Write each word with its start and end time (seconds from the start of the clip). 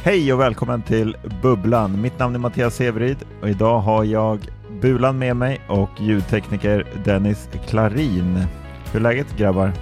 Hej 0.00 0.32
och 0.32 0.40
välkommen 0.40 0.82
till 0.82 1.16
Bubblan. 1.42 2.00
Mitt 2.00 2.18
namn 2.18 2.34
är 2.34 2.38
Mattias 2.38 2.74
Severid 2.74 3.16
och 3.42 3.48
idag 3.48 3.80
har 3.80 4.04
jag 4.04 4.38
Bulan 4.80 5.18
med 5.18 5.36
mig 5.36 5.60
och 5.68 5.90
ljudtekniker 6.00 6.86
Dennis 7.04 7.48
Klarin. 7.68 8.44
Hur 8.92 8.98
är 8.98 9.02
läget 9.02 9.36
grabbar? 9.36 9.72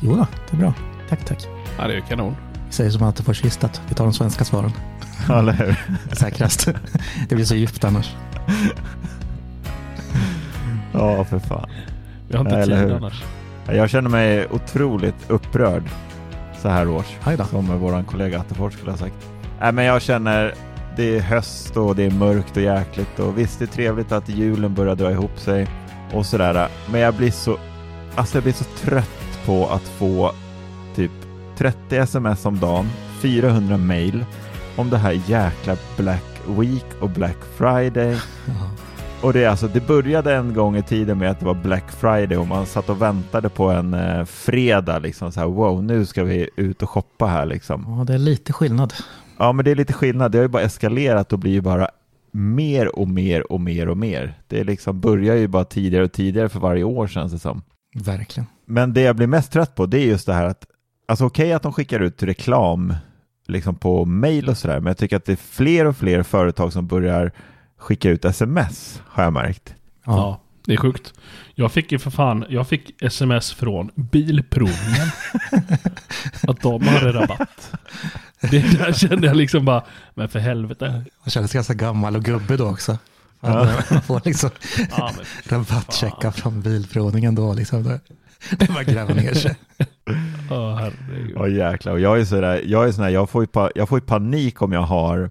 Jo 0.00 0.14
det 0.50 0.56
är 0.56 0.60
bra. 0.60 0.74
Tack, 1.08 1.24
tack. 1.24 1.46
Ja, 1.78 1.86
det 1.88 1.96
är 1.96 2.00
kanon. 2.00 2.36
Vi 2.66 2.72
säger 2.72 2.90
som 2.90 3.02
alltid 3.02 3.36
sist 3.36 3.64
att 3.64 3.80
vi 3.88 3.94
tar 3.94 4.04
de 4.04 4.12
svenska 4.12 4.44
svaren. 4.44 4.72
Eller 5.30 5.52
hur? 5.52 5.76
Säkrast. 6.16 6.68
det 7.28 7.34
blir 7.34 7.44
så 7.44 7.54
djupt 7.54 7.84
annars. 7.84 8.14
Ja, 10.92 11.24
för 11.24 11.38
fan. 11.38 11.68
Vi 12.28 12.36
har 12.36 12.44
inte 12.44 12.56
Eller 12.56 12.76
tid 12.76 12.84
hur? 12.88 12.96
annars. 12.96 13.24
Jag 13.66 13.90
känner 13.90 14.10
mig 14.10 14.46
otroligt 14.50 15.30
upprörd 15.30 15.82
så 16.66 16.70
här 16.70 16.88
års. 16.88 17.16
Aj 17.24 17.36
då. 17.36 17.44
Som 17.44 17.78
vår 17.78 18.02
kollega 18.02 18.40
Attefors 18.40 18.74
skulle 18.74 18.90
ha 18.90 18.98
sagt. 18.98 19.28
Nej, 19.60 19.72
men 19.72 19.84
jag 19.84 20.02
känner 20.02 20.54
det 20.96 21.16
är 21.16 21.20
höst 21.20 21.76
och 21.76 21.96
det 21.96 22.04
är 22.04 22.10
mörkt 22.10 22.56
och 22.56 22.62
jäkligt 22.62 23.18
och 23.18 23.38
visst 23.38 23.58
det 23.58 23.64
är 23.64 23.66
trevligt 23.66 24.12
att 24.12 24.28
julen 24.28 24.74
börjar 24.74 24.94
dra 24.94 25.10
ihop 25.10 25.38
sig 25.38 25.68
och 26.12 26.26
sådär. 26.26 26.68
Men 26.90 27.00
jag 27.00 27.14
blir 27.14 27.30
så, 27.30 27.58
alltså 28.14 28.36
jag 28.36 28.42
blir 28.42 28.52
så 28.52 28.64
trött 28.64 29.38
på 29.46 29.66
att 29.66 29.82
få 29.82 30.32
typ 30.94 31.10
30 31.56 31.96
sms 31.96 32.46
om 32.46 32.60
dagen, 32.60 32.86
400 33.20 33.76
mail 33.76 34.24
om 34.76 34.90
det 34.90 34.98
här 34.98 35.20
jäkla 35.26 35.76
Black 35.96 36.24
Week 36.58 36.86
och 37.00 37.10
Black 37.10 37.38
Friday. 37.56 38.16
Och 39.26 39.32
det, 39.32 39.44
är 39.44 39.48
alltså, 39.48 39.68
det 39.68 39.86
började 39.86 40.34
en 40.34 40.54
gång 40.54 40.76
i 40.76 40.82
tiden 40.82 41.18
med 41.18 41.30
att 41.30 41.40
det 41.40 41.46
var 41.46 41.54
Black 41.54 41.92
Friday 41.92 42.36
och 42.36 42.46
man 42.46 42.66
satt 42.66 42.88
och 42.88 43.02
väntade 43.02 43.48
på 43.48 43.70
en 43.70 43.94
eh, 43.94 44.24
fredag 44.24 44.98
liksom 44.98 45.32
så 45.32 45.40
här 45.40 45.46
wow 45.46 45.84
nu 45.84 46.06
ska 46.06 46.24
vi 46.24 46.50
ut 46.56 46.82
och 46.82 46.90
shoppa 46.90 47.26
här 47.26 47.46
liksom. 47.46 47.84
ja, 47.88 48.04
det 48.04 48.14
är 48.14 48.18
lite 48.18 48.52
skillnad. 48.52 48.94
Ja 49.38 49.52
men 49.52 49.64
det 49.64 49.70
är 49.70 49.74
lite 49.74 49.92
skillnad, 49.92 50.32
det 50.32 50.38
har 50.38 50.42
ju 50.42 50.48
bara 50.48 50.62
eskalerat 50.62 51.32
och 51.32 51.38
blir 51.38 51.52
ju 51.52 51.60
bara 51.60 51.88
mer 52.32 52.98
och 52.98 53.08
mer 53.08 53.52
och 53.52 53.60
mer 53.60 53.88
och 53.88 53.96
mer. 53.96 54.34
Det 54.48 54.64
liksom 54.64 55.00
börjar 55.00 55.36
ju 55.36 55.48
bara 55.48 55.64
tidigare 55.64 56.04
och 56.04 56.12
tidigare 56.12 56.48
för 56.48 56.60
varje 56.60 56.84
år 56.84 57.06
känns 57.06 57.32
det 57.32 57.38
som. 57.38 57.62
Verkligen. 57.94 58.46
Men 58.66 58.92
det 58.92 59.00
jag 59.00 59.16
blir 59.16 59.26
mest 59.26 59.52
trött 59.52 59.74
på 59.74 59.86
det 59.86 59.98
är 59.98 60.06
just 60.06 60.26
det 60.26 60.34
här 60.34 60.46
att 60.46 60.66
alltså 61.08 61.24
okej 61.24 61.52
att 61.52 61.62
de 61.62 61.72
skickar 61.72 62.00
ut 62.00 62.22
reklam 62.22 62.94
liksom 63.46 63.74
på 63.74 64.04
mail 64.04 64.48
och 64.48 64.56
sådär 64.56 64.80
men 64.80 64.86
jag 64.86 64.98
tycker 64.98 65.16
att 65.16 65.24
det 65.24 65.32
är 65.32 65.36
fler 65.36 65.84
och 65.84 65.96
fler 65.96 66.22
företag 66.22 66.72
som 66.72 66.86
börjar 66.86 67.32
skicka 67.78 68.10
ut 68.10 68.24
sms 68.24 69.02
har 69.06 69.22
jag 69.24 69.32
märkt. 69.32 69.74
Ja. 70.04 70.12
Ja, 70.16 70.40
det 70.64 70.72
är 70.72 70.76
sjukt. 70.76 71.14
Jag 71.54 71.72
fick 71.72 71.92
ju 71.92 71.98
för 71.98 72.10
fan, 72.10 72.44
jag 72.48 72.68
fick 72.68 73.02
sms 73.02 73.52
från 73.52 73.90
Bilprovningen. 73.94 75.08
att 76.48 76.60
de 76.62 76.82
hade 76.86 77.12
rabatt. 77.12 77.72
Det 78.40 78.78
där 78.78 78.92
kände 78.92 79.26
jag 79.26 79.36
liksom 79.36 79.64
bara, 79.64 79.84
men 80.14 80.28
för 80.28 80.38
helvete. 80.38 81.04
Man 81.22 81.30
känner 81.30 81.48
sig 81.48 81.58
ganska 81.58 81.74
gammal 81.74 82.16
och 82.16 82.24
gubbig 82.24 82.58
då 82.58 82.66
också. 82.70 82.98
Ja. 83.40 83.68
Man 83.90 84.02
får 84.02 84.22
liksom 84.24 84.50
Ja, 84.96 85.10
rabattchecka 85.44 86.32
från 86.32 86.60
bilprovningen 86.62 87.34
då. 87.34 87.52
Liksom. 87.54 87.82
Det- 87.82 88.00
Det 88.58 88.68
bara 88.68 88.84
gräva 88.84 89.14
ner 89.14 89.34
sig. 89.34 89.54
åh, 90.50 90.76
herregud. 90.76 91.32
Ja 91.36 91.48
jäklar, 91.48 91.92
och 91.92 92.00
jag 92.00 92.20
är 92.20 92.24
sådär, 92.24 92.62
jag 92.66 92.88
är 92.88 92.92
sån 92.92 93.04
här, 93.04 93.10
jag 93.10 93.30
får 93.30 93.42
ju, 93.42 93.46
pa, 93.46 93.70
jag 93.74 93.88
får 93.88 93.98
ju 93.98 94.04
panik 94.06 94.62
om 94.62 94.72
jag 94.72 94.80
har, 94.82 95.30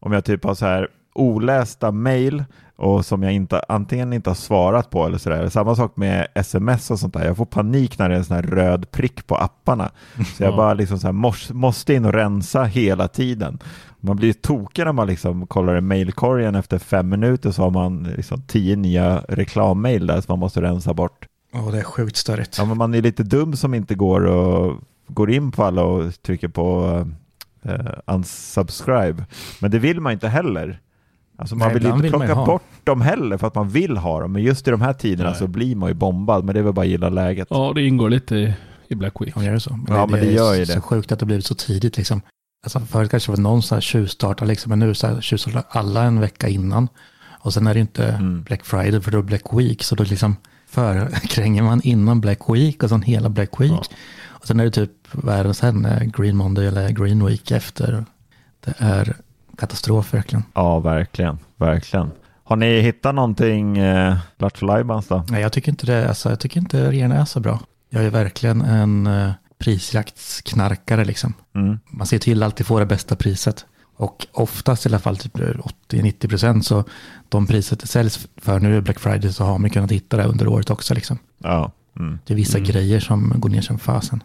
om 0.00 0.12
jag 0.12 0.24
typ 0.24 0.44
har 0.44 0.54
så 0.54 0.66
här 0.66 0.88
olästa 1.14 1.90
mail 1.90 2.44
och 2.76 3.06
som 3.06 3.22
jag 3.22 3.32
inte, 3.32 3.62
antingen 3.68 4.12
inte 4.12 4.30
har 4.30 4.34
svarat 4.34 4.90
på 4.90 5.06
eller 5.06 5.18
sådär. 5.18 5.48
Samma 5.48 5.76
sak 5.76 5.96
med 5.96 6.26
sms 6.34 6.90
och 6.90 6.98
sånt 6.98 7.14
där. 7.14 7.24
Jag 7.24 7.36
får 7.36 7.44
panik 7.46 7.98
när 7.98 8.08
det 8.08 8.14
är 8.14 8.18
en 8.18 8.24
sån 8.24 8.36
här 8.36 8.42
röd 8.42 8.90
prick 8.90 9.26
på 9.26 9.36
apparna. 9.36 9.90
Så 10.36 10.42
jag 10.42 10.52
Ja. 10.52 10.56
bara 10.56 10.74
liksom 10.74 10.98
så 10.98 11.06
här 11.06 11.52
måste, 11.54 11.94
in 11.94 12.04
och 12.04 12.12
rensa 12.12 12.64
hela 12.64 13.08
tiden. 13.08 13.58
Man 14.00 14.16
blir 14.16 14.32
tokig 14.32 14.84
när 14.84 14.92
man 14.92 15.06
liksom 15.06 15.46
kollar 15.46 15.76
i 15.76 15.80
mailkorgen 15.80 16.54
efter 16.54 16.78
fem 16.78 17.08
minuter 17.08 17.50
så 17.50 17.62
har 17.62 17.70
man 17.70 18.02
liksom 18.02 18.42
tio 18.42 18.76
nya 18.76 19.18
reklammail 19.28 20.06
där 20.06 20.20
som 20.20 20.32
man 20.32 20.38
måste 20.38 20.62
rensa 20.62 20.94
bort. 20.94 21.26
Ja, 21.52 21.60
det 21.60 21.78
är 21.78 21.82
sjukt 21.84 22.16
störigt. 22.16 22.58
Ja, 22.58 22.64
men 22.64 22.76
man 22.76 22.94
är 22.94 23.02
lite 23.02 23.22
dum 23.22 23.56
som 23.56 23.74
inte 23.74 23.94
går 23.94 24.24
och 24.26 24.80
går 25.08 25.30
in 25.30 25.52
på 25.52 25.64
alla 25.64 25.82
och 25.84 26.22
trycker 26.22 26.48
på 26.48 26.86
uh, 27.66 27.92
unsubscribe. 28.06 29.24
Men 29.60 29.70
det 29.70 29.78
vill 29.78 30.00
man 30.00 30.12
inte 30.12 30.28
heller. 30.28 30.80
Alltså 31.42 31.56
man 31.56 31.68
Nej, 31.68 31.74
vill 31.78 31.86
inte 31.86 32.02
vill 32.02 32.10
man 32.12 32.20
plocka 32.20 32.34
ha. 32.34 32.46
bort 32.46 32.62
dem 32.84 33.00
heller 33.00 33.38
för 33.38 33.46
att 33.46 33.54
man 33.54 33.68
vill 33.68 33.96
ha 33.96 34.20
dem. 34.20 34.32
Men 34.32 34.42
just 34.42 34.68
i 34.68 34.70
de 34.70 34.80
här 34.80 34.92
tiderna 34.92 35.30
Nej. 35.30 35.38
så 35.38 35.46
blir 35.46 35.76
man 35.76 35.88
ju 35.88 35.94
bombad. 35.94 36.44
Men 36.44 36.54
det 36.54 36.60
är 36.60 36.64
väl 36.64 36.72
bara 36.72 36.80
att 36.82 36.88
gilla 36.88 37.08
läget. 37.08 37.48
Ja, 37.50 37.72
det 37.74 37.82
ingår 37.82 38.10
lite 38.10 38.36
i, 38.36 38.54
i 38.88 38.94
Black 38.94 39.20
Week. 39.20 39.32
Ja, 39.36 39.42
gör 39.42 39.52
det 39.52 39.60
så. 39.60 39.76
Men 39.86 39.96
Ja, 39.96 40.06
men 40.06 40.20
det 40.20 40.26
är 40.26 40.30
gör 40.32 40.54
ju 40.54 40.66
så 40.66 40.74
det. 40.74 40.80
sjukt 40.80 41.12
att 41.12 41.18
det 41.18 41.26
blivit 41.26 41.46
så 41.46 41.54
tidigt 41.54 41.96
liksom. 41.96 42.20
Alltså 42.64 42.80
förut 42.80 43.10
kanske 43.10 43.32
det 43.32 43.36
var 43.36 43.42
någon 43.42 43.62
så 43.62 43.74
här 43.74 43.80
tjuvstartar 43.82 44.46
liksom, 44.46 44.70
men 44.70 44.78
nu 44.78 44.94
så 44.94 45.06
här 45.06 45.20
tjuvstartar 45.20 45.64
alla 45.68 46.02
en 46.02 46.20
vecka 46.20 46.48
innan. 46.48 46.88
Och 47.30 47.54
sen 47.54 47.66
är 47.66 47.74
det 47.74 47.80
inte 47.80 48.04
Mm. 48.08 48.42
Black 48.42 48.64
Friday 48.64 49.00
för 49.00 49.10
då 49.10 49.18
är 49.18 49.22
det 49.22 49.26
Black 49.26 49.52
Week, 49.52 49.82
så 49.82 49.94
då 49.94 50.04
liksom 50.04 50.36
förkränger 50.68 51.62
man 51.62 51.80
innan 51.84 52.20
Black 52.20 52.38
Week 52.48 52.82
och 52.82 52.88
sen 52.88 53.02
hela 53.02 53.28
Black 53.28 53.60
Week. 53.60 53.70
Ja. 53.72 53.82
Och 54.28 54.46
sen 54.46 54.60
är 54.60 54.64
det 54.64 54.70
typ, 54.70 54.90
det 55.22 55.54
sen, 55.54 56.12
Green 56.16 56.36
Monday 56.36 56.66
eller 56.66 56.88
Green 56.90 57.26
Week 57.26 57.50
efter. 57.50 58.04
Det 58.64 58.74
är 58.78 59.16
katastrof 59.58 60.14
verkligen. 60.14 60.44
Ja, 60.54 60.78
verkligen. 60.80 61.38
Verkligen. 61.56 62.10
Har 62.44 62.56
ni 62.56 62.80
hittat 62.80 63.14
någonting, 63.14 63.78
eh, 63.78 64.16
Lattjo 64.38 64.66
Lajbans 64.66 65.08
då? 65.08 65.24
Nej, 65.28 65.42
jag 65.42 65.52
tycker 65.52 65.70
inte 65.72 65.86
det, 65.86 66.08
alltså, 66.08 66.28
jag 66.30 66.40
tycker 66.40 66.60
inte 66.60 66.90
regeringen 66.90 67.12
är 67.18 67.24
så 67.24 67.40
bra. 67.40 67.60
Jag 67.90 68.04
är 68.04 68.10
verkligen 68.10 68.60
en 68.62 69.06
eh, 69.06 69.30
prisjaktsknarkare 69.58 71.04
liksom. 71.04 71.34
Mm. 71.54 71.78
Man 71.90 72.06
ser 72.06 72.18
till 72.18 72.42
att 72.42 72.46
alltid 72.46 72.66
få 72.66 72.78
det 72.78 72.86
bästa 72.86 73.16
priset. 73.16 73.66
Och 73.96 74.26
oftast 74.32 74.86
i 74.86 74.88
alla 74.88 74.98
fall 74.98 75.16
typ 75.16 75.36
80-90 75.36 76.28
procent 76.28 76.66
så 76.66 76.84
de 77.28 77.46
priset 77.46 77.80
det 77.80 77.86
säljs 77.86 78.28
för 78.36 78.60
nu 78.60 78.76
är 78.76 78.80
Black 78.80 78.98
Friday 78.98 79.32
så 79.32 79.44
har 79.44 79.58
man 79.58 79.70
kunnat 79.70 79.90
hitta 79.92 80.16
det 80.16 80.24
under 80.24 80.48
året 80.48 80.70
också 80.70 80.94
liksom. 80.94 81.18
Ja. 81.38 81.72
Mm. 81.98 82.18
Det 82.26 82.32
är 82.34 82.36
vissa 82.36 82.58
Mm. 82.58 82.70
grejer 82.70 83.00
som 83.00 83.32
går 83.36 83.48
ner 83.48 83.60
som 83.60 83.78
fasen. 83.78 84.22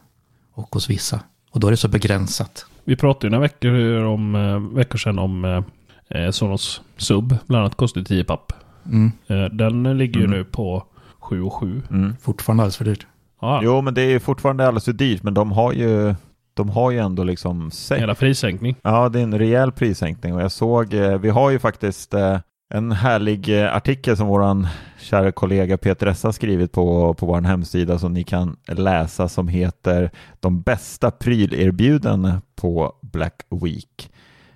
Och 0.54 0.68
hos 0.76 0.90
vissa. 0.90 1.20
Och 1.58 1.62
då 1.62 1.68
är 1.68 1.72
det 1.72 1.78
så 1.78 1.88
begränsat. 1.88 2.66
Vi 2.84 2.96
pratade 2.96 3.28
ju 3.28 3.32
några 3.32 3.42
veckor, 3.42 4.04
om, 4.04 4.36
eh, 4.36 4.76
veckor 4.78 4.98
sedan 4.98 5.20
om 5.20 5.46
eh, 5.46 6.22
eh, 6.22 6.32
Sonos 6.32 6.82
Sub. 6.98 7.36
Bland 7.48 7.62
annat 7.62 7.76
kostar 7.76 8.02
10 8.02 8.24
papp. 8.24 8.54
Mm. 8.86 9.12
Eh, 9.28 9.46
den 9.46 9.98
ligger 9.98 10.20
ju 10.20 10.26
Mm. 10.26 10.38
nu 10.38 10.44
på 10.46 10.84
7 11.20 11.42
och 11.44 11.54
7. 11.54 11.82
Mm. 11.90 12.16
Fortfarande 12.22 12.64
alldeles 12.64 12.78
för 12.78 12.86
dyrt. 12.86 13.08
Ja, 13.42 13.60
Jo, 13.64 13.82
men 13.82 13.94
det 13.94 14.02
är 14.02 14.20
fortfarande 14.20 14.68
alldeles 14.68 14.86
för 14.86 14.94
dyrt. 14.94 15.24
Men 15.24 15.34
de 15.34 15.52
har 15.52 15.74
ju, 15.74 16.16
de 16.54 16.70
har 16.70 16.92
ju 16.92 16.98
ändå 16.98 17.24
liksom 17.24 17.72
sänkt 17.72 18.02
hela 18.02 18.16
prissänkning. 18.16 18.76
Ja, 18.82 19.10
det 19.10 19.20
är 19.20 19.24
en 19.24 19.40
rejäl 19.40 19.72
prissänkning 19.72 20.34
och 20.34 20.42
jag 20.42 20.52
såg, 20.52 20.94
eh, 20.94 21.18
vi 21.18 21.30
har 21.30 21.50
ju 21.50 21.60
faktiskt 21.60 22.14
eh, 22.14 22.40
en 22.70 22.92
härlig 22.92 23.62
eh, 23.62 23.76
artikel 23.76 24.18
som 24.18 24.28
våran 24.28 24.68
kära 24.98 25.32
kollega 25.32 25.78
Peter 25.78 26.08
Essa 26.08 26.32
skrivit 26.34 26.72
på, 26.72 27.14
på 27.14 27.26
vår 27.26 27.42
hemsida 27.42 28.00
som 28.00 28.14
ni 28.14 28.24
kan 28.24 28.58
läsa 28.68 29.28
som 29.28 29.48
heter 29.48 30.12
De 30.40 30.62
bästa 30.62 31.12
prylerbjudanden 31.12 32.42
på 32.56 32.94
Black 33.02 33.42
Week. 33.50 34.12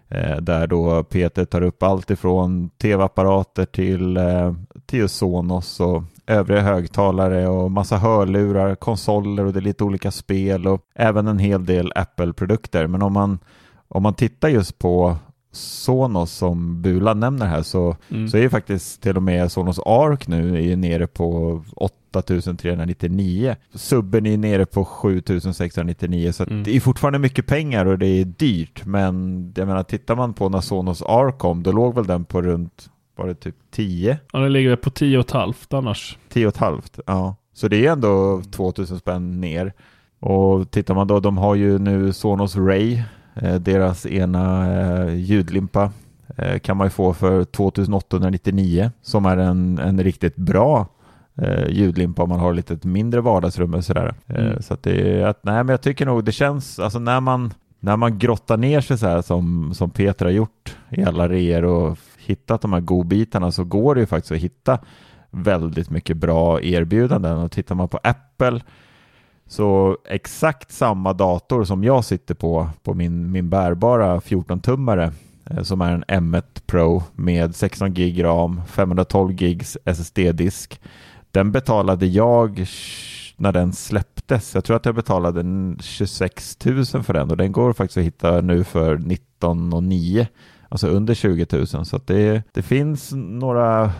Eh, 0.07 0.37
där 0.37 0.67
då 0.67 1.03
Peter 1.03 1.45
tar 1.45 1.61
upp 1.61 1.83
allt 1.83 2.11
ifrån 2.11 2.69
tv-apparater 2.69 3.65
till, 3.65 4.17
eh, 4.17 4.53
till 4.85 5.09
Sonos 5.09 5.79
och 5.79 6.03
övriga 6.27 6.61
högtalare 6.61 7.47
och 7.47 7.71
massa 7.71 7.97
hörlurar, 7.97 8.75
konsoler 8.75 9.45
och 9.45 9.53
det 9.53 9.59
är 9.59 9.61
lite 9.61 9.83
olika 9.83 10.11
spel 10.11 10.67
och 10.67 10.81
även 10.95 11.27
en 11.27 11.39
hel 11.39 11.65
del 11.65 11.91
Apple-produkter. 11.95 12.87
Men 12.87 13.01
om 13.01 13.13
man, 13.13 13.39
om 13.87 14.03
man 14.03 14.13
tittar 14.13 14.49
just 14.49 14.79
på 14.79 15.17
Sonos 15.51 16.31
som 16.31 16.81
Bula 16.81 17.13
nämner 17.13 17.45
här 17.45 17.61
så, 17.61 17.95
Mm. 18.09 18.27
så 18.27 18.37
är 18.37 18.41
ju 18.41 18.49
faktiskt 18.49 19.01
till 19.01 19.17
och 19.17 19.23
med 19.23 19.51
Sonos 19.51 19.79
Arc 19.85 20.27
nu 20.27 20.55
är 20.57 20.61
ju 20.61 20.75
nere 20.75 21.07
på 21.07 21.61
8399. 21.75 23.55
Subben 23.73 24.25
är 24.25 24.37
nere 24.37 24.65
på 24.65 24.85
7699 24.85 26.31
så 26.31 26.43
Mm. 26.43 26.63
det 26.63 26.75
är 26.75 26.79
fortfarande 26.79 27.19
mycket 27.19 27.47
pengar 27.47 27.85
och 27.85 27.99
det 27.99 28.05
är 28.07 28.25
dyrt. 28.25 28.85
Men 28.85 29.53
jag 29.55 29.67
menar 29.67 29.83
tittar 29.83 30.15
man 30.15 30.33
på 30.33 30.49
när 30.49 30.61
Sonos 30.61 31.01
Arc 31.01 31.35
kom 31.37 31.63
då 31.63 31.71
låg 31.71 31.95
väl 31.95 32.07
den 32.07 32.25
på 32.25 32.41
runt 32.41 32.89
var 33.15 33.27
det 33.27 33.35
typ 33.35 33.55
10? 33.71 34.17
Ja, 34.33 34.39
den 34.39 34.53
ligger 34.53 34.75
på 34.75 34.89
10 34.89 35.17
och 35.17 35.25
ett 35.25 35.31
halvt 35.31 35.73
annars. 35.73 36.17
10 36.29 36.47
och 36.47 36.53
ett 36.53 36.57
halvt, 36.59 36.99
ja. 37.05 37.35
Så 37.53 37.67
det 37.67 37.85
är 37.87 37.91
ändå 37.91 38.41
2000 38.51 38.99
spänn 38.99 39.41
ner. 39.41 39.73
Och 40.19 40.71
tittar 40.71 40.95
man 40.95 41.07
då, 41.07 41.19
de 41.19 41.37
har 41.37 41.55
ju 41.55 41.79
nu 41.79 42.13
Sonos 42.13 42.55
Ray, 42.55 43.01
deras 43.59 44.05
ena 44.05 44.73
eh, 44.73 45.15
ljudlimpa 45.15 45.91
eh, 46.37 46.59
kan 46.59 46.77
man 46.77 46.87
ju 46.87 46.91
få 46.91 47.13
för 47.13 47.43
2899 47.43 48.91
som 49.01 49.25
är 49.25 49.37
en, 49.37 49.79
en 49.79 50.03
riktigt 50.03 50.35
bra 50.35 50.87
eh, 51.35 51.67
ljudlimpa 51.69 52.23
om 52.23 52.29
man 52.29 52.39
har 52.39 52.53
lite 52.53 52.87
mindre 52.87 53.21
vardagsrum 53.21 53.73
och 53.73 53.85
sådär. 53.85 54.13
Eh, 54.27 54.35
Mm. 54.35 54.61
Så 54.61 54.73
att 54.73 54.83
det 54.83 55.23
att, 55.23 55.43
nej 55.43 55.63
men 55.63 55.69
jag 55.69 55.81
tycker 55.81 56.05
nog 56.05 56.23
det 56.23 56.31
känns, 56.31 56.79
alltså 56.79 56.99
när 56.99 57.19
man, 57.19 57.53
när 57.79 57.97
man 57.97 58.19
grottar 58.19 58.57
ner 58.57 58.81
sig 58.81 58.97
så 58.97 59.07
här 59.07 59.21
som, 59.21 59.73
som 59.73 59.89
Peter 59.89 60.25
har 60.25 60.31
gjort 60.31 60.75
i 60.89 61.03
alla 61.03 61.29
reor 61.29 61.63
och 61.63 61.97
hittat 62.17 62.61
de 62.61 62.73
här 62.73 62.79
godbitarna 62.79 63.51
så 63.51 63.63
går 63.63 63.95
det 63.95 64.01
ju 64.01 64.07
faktiskt 64.07 64.31
att 64.31 64.37
hitta 64.37 64.79
väldigt 65.29 65.89
mycket 65.89 66.17
bra 66.17 66.61
erbjudanden 66.61 67.37
och 67.37 67.51
tittar 67.51 67.75
man 67.75 67.87
på 67.87 67.99
Apple 68.03 68.61
så 69.51 69.97
exakt 70.05 70.71
samma 70.71 71.13
dator 71.13 71.63
som 71.63 71.83
jag 71.83 72.05
sitter 72.05 72.35
på, 72.35 72.69
på 72.83 72.93
min, 72.93 73.31
min 73.31 73.49
bärbara 73.49 74.19
14-tummare 74.19 75.11
eh, 75.45 75.63
som 75.63 75.81
är 75.81 75.91
en 75.91 76.03
M1 76.03 76.43
Pro 76.65 77.03
med 77.15 77.55
16 77.55 77.93
gig 77.93 78.23
RAM, 78.23 78.61
512 78.67 79.31
gigs 79.31 79.77
SSD-disk. 79.85 80.81
Den 81.31 81.51
betalade 81.51 82.05
jag 82.05 82.65
när 83.37 83.51
den 83.51 83.73
släpptes. 83.73 84.55
Jag 84.55 84.63
tror 84.63 84.75
att 84.75 84.85
jag 84.85 84.95
betalade 84.95 85.43
26 85.79 86.65
000 86.65 86.85
för 86.85 87.13
den 87.13 87.31
och 87.31 87.37
den 87.37 87.51
går 87.51 87.73
faktiskt 87.73 87.97
att 87.97 88.03
hitta 88.03 88.41
nu 88.41 88.63
för 88.63 88.97
19 88.97 89.73
och 89.73 89.83
9, 89.83 90.27
alltså 90.69 90.87
under 90.87 91.13
20 91.13 91.45
000. 91.51 91.67
Så 91.67 91.95
att 91.95 92.07
det, 92.07 92.43
det 92.53 92.61
finns 92.61 93.11
några, 93.13 93.91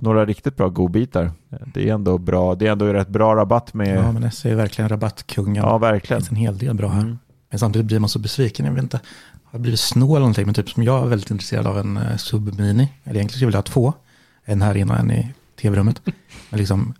några 0.00 0.26
riktigt 0.26 0.56
bra 0.56 0.68
godbitar. 0.68 1.32
Det 1.74 1.88
är 1.88 1.94
ändå 1.94 2.18
bra. 2.18 2.54
Det 2.54 2.66
är 2.66 2.72
ändå 2.72 2.86
rätt 2.86 3.08
bra 3.08 3.36
rabatt 3.36 3.74
med. 3.74 3.96
Ja, 3.96 4.12
men 4.12 4.30
SE 4.32 4.50
är 4.50 4.54
verkligen 4.54 4.88
rabattkungen. 4.88 5.64
Ja, 5.64 5.72
Det 5.72 5.78
verkligen. 5.78 6.20
finns 6.20 6.30
en 6.30 6.36
hel 6.36 6.58
del 6.58 6.74
bra 6.74 6.88
här. 6.88 7.00
Mm. 7.00 7.18
Men 7.50 7.58
samtidigt 7.58 7.86
blir 7.86 7.98
man 7.98 8.08
så 8.08 8.18
besviken. 8.18 8.66
Jag 8.66 8.72
vet 8.72 8.82
inte, 8.82 9.00
har 9.44 9.58
blivit 9.58 9.80
snål 9.80 10.10
eller 10.10 10.20
någonting? 10.20 10.44
Men 10.46 10.54
typ 10.54 10.70
som 10.70 10.82
jag 10.82 11.02
är 11.04 11.08
väldigt 11.08 11.30
intresserad 11.30 11.66
av 11.66 11.78
en 11.78 11.96
uh, 11.96 12.16
Sub-Mini. 12.16 12.88
Eller 13.04 13.16
egentligen 13.16 13.28
skulle 13.28 13.42
jag 13.44 13.46
vilja 13.46 13.58
ha 13.58 13.62
två. 13.62 13.92
En 14.44 14.62
här 14.62 14.74
inne 14.76 14.92
och 14.92 14.98
en 14.98 15.10
i 15.10 15.32
tv-rummet. 15.60 16.00
Men 16.50 16.58
liksom, 16.58 16.94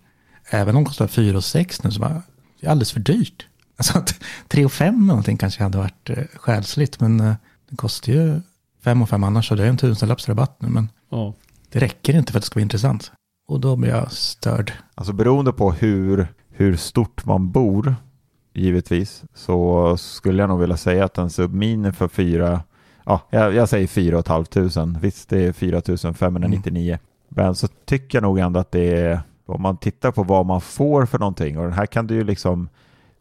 även 0.50 0.76
om 0.76 0.84
de 0.84 0.88
kostar 0.88 1.06
4 1.06 1.36
och 1.36 1.44
6 1.44 1.82
nu 1.82 1.90
så 1.90 2.00
bara, 2.00 2.22
det 2.60 2.66
är 2.66 2.70
alldeles 2.70 2.92
för 2.92 3.00
dyrt. 3.00 3.46
Alltså 3.76 3.98
att 3.98 4.14
3 4.48 4.64
och 4.64 4.72
5 4.72 4.94
eller 4.94 5.06
någonting 5.06 5.36
kanske 5.36 5.62
hade 5.62 5.78
varit 5.78 6.10
uh, 6.10 6.16
själsligt. 6.36 7.00
Men 7.00 7.20
uh, 7.20 7.34
det 7.70 7.76
kostar 7.76 8.12
ju 8.12 8.40
5 8.84 9.02
och 9.02 9.08
5 9.08 9.24
annars. 9.24 9.48
Så 9.48 9.54
det 9.54 9.64
är 9.64 9.68
en 9.68 9.76
tusenlapps 9.76 10.28
rabatt 10.28 10.56
nu. 10.62 10.68
Men 10.68 10.88
Ja. 11.10 11.34
Det 11.74 11.80
räcker 11.80 12.16
inte 12.16 12.32
för 12.32 12.38
att 12.38 12.42
det 12.42 12.46
ska 12.46 12.58
vara 12.58 12.62
intressant. 12.62 13.12
Och 13.48 13.60
då 13.60 13.76
blir 13.76 13.90
jag 13.90 14.12
störd. 14.12 14.72
Alltså 14.94 15.12
beroende 15.12 15.52
på 15.52 15.72
hur, 15.72 16.26
hur 16.50 16.76
stort 16.76 17.24
man 17.24 17.50
bor, 17.50 17.94
givetvis, 18.52 19.24
så 19.34 19.96
skulle 19.96 20.42
jag 20.42 20.48
nog 20.48 20.60
vilja 20.60 20.76
säga 20.76 21.04
att 21.04 21.18
en 21.18 21.30
Submini 21.30 21.92
för 21.92 22.08
fyra, 22.08 22.62
ja, 23.04 23.20
jag, 23.30 23.54
jag 23.54 23.68
säger 23.68 23.86
fyra 23.86 24.16
och 24.16 24.20
ett 24.20 24.28
halvt 24.28 24.50
tusen. 24.50 24.98
Visst, 25.00 25.28
det 25.28 25.38
är 25.38 25.52
4 25.52 26.14
599. 26.14 26.98
Men 27.28 27.54
så 27.54 27.68
tycker 27.84 28.18
jag 28.18 28.22
nog 28.22 28.38
ändå 28.38 28.60
att 28.60 28.72
det 28.72 29.00
är, 29.00 29.20
om 29.46 29.62
man 29.62 29.76
tittar 29.76 30.12
på 30.12 30.22
vad 30.22 30.46
man 30.46 30.60
får 30.60 31.06
för 31.06 31.18
någonting, 31.18 31.58
och 31.58 31.64
den 31.64 31.72
här 31.72 31.86
kan 31.86 32.06
du 32.06 32.14
ju 32.14 32.24
liksom, 32.24 32.68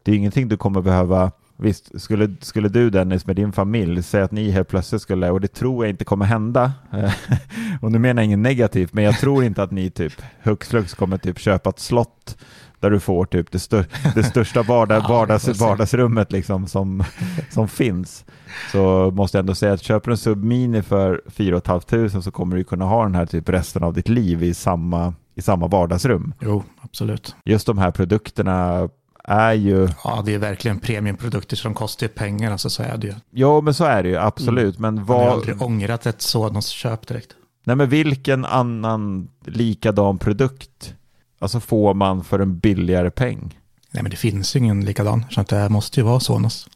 det 0.04 0.12
är 0.12 0.16
ingenting 0.16 0.48
du 0.48 0.58
kommer 0.58 0.82
behöva 0.82 1.32
Visst, 1.64 2.02
skulle, 2.02 2.36
skulle 2.42 2.70
du 2.70 2.90
Dennis 2.90 3.28
med 3.28 3.36
din 3.36 3.52
familj 3.52 4.04
säga 4.04 4.24
att 4.24 4.32
ni 4.32 4.52
helt 4.52 4.68
plötsligt 4.68 5.02
skulle, 5.02 5.30
och 5.30 5.42
det 5.42 5.48
tror 5.48 5.86
jag 5.86 5.90
inte 5.90 6.06
kommer 6.06 6.26
hända, 6.26 6.72
och 7.82 7.92
nu 7.92 8.00
menar 8.00 8.22
jag 8.22 8.26
inget 8.26 8.40
negativt, 8.40 8.94
men 8.94 9.04
jag 9.04 9.20
tror 9.20 9.44
inte 9.44 9.64
att 9.64 9.72
ni 9.72 9.90
typ 9.90 10.14
hux 10.44 10.70
flux 10.70 10.94
kommer 10.94 11.18
typ 11.18 11.40
köpa 11.40 11.70
ett 11.70 11.80
slott 11.80 12.38
där 12.80 12.90
du 12.90 13.00
får 13.00 13.26
typ 13.26 13.52
det, 13.52 13.60
stör, 13.60 13.86
det 14.16 14.24
största 14.24 14.64
vardag, 14.64 15.04
vardags, 15.10 15.60
vardagsrummet 15.60 16.32
liksom 16.32 16.68
som, 16.68 17.04
som 17.50 17.68
finns. 17.68 18.26
Så 18.72 19.12
måste 19.12 19.38
jag 19.38 19.44
ändå 19.44 19.56
säga 19.56 19.74
att 19.74 19.84
köper 19.84 20.08
du 20.08 20.14
en 20.14 20.18
Submini 20.18 20.82
för 20.82 21.22
4 21.28 21.62
500 21.90 22.22
så 22.22 22.32
kommer 22.32 22.56
du 22.56 22.64
kunna 22.64 22.86
ha 22.86 23.04
den 23.04 23.16
här 23.16 23.26
typ 23.26 23.50
resten 23.50 23.84
av 23.84 23.94
ditt 23.94 24.10
liv 24.10 24.44
i 24.44 24.54
samma, 24.54 25.14
i 25.36 25.42
samma 25.42 25.68
vardagsrum. 25.68 26.34
Jo, 26.42 26.64
absolut. 26.82 27.36
Just 27.46 27.68
de 27.68 27.78
här 27.78 27.92
produkterna 27.92 28.90
är 29.24 29.54
ju, 29.54 29.90
Ja, 30.04 30.22
det 30.26 30.34
är 30.34 30.38
verkligen 30.38 30.80
premiumprodukter 30.80 31.60
de 31.64 31.74
kostar 31.74 32.08
ju 32.08 32.14
pengar, 32.14 32.52
alltså 32.52 32.70
så 32.70 32.84
är 32.84 32.98
det 32.98 33.08
ju. 33.08 33.14
ja 33.32 33.62
men 33.62 33.74
så 33.74 33.84
är 33.86 34.04
det 34.04 34.10
ju 34.10 34.18
absolut, 34.18 34.80
men 34.80 34.96
Jag 34.98 35.04
har 35.04 35.16
vad, 35.26 35.28
aldrig 35.34 35.62
ångrat 35.62 36.06
ett 36.06 36.22
sådant 36.22 36.66
köp 36.66 37.08
direkt. 37.08 37.30
nej 37.64 37.76
men 37.76 37.90
vilken 37.90 38.46
annan 38.46 39.30
likadan 39.46 40.18
produkt 40.18 40.94
alltså 41.40 41.60
får 41.60 41.94
man 41.94 42.24
för 42.24 42.40
en 42.40 42.60
billigare 42.60 43.12
peng? 43.12 43.60
Nej, 43.92 44.04
men 44.04 44.10
det 44.10 44.18
finns 44.18 44.56
ju 44.56 44.60
ingen 44.60 44.86
likadan, 44.86 45.26
så 45.30 45.44
det 45.44 45.70
måste 45.70 46.00
ju 46.00 46.04
vara 46.06 46.20
Sonos. 46.20 46.68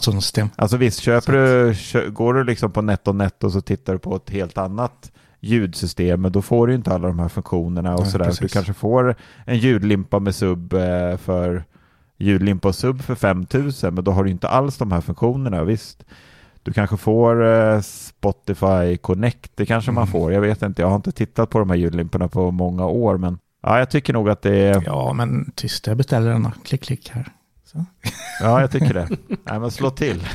System. 0.00 0.48
Alltså 0.56 0.76
visst, 0.76 1.00
köper 1.00 1.74
Så 1.74 1.98
du, 1.98 2.10
går 2.10 2.34
du 2.34 2.44
liksom 2.44 2.72
på 2.72 2.82
NetOnNet 2.82 3.44
och 3.44 3.52
så 3.52 3.60
tittar 3.60 3.92
du 3.92 3.98
på 3.98 4.16
ett 4.16 4.30
helt 4.30 4.58
annat 4.58 5.12
ljudsystem, 5.40 6.20
men 6.22 6.32
då 6.32 6.42
får 6.42 6.66
du 6.66 6.74
inte 6.74 6.90
alla 6.94 7.08
de 7.08 7.18
här 7.18 7.28
funktionerna 7.28 7.94
och 7.94 8.00
Nej, 8.00 8.10
sådär. 8.10 8.24
precis. 8.24 8.40
Du 8.40 8.48
kanske 8.48 8.72
får 8.72 9.14
en 9.44 9.58
ljudlimpa 9.58 10.18
med 10.18 10.34
sub 10.34 10.72
eh, 10.72 11.16
för 11.16 11.64
ljudlimpa 12.18 12.68
och 12.68 12.74
sub 12.74 13.02
för 13.02 13.14
5000, 13.14 13.94
men 13.94 14.04
då 14.04 14.10
har 14.10 14.24
du 14.24 14.30
inte 14.30 14.48
alls 14.48 14.78
de 14.78 14.92
här 14.92 15.00
funktionerna. 15.00 15.64
Visst, 15.64 16.04
du 16.62 16.72
kanske 16.72 16.96
får 16.96 17.44
eh, 17.46 17.80
Spotify 17.80 18.96
Connect, 19.00 19.52
det 19.54 19.66
kanske 19.66 19.90
man 19.92 20.02
Mm. 20.02 20.12
får. 20.12 20.32
Jag 20.32 20.40
vet 20.40 20.62
inte, 20.62 20.82
jag 20.82 20.88
har 20.88 20.96
inte 20.96 21.12
tittat 21.12 21.50
på 21.50 21.58
de 21.58 21.70
här 21.70 21.76
ljudlimporna 21.76 22.28
på 22.28 22.50
många 22.50 22.86
år, 22.86 23.16
men 23.18 23.38
ja, 23.62 23.78
jag 23.78 23.90
tycker 23.90 24.12
nog 24.12 24.28
att 24.30 24.42
det 24.42 24.56
är, 24.56 24.82
Ja, 24.86 25.12
men 25.12 25.52
tyst, 25.54 25.86
jag 25.86 25.96
beställer 25.96 26.30
den 26.30 26.42
då. 26.42 26.50
Klick, 26.64 26.82
klick 26.82 27.08
här. 27.10 27.28
Så. 27.66 27.84
ja, 28.40 28.60
jag 28.60 28.70
tycker 28.70 28.94
det. 28.94 29.08
Nej, 29.44 29.60
men 29.60 29.70
slå 29.70 29.90
till. 29.90 30.28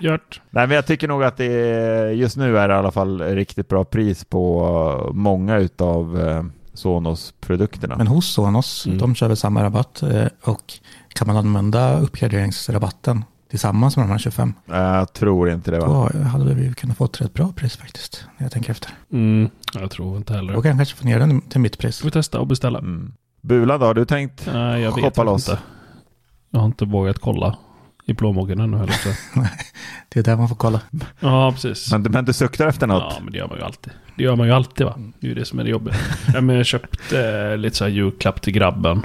Gjort. 0.00 0.40
Nej, 0.50 0.66
men 0.66 0.74
jag 0.74 0.86
tycker 0.86 1.08
nog 1.08 1.24
att 1.24 1.36
det 1.36 1.44
är, 1.52 2.06
just 2.10 2.36
nu 2.36 2.58
är 2.58 2.68
det 2.68 2.74
i 2.74 2.76
alla 2.76 2.90
fall 2.90 3.20
riktigt 3.22 3.68
bra 3.68 3.84
pris 3.84 4.24
på 4.24 5.10
många 5.14 5.56
utav 5.56 6.20
eh, 6.28 6.44
Sonos-produkterna. 6.74 7.96
Men 7.96 8.06
hos 8.06 8.26
Sonos, 8.34 8.86
Mm. 8.86 8.98
de 8.98 9.14
kör 9.14 9.28
väl 9.28 9.36
samma 9.36 9.62
rabatt 9.64 10.02
eh, 10.02 10.26
och 10.42 10.72
kan 11.08 11.26
man 11.26 11.36
använda 11.36 12.00
uppgraderingsrabatten 12.00 13.24
tillsammans 13.50 13.96
med 13.96 14.06
de 14.06 14.10
här 14.10 14.18
25, 14.18 14.54
Jag 14.66 15.12
tror 15.12 15.50
inte 15.50 15.70
det 15.70 15.78
va? 15.78 15.86
då 16.12 16.18
hade 16.28 16.54
vi 16.54 16.74
kunnat 16.74 16.96
få 16.96 17.04
ett 17.04 17.20
rätt 17.20 17.34
bra 17.34 17.52
pris 17.56 17.76
faktiskt, 17.76 18.24
när 18.36 18.44
jag 18.44 18.52
tänker 18.52 18.70
efter. 18.70 18.90
Mm, 19.12 19.50
jag 19.74 19.90
tror 19.90 20.16
inte 20.16 20.34
heller. 20.34 20.52
Då 20.52 20.62
kan 20.62 20.68
jag 20.68 20.78
kanske 20.78 20.96
få 20.96 21.04
ner 21.04 21.18
den 21.18 21.40
till 21.40 21.60
mitt 21.60 21.78
pris. 21.78 21.98
Får 22.00 22.04
vi 22.06 22.10
testa 22.10 22.40
och 22.40 22.46
beställa? 22.46 22.78
Mm. 22.78 23.12
Bulan 23.40 23.80
då, 23.80 23.86
har 23.86 23.94
du 23.94 24.04
tänkt? 24.04 24.48
Nej, 24.52 24.82
jag 24.82 24.94
vet 24.94 25.04
Shoppa 25.04 25.22
loss. 25.24 25.48
inte. 25.48 25.60
Jag 26.50 26.60
har 26.60 26.66
inte 26.66 26.84
vågat 26.84 27.18
kolla 27.18 27.56
i 28.04 28.14
plånboken 28.14 28.60
ännu 28.60 28.76
heller. 28.76 28.92
Så. 28.92 29.08
Det 30.08 30.20
är 30.20 30.24
där 30.24 30.36
man 30.36 30.48
får 30.48 30.56
kolla. 30.56 30.80
Ja, 31.20 31.52
precis. 31.52 31.92
Men, 31.92 32.02
men 32.02 32.24
du 32.24 32.32
suktar 32.32 32.66
efter 32.66 32.86
något? 32.86 33.14
Ja, 33.16 33.22
men 33.22 33.32
det 33.32 33.38
gör 33.38 33.48
man 33.48 33.58
ju 33.58 33.64
alltid. 33.64 33.92
Det 34.16 34.22
gör 34.22 34.36
man 34.36 34.46
ju 34.46 34.52
alltid 34.52 34.86
va? 34.86 34.94
Det 35.20 35.26
är 35.26 35.28
ju 35.28 35.34
det 35.34 35.44
som 35.44 35.58
är 35.58 35.64
det 35.64 35.70
jobbiga. 35.70 35.94
ja, 36.34 36.40
men 36.40 36.56
jag 36.56 36.66
köpte 36.66 37.28
eh, 37.28 37.56
lite 37.56 37.76
så 37.76 37.84
här 37.84 37.90
julklapp 37.90 38.42
till 38.42 38.52
grabben. 38.52 39.02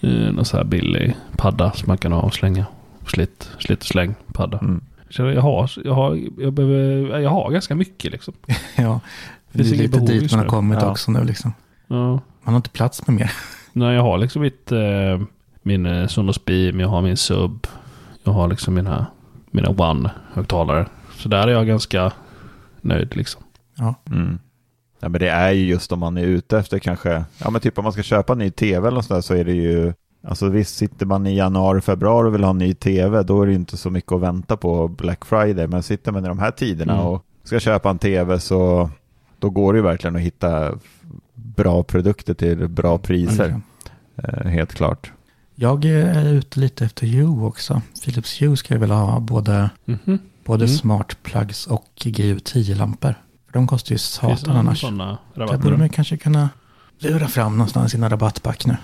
Eh, 0.00 0.10
någon 0.10 0.44
så 0.44 0.56
här 0.56 0.64
billig 0.64 1.14
padda 1.36 1.72
som 1.72 1.84
man 1.88 1.98
kan 1.98 2.12
ha 2.12 2.20
och 2.20 2.34
slänga. 2.34 2.66
Slit, 3.06 3.50
slit 3.58 3.80
och 3.80 3.86
släng 3.86 4.14
padda. 4.32 4.58
Mm. 4.58 4.80
Så 5.10 5.22
jag 5.22 5.42
har, 5.42 5.70
jag 5.84 5.94
har, 5.94 6.20
jag 6.38 6.52
behöver, 6.52 7.18
jag 7.18 7.30
har 7.30 7.50
ganska 7.50 7.74
mycket 7.74 8.12
liksom. 8.12 8.34
ja, 8.76 9.00
det 9.52 9.58
Finns 9.58 9.72
är 9.72 9.76
lite 9.76 9.98
dit 10.00 10.30
man 10.30 10.40
har 10.40 10.46
kommit 10.46 10.78
Ja. 10.82 10.90
också 10.90 11.10
nu 11.10 11.24
liksom. 11.24 11.52
Ja. 11.86 12.10
Man 12.42 12.54
har 12.54 12.56
inte 12.56 12.70
plats 12.70 13.06
med 13.06 13.16
mer. 13.16 13.32
Nej, 13.72 13.94
jag 13.94 14.02
har 14.02 14.18
liksom 14.18 14.42
mitt, 14.42 14.72
eh, 14.72 15.20
min 15.62 15.86
eh, 15.86 16.06
Sonos 16.06 16.44
Beam, 16.44 16.80
jag 16.80 16.88
har 16.88 17.02
min 17.02 17.16
Sub. 17.16 17.66
Jag 18.24 18.32
har 18.32 18.48
liksom 18.48 18.74
mina, 18.74 19.06
mina 19.50 19.68
One-högtalare. 19.68 20.86
Så 21.16 21.28
där 21.28 21.48
är 21.48 21.52
jag 21.52 21.66
ganska 21.66 22.12
nöjd 22.80 23.16
liksom. 23.16 23.42
Mm. 24.10 24.38
Ja, 25.00 25.08
men 25.08 25.20
det 25.20 25.28
är 25.28 25.50
ju 25.50 25.66
just 25.66 25.92
om 25.92 25.98
man 25.98 26.16
är 26.18 26.22
ute 26.24 26.58
efter 26.58 26.78
kanske, 26.78 27.24
ja 27.38 27.50
men 27.50 27.60
typ 27.60 27.78
om 27.78 27.84
man 27.84 27.92
ska 27.92 28.02
köpa 28.02 28.32
en 28.32 28.38
ny 28.38 28.50
tv 28.50 28.88
eller 28.88 29.00
sådär 29.00 29.20
så 29.20 29.34
är 29.34 29.44
det 29.44 29.52
ju, 29.52 29.92
alltså 30.26 30.48
visst 30.48 30.76
sitter 30.76 31.06
man 31.06 31.26
i 31.26 31.36
januari, 31.36 31.80
februari 31.80 32.28
och 32.28 32.34
vill 32.34 32.42
ha 32.44 32.50
en 32.50 32.58
ny 32.58 32.74
tv, 32.74 33.22
då 33.22 33.42
är 33.42 33.46
det 33.46 33.52
ju 33.52 33.58
inte 33.58 33.76
så 33.76 33.90
mycket 33.90 34.12
att 34.12 34.20
vänta 34.20 34.56
på 34.56 34.88
Black 34.88 35.24
Friday, 35.24 35.66
men 35.66 35.82
sitter 35.82 36.12
man 36.12 36.24
i 36.24 36.28
de 36.28 36.38
här 36.38 36.50
tiderna 36.50 36.92
Mm. 36.94 37.06
och 37.06 37.24
ska 37.44 37.60
köpa 37.60 37.90
en 37.90 37.98
tv 37.98 38.40
så 38.40 38.90
då 39.38 39.50
går 39.50 39.72
det 39.72 39.76
ju 39.76 39.82
verkligen 39.82 40.16
att 40.16 40.22
hitta 40.22 40.72
bra 41.34 41.82
produkter 41.82 42.34
till 42.34 42.68
bra 42.68 42.98
priser, 42.98 43.60
eh, 44.16 44.46
helt 44.48 44.74
klart. 44.74 45.12
Jag 45.54 45.84
är 45.84 46.28
ute 46.28 46.60
lite 46.60 46.84
efter 46.84 47.06
Hue 47.06 47.46
också. 47.46 47.82
Philips 48.04 48.42
Hue 48.42 48.56
ska 48.56 48.74
jag 48.74 48.80
vilja 48.80 48.94
ha 48.96 49.20
både, 49.20 49.70
Mhm. 49.84 50.18
både 50.44 50.64
Mm. 50.64 50.76
smart 50.76 51.16
plugs 51.22 51.66
och 51.66 51.86
GU10-lampor. 51.96 53.14
För 53.46 53.52
de 53.52 53.66
kostar 53.66 53.92
ju 53.92 53.98
satan 53.98 54.56
annars. 54.56 54.82
jag 55.34 55.60
borde 55.60 55.76
man 55.76 55.88
kanske 55.88 56.16
kunna 56.16 56.48
lura 56.98 57.28
fram 57.28 57.52
någonstans 57.52 57.86
i 57.86 57.90
sina 57.90 58.08
rabattback 58.08 58.66
nu. 58.66 58.76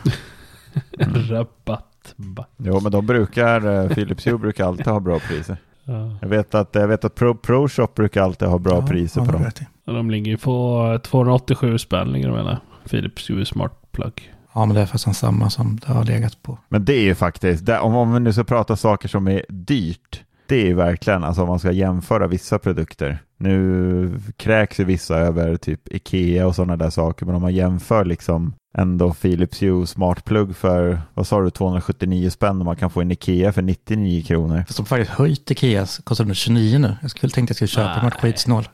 Rabattback. 1.28 2.48
Jo, 2.56 2.80
men 2.80 2.92
de 2.92 3.06
brukar, 3.06 3.82
eh, 3.84 3.88
Philips 3.94 4.26
Hue 4.26 4.38
brukar 4.38 4.66
alltid 4.66 4.86
ha 4.86 5.00
bra 5.00 5.18
priser. 5.18 5.56
Ja. 5.84 6.16
Jag 6.20 6.28
vet 6.28 6.54
att, 6.54 6.68
jag 6.74 6.88
vet 6.88 7.04
att 7.04 7.14
Pro, 7.14 7.34
Pro 7.34 7.68
Shop 7.68 7.88
brukar 7.94 8.22
alltid 8.22 8.48
ha 8.48 8.58
bra 8.58 8.74
Ja, 8.74 8.86
priser 8.86 9.20
ja, 9.20 9.26
på 9.26 9.32
dem. 9.32 9.50
De 9.84 10.10
ligger 10.10 10.30
ju 10.30 10.36
på 10.38 10.98
287 11.04 11.78
spänn 11.78 12.12
ligger 12.12 12.28
de? 12.28 12.56
Philips 12.90 13.30
Hue 13.30 13.44
Smart 13.46 13.92
Plug. 13.92 14.32
Ja, 14.52 14.64
men 14.66 14.74
det 14.74 14.82
är 14.82 14.86
faktiskt 14.86 15.20
samma 15.20 15.50
som 15.50 15.80
det 15.86 15.92
har 15.92 16.04
legat 16.04 16.42
på. 16.42 16.58
Men 16.68 16.84
det 16.84 16.94
är 16.94 17.02
ju 17.02 17.14
faktiskt, 17.14 17.66
det, 17.66 17.78
om, 17.78 17.94
om 17.94 18.12
vi 18.12 18.20
nu 18.20 18.32
ska 18.32 18.44
prata 18.44 18.76
saker 18.76 19.08
som 19.08 19.28
är 19.28 19.44
dyrt, 19.48 20.22
det 20.46 20.56
är 20.56 20.66
ju 20.66 20.74
verkligen, 20.74 21.24
alltså 21.24 21.42
om 21.42 21.48
man 21.48 21.58
ska 21.58 21.72
jämföra 21.72 22.26
vissa 22.26 22.58
produkter, 22.58 23.18
Nu 23.36 24.20
kräks 24.36 24.80
ju 24.80 24.84
vissa 24.84 25.16
över 25.16 25.56
typ 25.56 25.94
Ikea 25.94 26.46
och 26.46 26.54
sådana 26.54 26.76
där 26.76 26.90
saker, 26.90 27.26
men 27.26 27.34
om 27.34 27.42
man 27.42 27.54
jämför 27.54 28.04
liksom 28.04 28.54
ändå 28.78 29.14
Philips 29.14 29.62
Hue 29.62 29.86
smartplugg 29.86 30.56
för, 30.56 31.00
vad 31.14 31.26
sa 31.26 31.40
du, 31.40 31.50
279 31.50 32.30
spänn 32.30 32.58
och 32.58 32.64
man 32.64 32.76
kan 32.76 32.90
få 32.90 33.00
en 33.00 33.10
Ikea 33.10 33.52
för 33.52 33.62
99 33.62 34.22
kronor. 34.22 34.64
Fast 34.66 34.76
de 34.76 34.82
har 34.82 34.86
faktiskt 34.86 35.18
höjt 35.18 35.50
Ikea, 35.50 35.86
kostar 36.04 36.24
den 36.24 36.34
29 36.34 36.78
nu. 36.78 36.96
Jag 37.02 37.10
skulle 37.10 37.30
tänkt 37.30 37.50
att 37.50 37.60
jag 37.60 37.68
skulle 37.68 37.84
köpa 37.86 38.02
något 38.02 38.14
skitsnål. 38.14 38.68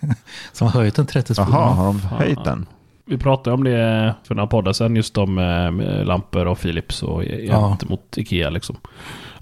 Som 0.52 0.66
har 0.66 0.80
höjt 0.80 0.94
den 0.94 1.06
30 1.06 1.34
spänn. 1.34 1.46
Jaha, 1.50 1.74
har 1.74 1.86
de 1.86 2.00
höjt 2.00 2.44
den? 2.44 2.66
Vi 3.10 3.18
pratade 3.18 3.54
om 3.54 3.64
det 3.64 4.14
för 4.24 4.34
några 4.34 4.46
poddar 4.46 4.72
sedan, 4.72 4.96
just 4.96 5.18
om 5.18 5.38
eh, 5.38 6.04
lampor 6.04 6.46
och 6.46 6.60
Philips 6.60 7.02
och 7.02 7.24
Ja. 7.24 7.68
gentemot 7.68 8.18
Ikea 8.18 8.50
liksom. 8.50 8.76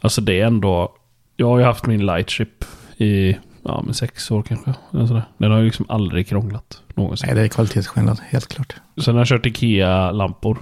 Alltså 0.00 0.20
det 0.20 0.40
är 0.40 0.46
ändå, 0.46 0.92
jag 1.36 1.46
har 1.48 1.58
ju 1.58 1.64
haft 1.64 1.86
min 1.86 2.06
Lightship 2.06 2.64
i, 2.96 3.36
ja 3.62 3.82
men 3.84 3.94
sex 3.94 4.30
år 4.30 4.42
kanske. 4.42 4.74
eller 4.92 5.06
sådär. 5.06 5.22
Den 5.38 5.50
har 5.50 5.58
ju 5.58 5.64
liksom 5.64 5.86
aldrig 5.88 6.28
krånglat 6.28 6.82
någonsin. 6.94 7.26
Nej, 7.26 7.36
det 7.36 7.42
är 7.42 7.48
kvalitetsskillnad, 7.48 8.20
helt 8.28 8.46
klart. 8.48 8.74
Sen 9.04 9.14
har 9.14 9.20
jag 9.20 9.28
kört 9.28 9.46
Ikea-lampor. 9.46 10.58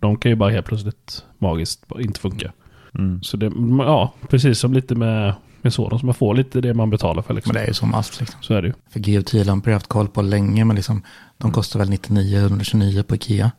De 0.00 0.16
kan 0.16 0.30
ju 0.30 0.36
bara 0.36 0.50
helt 0.50 0.66
plötsligt 0.66 1.24
magiskt 1.38 1.84
inte 1.98 2.20
funka. 2.20 2.52
Mm. 2.98 3.22
Så 3.22 3.36
det, 3.36 3.52
ja, 3.78 4.12
precis 4.28 4.58
som 4.58 4.72
lite 4.72 4.94
med, 4.94 5.34
med 5.66 5.72
sådan. 5.74 5.98
Så 5.98 6.06
man 6.06 6.14
får 6.14 6.34
lite 6.34 6.60
det 6.60 6.74
man 6.74 6.90
betalar 6.90 7.22
för 7.22 7.34
liksom. 7.34 7.52
Men 7.52 7.60
det 7.60 7.64
är 7.64 7.68
ju 7.68 7.74
som 7.74 7.94
allt 7.94 8.20
liksom. 8.20 8.42
Så 8.42 8.54
är 8.54 8.62
det 8.62 8.68
ju. 8.68 8.74
För 8.90 9.00
GO10-lampor 9.00 9.64
har 9.66 9.72
jag 9.72 9.76
haft 9.76 9.86
koll 9.86 10.08
på 10.08 10.22
länge, 10.22 10.64
men 10.64 10.76
liksom, 10.76 11.02
de 11.38 11.52
kostar 11.52 11.78
väl 11.78 11.88
99-129 11.90 13.02
på 13.02 13.14
Ikea. 13.14 13.50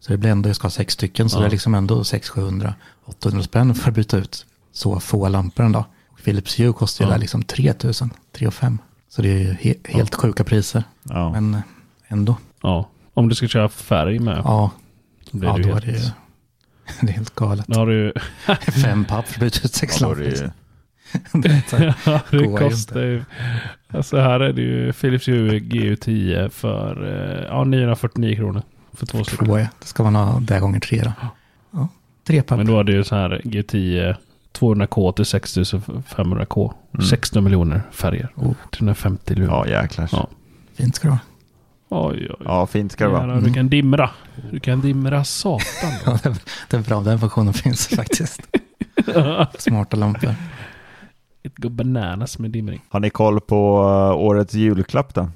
Så 0.00 0.12
det 0.12 0.18
blir 0.18 0.30
ändå, 0.30 0.48
jag 0.48 0.56
ska 0.56 0.64
ha 0.64 0.70
sex 0.70 0.94
stycken, 0.94 1.28
så 1.30 1.36
Ja. 1.36 1.40
det 1.40 1.46
är 1.46 1.50
liksom 1.50 1.74
ändå 1.74 2.02
600-700, 2.02 2.72
800 3.04 3.42
spänn 3.42 3.74
för 3.74 3.88
att 3.88 3.94
byta 3.94 4.16
ut 4.16 4.46
så 4.72 5.00
få 5.00 5.28
lampor 5.28 5.68
dag. 5.72 5.84
Och 6.08 6.22
Philips 6.24 6.60
Hue 6.60 6.72
kostar 6.72 7.04
ju 7.04 7.08
Ja. 7.08 7.12
där 7.14 7.20
liksom 7.20 7.42
3000, 7.42 8.10
3 8.32 8.50
5. 8.50 8.78
Så 9.08 9.22
det 9.22 9.28
är 9.28 9.38
ju 9.38 9.52
he 9.60 9.74
helt 9.84 10.14
sjuka 10.14 10.44
priser. 10.44 10.84
Ja. 11.02 11.32
Men 11.32 11.54
eh, 11.54 11.60
ändå, 12.08 12.36
Ja. 12.62 12.88
Om 13.14 13.28
du 13.28 13.34
ska 13.34 13.48
köra 13.48 13.68
färg 13.68 14.18
med. 14.18 14.40
ja, 14.44 14.70
blir 15.30 15.48
ja 15.48 15.56
det 15.56 15.62
då 15.62 15.68
ju 15.68 15.74
är 15.76 15.80
det 15.80 15.86
ju 15.86 15.92
helt... 15.92 16.12
det 17.00 17.08
är 17.08 17.12
helt 17.12 17.34
galet. 17.34 17.66
Då 17.68 17.78
har 17.78 17.86
du 17.86 18.12
Fem 18.82 19.04
papp 19.04 19.26
för 19.28 19.34
att 19.34 19.40
byta 19.40 19.60
ut 19.64 19.74
sex 19.74 20.00
Ja, 20.00 20.08
lampor. 20.08 20.52
det 21.32 21.48
Det 21.70 21.94
Ja, 22.06 22.20
det 22.30 22.58
kostar 22.58 23.00
ju. 23.00 23.24
Alltså 23.88 24.16
här 24.20 24.40
är 24.40 24.52
det 24.52 24.62
ju 24.62 24.92
Philips 24.92 25.28
Hue 25.28 25.58
GU10 25.58 26.48
för 26.48 27.06
eh, 27.06 27.44
ja, 27.48 27.64
949 27.64 28.36
kronor. 28.36 28.62
För 28.92 29.06
två 29.06 29.24
stycken. 29.24 29.46
Två, 29.46 29.58
ja. 29.58 29.66
Det 29.80 29.86
ska 29.86 30.02
man 30.02 30.14
ha 30.14 30.40
där 30.40 30.60
gånger 30.60 30.80
tre 30.80 31.02
då. 31.04 31.12
Ja, 31.70 31.88
tre 32.26 32.42
papp. 32.42 32.58
Men 32.58 32.66
då 32.66 32.80
är 32.80 32.84
det 32.84 32.92
ju 32.92 33.04
så 33.04 33.14
här 33.14 33.40
GU10 33.44 34.16
200K 34.58 35.12
till 35.12 35.24
6500K. 35.24 36.72
16 37.10 37.44
miljoner 37.44 37.82
färger. 37.92 38.28
Oh. 38.34 38.52
350 38.70 39.34
lumen. 39.34 39.50
Ja, 39.50 39.66
jäklar. 39.68 40.08
Ja. 40.12 40.28
Fint 40.74 40.94
ska 40.96 41.08
det 41.08 41.10
vara. 41.10 41.20
Oj, 41.88 42.26
oj. 42.30 42.36
Ja, 42.44 42.66
fint 42.66 42.92
ska 42.92 43.04
det 43.04 43.10
vara. 43.10 43.40
Du 43.40 43.52
kan 43.52 43.68
dimra. 43.68 44.10
Du 44.50 44.60
kan 44.60 44.80
dimra 44.80 45.24
satan. 45.24 45.90
Ja, 46.06 46.18
det, 46.22 46.36
det 46.70 46.76
är 46.76 46.80
bra, 46.80 47.00
den 47.00 47.18
funktionen 47.20 47.54
finns 47.54 47.88
faktiskt. 47.88 48.40
Smarta 49.58 49.96
lampor. 49.96 50.34
It 51.46 51.56
go 51.56 51.68
bananas 51.68 52.38
med 52.38 52.50
dimring. 52.50 52.82
Har 52.88 53.00
ni 53.00 53.10
koll 53.10 53.40
på 53.40 53.82
uh, 53.82 54.16
årets 54.26 54.54
julklapp 54.54 55.14
då? 55.14 55.20
Eh, 55.20 55.28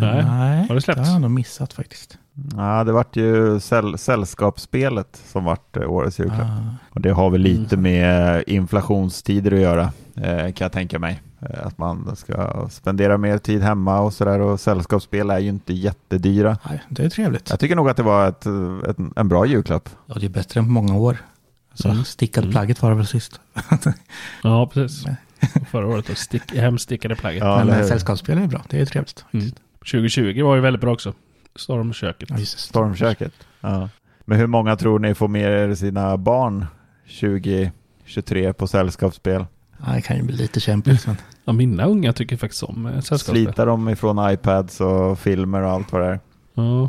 Nej. 0.00 0.24
nej, 0.24 0.66
Har 0.68 0.74
det 0.74 0.80
släppts? 0.80 1.00
Det 1.00 1.06
har 1.06 1.12
jag 1.12 1.20
nog 1.22 1.30
missat 1.30 1.72
faktiskt. 1.72 2.18
Ja, 2.56 2.84
det 2.84 2.92
vart 2.92 3.16
ju 3.16 3.60
säll 3.60 3.98
sällskapsspelet 3.98 5.22
som 5.26 5.44
vart 5.44 5.76
uh, 5.76 5.90
årets 5.90 6.18
julklapp. 6.18 6.40
Ah, 6.40 6.74
Och 6.90 7.00
det 7.00 7.10
har 7.10 7.30
väl 7.30 7.40
lite 7.40 7.74
Mm. 7.76 7.82
med 7.82 8.44
inflationstider 8.46 9.52
att 9.52 9.60
göra, 9.60 9.92
eh, 10.16 10.52
kan 10.52 10.64
jag 10.64 10.72
tänka 10.72 10.98
mig. 10.98 11.22
Eh, 11.40 11.66
Att 11.66 11.78
man 11.78 12.16
ska 12.16 12.66
spendera 12.70 13.18
mer 13.18 13.38
tid 13.38 13.62
hemma 13.62 14.00
och 14.00 14.12
sådär 14.12 14.40
och 14.40 14.60
sällskapsspel 14.60 15.30
är 15.30 15.38
ju 15.38 15.48
inte 15.48 15.72
jättedyra. 15.72 16.58
nej, 16.70 16.82
det 16.88 17.04
är 17.04 17.10
trevligt. 17.10 17.50
Jag 17.50 17.60
tycker 17.60 17.76
nog 17.76 17.88
att 17.90 17.96
det 17.96 18.02
var 18.02 18.28
ett, 18.28 18.46
ett, 18.88 18.96
en 19.16 19.28
bra 19.28 19.46
julklapp. 19.46 19.88
Ja, 20.06 20.14
det 20.20 20.26
är 20.26 20.30
bättre 20.30 20.60
än 20.60 20.66
på 20.66 20.72
många 20.72 20.96
år. 20.96 21.16
Så 21.74 21.88
Mm. 21.88 22.04
stickade 22.04 22.44
Mm. 22.44 22.52
plagget 22.52 22.82
var 22.82 22.90
det 22.90 22.96
väl 22.96 23.06
sist. 23.06 23.40
Ja, 24.42 24.66
precis. 24.74 25.04
Förra 25.70 25.86
året 25.86 26.06
då. 26.06 26.14
Stick, 26.14 26.54
hemstickade 26.54 27.16
plagget. 27.16 27.42
Ja, 27.44 27.64
Men 27.64 27.86
sällskapsspel 27.86 28.38
är 28.38 28.46
bra, 28.46 28.62
det 28.70 28.80
är 28.80 28.86
trevligt. 28.86 29.24
Mm. 29.32 29.46
2020 29.78 30.42
var 30.42 30.54
ju 30.54 30.60
väldigt 30.60 30.80
bra 30.80 30.92
också. 30.92 31.12
Stormköket. 31.56 32.30
Ja. 32.30 32.36
Stormköket. 32.44 33.32
Ja. 33.60 33.88
Men 34.24 34.38
hur 34.38 34.46
många 34.46 34.76
tror 34.76 34.98
ni 34.98 35.14
får 35.14 35.28
med 35.28 35.70
er 35.70 35.74
sina 35.74 36.16
barn 36.16 36.66
2023 37.20 38.52
på 38.52 38.66
sällskapsspel? 38.66 39.46
Ja, 39.86 39.92
det 39.94 40.02
kan 40.02 40.16
ju 40.16 40.22
bli 40.22 40.36
lite 40.36 40.60
kämpigt. 40.60 41.06
Men... 41.06 41.16
Ja, 41.44 41.52
mina 41.52 41.84
unga 41.84 42.12
tycker 42.12 42.36
faktiskt 42.36 42.62
om 42.62 42.86
eh, 42.86 42.92
sällskapsspel. 42.92 43.34
Slita 43.34 43.64
dem 43.64 43.88
ifrån 43.88 44.32
iPads 44.32 44.80
och 44.80 45.18
filmer 45.18 45.62
och 45.62 45.70
allt 45.70 45.92
vad 45.92 46.02
det 46.02 46.06
är. 46.08 46.20
Ja. 46.54 46.88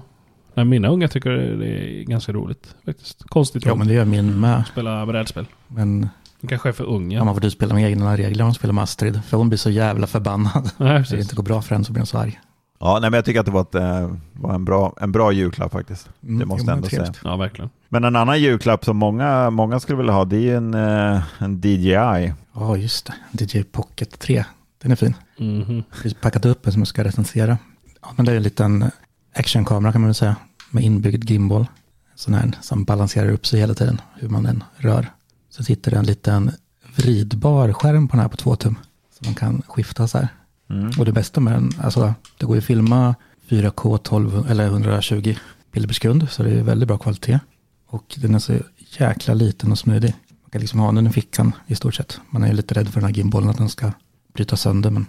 Nej, 0.54 0.66
mina 0.66 0.88
unga 0.88 1.08
tycker 1.08 1.30
det 1.30 1.68
är 1.68 2.04
ganska 2.04 2.32
roligt 2.32 2.76
faktiskt. 2.86 3.24
Konstigt 3.24 3.66
Ja, 3.66 3.72
ja, 3.72 3.76
men 3.76 3.88
det 3.88 3.94
gör 3.94 4.06
min 4.06 4.40
med. 4.40 4.64
spela 4.72 5.06
brädspel. 5.06 5.46
Men 5.68 6.10
De 6.42 6.48
kanske 6.48 6.70
är 6.70 6.74
för 6.74 6.84
unga. 6.84 7.18
ja, 7.18 7.24
man 7.24 7.34
får 7.36 7.42
du 7.42 7.52
spela 7.52 7.74
med 7.76 7.84
egna 7.92 8.18
regler 8.18 8.44
om 8.44 8.48
man 8.48 8.54
spelar 8.54 8.74
med 8.74 8.84
Astrid. 8.84 9.22
För 9.24 9.38
hon 9.38 9.50
blir 9.50 9.58
så 9.58 9.70
jävla 9.70 10.08
förbannad. 10.08 10.70
Nej, 10.78 11.06
Så 11.06 11.16
det 11.16 11.22
inte 11.22 11.36
går 11.36 11.44
bra 11.44 11.62
för 11.62 11.76
henne 11.76 11.86
så 11.86 11.92
blir 11.92 12.00
hon 12.02 12.08
så 12.08 12.18
arg. 12.18 12.40
Ja, 12.80 12.98
nej, 13.02 13.10
men 13.10 13.18
jag 13.18 13.26
tycker 13.26 13.40
att 13.40 13.46
det 13.46 13.52
var, 13.52 13.62
ett, 13.62 13.76
eh, 13.76 14.16
var 14.34 14.54
en, 14.56 14.66
bra, 14.66 14.94
en 15.02 15.12
bra 15.12 15.32
julklapp 15.32 15.72
faktiskt. 15.72 16.10
Mm, 16.24 16.40
Det 16.40 16.46
måste 16.46 16.62
jag 16.62 16.66
men 16.66 16.76
ändå 16.76 16.90
säga. 16.90 17.14
Ja, 17.24 17.36
verkligen. 17.36 17.70
Men 17.90 18.04
en 18.04 18.16
annan 18.16 18.40
julklapp 18.42 18.86
som 18.86 18.98
många, 18.98 19.50
många 19.50 19.80
skulle 19.80 19.98
vilja 19.98 20.14
ha, 20.14 20.26
det 20.26 20.36
är 20.36 20.40
ju 20.42 20.56
en, 20.58 20.74
eh, 20.74 21.22
en 21.40 21.62
DJI. 21.62 22.34
Ja, 22.54 22.78
just 22.78 23.12
det. 23.32 23.44
DJ 23.56 23.64
Pocket 23.64 24.20
3. 24.20 24.46
Den 24.82 24.92
är 24.92 24.96
fin. 24.96 25.14
Mhm. 25.38 25.84
Precis 25.94 26.14
packat 26.14 26.46
upp 26.46 26.66
en 26.66 26.72
som 26.74 26.82
jag 26.82 26.88
ska 26.88 27.04
recensera. 27.04 27.58
Ja, 28.02 28.08
men 28.16 28.26
det 28.26 28.32
är 28.32 28.36
en 28.36 28.44
liten 28.44 28.92
actionkamera 29.36 29.92
kan 29.92 30.02
man 30.02 30.08
väl 30.08 30.16
säga. 30.16 30.36
Med 30.70 30.84
inbyggd 30.84 31.30
gimbal. 31.30 31.66
Sån 32.16 32.34
här 32.34 32.52
som 32.62 32.84
balanserar 32.84 33.30
upp 33.32 33.48
sig 33.48 33.60
hela 33.60 33.74
tiden. 33.74 34.02
Hur 34.16 34.30
man 34.30 34.46
än 34.46 34.64
rör. 34.78 35.12
Så 35.52 35.64
sitter 35.64 35.92
det 35.92 35.98
en 35.98 36.06
liten 36.06 36.52
vridbar 36.96 37.74
skärm 37.74 38.08
på 38.08 38.12
den 38.16 38.22
här 38.22 38.30
på 38.30 38.38
två 38.38 38.56
tum. 38.56 38.76
Så 39.20 39.26
man 39.26 39.36
kan 39.36 39.62
skifta 39.68 40.08
så 40.08 40.18
här. 40.18 40.28
Mm. 40.70 40.92
Och 41.00 41.06
det 41.06 41.12
bästa 41.12 41.42
med 41.42 41.54
den, 41.54 41.72
alltså 41.82 42.14
det 42.38 42.46
går 42.46 42.56
ju 42.56 42.60
att 42.60 42.66
filma 42.66 43.16
4K 43.50 43.98
12 43.98 44.46
eller 44.50 44.66
120 44.66 45.36
bilder 45.72 45.88
per 45.88 45.94
sekund. 45.94 46.30
Så 46.30 46.44
det 46.44 46.52
är 46.60 46.64
väldigt 46.64 46.88
bra 46.88 46.98
kvalitet. 46.98 47.40
Och 47.88 48.18
den 48.22 48.36
är 48.36 48.40
så 48.40 48.58
jäkla 49.00 49.34
liten 49.34 49.72
och 49.72 49.80
smidig. 49.80 50.14
Man 50.42 50.50
kan 50.52 50.62
liksom 50.62 50.80
ha 50.80 50.92
den 50.92 51.08
i 51.08 51.10
fickan 51.12 51.52
i 51.68 51.76
stort 51.76 51.96
sett. 51.96 52.20
Man 52.30 52.44
är 52.44 52.48
ju 52.48 52.54
lite 52.54 52.74
rädd 52.76 52.88
för 52.90 53.00
den 53.02 53.10
här 53.10 53.16
gimballen 53.16 53.50
att 53.50 53.58
den 53.58 53.70
ska 53.70 53.92
bryta 54.34 54.56
sönder. 54.58 54.90
Men 54.90 55.06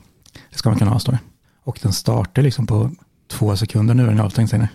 det 0.51 0.59
ska 0.59 0.69
man 0.71 0.79
kunna 0.79 0.91
ha, 0.91 0.99
står 0.99 1.13
det. 1.13 1.19
Och 1.65 1.79
den 1.83 1.93
startar 1.93 2.43
liksom 2.43 2.67
på 2.67 2.91
två 3.29 3.57
sekunder 3.57 3.95
nu 3.95 4.03
är 4.03 4.07
den 4.07 4.21
avstängd 4.21 4.51
säger 4.51 4.63
ni. 4.63 4.69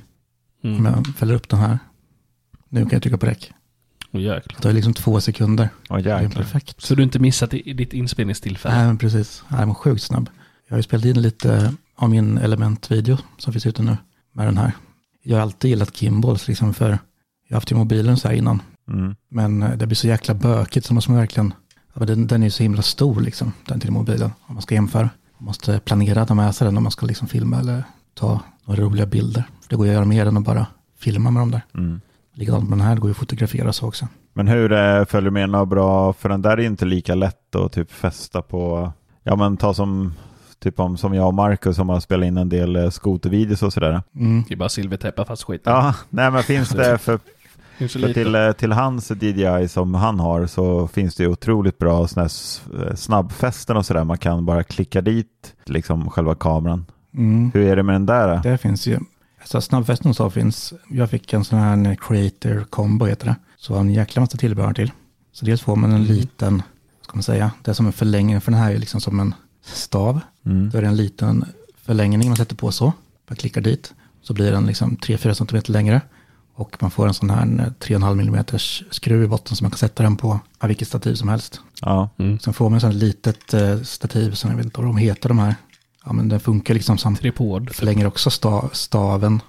Om 0.70 0.86
Mm. 0.86 0.94
jag 0.94 1.16
fäller 1.16 1.34
upp 1.36 1.50
den 1.50 1.60
här. 1.60 1.80
Nu 2.70 2.82
kan 2.82 2.90
jag 2.92 3.02
trycka 3.02 3.18
på 3.18 3.26
räck. 3.26 3.52
Jäklar. 4.20 4.56
Det 4.58 4.62
tar 4.62 4.74
liksom 4.74 4.94
två 4.94 5.22
sekunder. 5.22 5.70
Åh 5.90 5.98
Det 5.98 6.12
är 6.12 6.22
jäklar. 6.22 6.42
perfekt. 6.44 6.82
Så 6.82 6.96
du 6.96 7.04
inte 7.04 7.20
missat 7.20 7.54
i, 7.54 7.70
i 7.70 7.74
ditt 7.74 7.94
inspelningstillfälle? 7.94 8.76
Nej, 8.76 8.88
men 8.88 8.98
precis. 8.98 9.44
Nej, 9.48 9.60
den 9.60 9.68
var 9.68 9.76
sjukt 9.76 10.04
snabb. 10.04 10.30
Jag 10.68 10.74
har 10.74 10.78
ju 10.80 10.84
spelat 10.84 11.06
in 11.06 11.22
lite 11.22 11.74
av 11.96 12.10
min 12.10 12.38
elementvideo 12.38 13.18
som 13.38 13.54
finns 13.54 13.66
ute 13.66 13.84
nu 13.84 13.98
med 14.34 14.48
den 14.48 14.58
här. 14.58 14.72
Jag 15.24 15.36
har 15.38 15.42
alltid 15.42 15.70
gillat 15.70 16.02
gimbals 16.02 16.48
liksom 16.48 16.74
för 16.74 16.90
jag 16.90 17.56
har 17.56 17.56
haft 17.56 17.72
ju 17.72 17.76
mobilen 17.76 18.18
så 18.18 18.28
här 18.28 18.36
innan. 18.36 18.62
Mm. 18.90 19.16
Men 19.30 19.64
eh, 19.64 19.78
det 19.78 19.86
blir 19.88 19.96
så 19.96 20.08
jäkla 20.08 20.34
bökigt 20.34 20.86
så 20.86 20.94
måste 20.94 21.12
man 21.12 21.20
verkligen, 21.20 21.54
ja, 21.76 21.92
men 21.94 22.08
den, 22.08 22.28
den 22.28 22.42
är 22.44 22.48
ju 22.48 22.52
så 22.52 22.64
himla 22.64 22.82
stor 22.82 23.22
liksom, 23.22 23.54
den 23.66 23.80
till 23.80 23.92
mobilen. 23.92 24.32
Om 24.42 24.54
man 24.56 24.62
ska 24.62 24.76
jämföra. 24.76 25.10
Man 25.38 25.46
måste 25.46 25.80
planera 25.80 26.22
att 26.22 26.30
ha 26.30 26.36
med 26.36 26.56
sig 26.56 26.66
den 26.66 26.78
om 26.78 26.84
man 26.84 26.92
ska 26.92 27.06
liksom 27.06 27.28
filma 27.28 27.60
eller 27.60 27.84
ta 28.14 28.42
några 28.66 28.82
roliga 28.82 29.06
bilder. 29.06 29.44
För 29.62 29.70
det 29.70 29.76
går 29.76 29.86
ju 29.86 29.92
att 29.92 29.96
göra 29.96 30.06
mer 30.06 30.26
än 30.26 30.38
att 30.38 30.44
bara 30.44 30.66
filma 31.00 31.32
med 31.32 31.42
dem 31.42 31.52
där. 31.52 31.62
Mm. 31.74 32.02
Likadant 32.38 32.70
med 32.70 32.78
den 32.78 32.88
här, 32.88 32.96
det 32.96 33.02
går 33.02 33.10
ju 33.10 33.12
att 33.12 33.18
fotografera 33.18 33.74
så 33.74 33.88
också. 33.88 34.08
Men 34.34 34.48
hur 34.48 34.72
eh, 34.72 35.06
följer 35.06 35.32
med 35.32 35.50
något 35.50 35.70
bra, 35.70 36.14
för 36.14 36.30
den 36.30 36.42
där 36.42 36.52
är 36.52 36.58
ju 36.58 36.68
inte 36.68 36.86
lika 36.86 37.16
lätt 37.16 37.56
att 37.56 37.72
typ 37.72 37.92
fästa 37.92 38.42
på, 38.42 38.92
ja 39.24 39.36
men 39.36 39.58
ta 39.58 39.74
som, 39.74 40.14
typ 40.60 40.80
om, 40.80 40.98
som 40.98 41.14
jag 41.14 41.28
och 41.28 41.34
Marcus 41.34 41.76
som 41.76 41.90
har 41.90 42.00
spelat 42.00 42.28
in 42.28 42.38
en 42.38 42.50
del 42.50 42.76
eh, 42.76 42.90
skotervideos 42.90 43.64
och 43.64 43.74
sådär. 43.74 44.02
Mm. 44.16 44.44
Det 44.48 44.54
är 44.54 44.58
bara 44.58 44.70
silvertejpa 44.70 45.26
fast 45.26 45.44
skiten. 45.44 45.74
Ja, 45.74 45.96
nej 46.10 46.32
men 46.32 46.44
finns 46.44 46.70
det 46.70 46.98
för, 47.02 47.20
för 47.88 48.14
till, 48.14 48.36
eh, 48.36 48.52
till 48.52 48.72
hans 48.72 49.12
DJI 49.12 49.68
som 49.68 49.94
han 49.94 50.20
har 50.20 50.46
så 50.46 50.88
finns 50.88 51.16
det 51.16 51.24
ju 51.24 51.30
otroligt 51.30 51.78
bra 51.78 52.08
såna 52.08 52.24
här 52.24 52.96
snabbfästen 52.96 53.78
och 53.78 53.86
sådär. 53.86 54.04
Man 54.04 54.18
kan 54.18 54.46
bara 54.46 54.64
klicka 54.64 55.02
dit 55.02 55.56
liksom 55.66 56.10
själva 56.10 56.36
kameran. 56.36 56.86
Mm. 57.14 57.52
Hur 57.54 57.62
är 57.62 57.76
det 57.76 57.84
med 57.84 57.96
den 57.96 58.06
där? 58.06 58.40
Det 58.44 58.58
finns 58.58 58.88
ju, 58.88 59.00
alltså 59.40 59.62
snabbfesten 59.62 60.14
så 60.14 60.30
finns, 60.30 60.74
jag 60.90 61.10
fick 61.10 61.34
en 61.34 61.44
sån 61.46 61.60
här 61.60 61.96
creator 61.96 62.66
combo 62.70 63.06
heter 63.06 63.26
det. 63.26 63.36
Så 63.58 63.76
en 63.76 63.90
jäkla 63.90 64.20
massa 64.22 64.38
tillbehör 64.38 64.74
till. 64.74 64.92
Så 65.32 65.46
dels 65.46 65.62
får 65.62 65.76
man 65.76 65.90
en 65.92 65.96
Mm. 66.04 66.08
liten, 66.14 66.54
vad 67.00 67.04
ska 67.06 67.16
man 67.16 67.24
säga, 67.24 67.52
det 67.64 67.72
är 67.72 67.76
som 67.76 67.86
en 67.86 67.92
förlängning 67.94 68.42
för 68.42 68.52
den 68.52 68.62
här 68.62 68.72
är 68.74 68.78
liksom 68.78 69.02
som 69.02 69.20
en 69.20 69.34
stav. 69.64 70.20
Mm. 70.46 70.70
Då 70.70 70.78
är 70.78 70.82
det 70.82 70.88
en 70.88 70.96
liten 70.96 71.46
förlängning 71.86 72.28
man 72.28 72.38
sätter 72.38 72.56
på 72.56 72.72
så. 72.72 72.94
Man 73.30 73.36
klickar 73.36 73.62
dit. 73.62 73.94
Så 74.22 74.34
blir 74.34 74.52
den 74.52 74.66
liksom 74.66 74.98
3-4 74.98 75.34
cm 75.34 75.62
längre. 75.74 76.02
Och 76.54 76.78
man 76.80 76.92
får 76.92 77.08
en 77.08 77.14
sån 77.14 77.30
här 77.30 77.46
3,5 77.80 78.22
mm 78.22 78.46
skruv 78.92 79.24
i 79.24 79.28
botten 79.28 79.56
som 79.56 79.66
man 79.66 79.72
kan 79.72 79.78
sätta 79.78 80.04
den 80.04 80.16
på 80.18 80.40
ja, 80.60 80.68
vilket 80.68 80.88
stativ 80.88 81.16
som 81.16 81.30
helst. 81.30 81.62
Ja, 81.82 82.10
Mm. 82.18 82.40
Sen 82.40 82.54
får 82.54 82.70
man 82.70 82.80
här 82.80 82.92
litet 82.92 83.54
eh, 83.54 83.82
stativ 83.82 84.32
som 84.32 84.50
jag 84.50 84.58
vet 84.58 84.66
inte 84.66 84.80
vad 84.80 84.90
de 84.90 84.98
heter 84.98 85.30
de 85.30 85.40
här. 85.40 85.56
Ja, 86.08 86.14
men 86.14 86.30
den 86.30 86.40
funkar 86.40 86.74
liksom 86.74 86.98
som 86.98 87.16
Tripod. 87.16 87.76
förlänger 87.76 88.06
också 88.08 88.30
sta, 88.30 88.70
staven. 88.74 89.42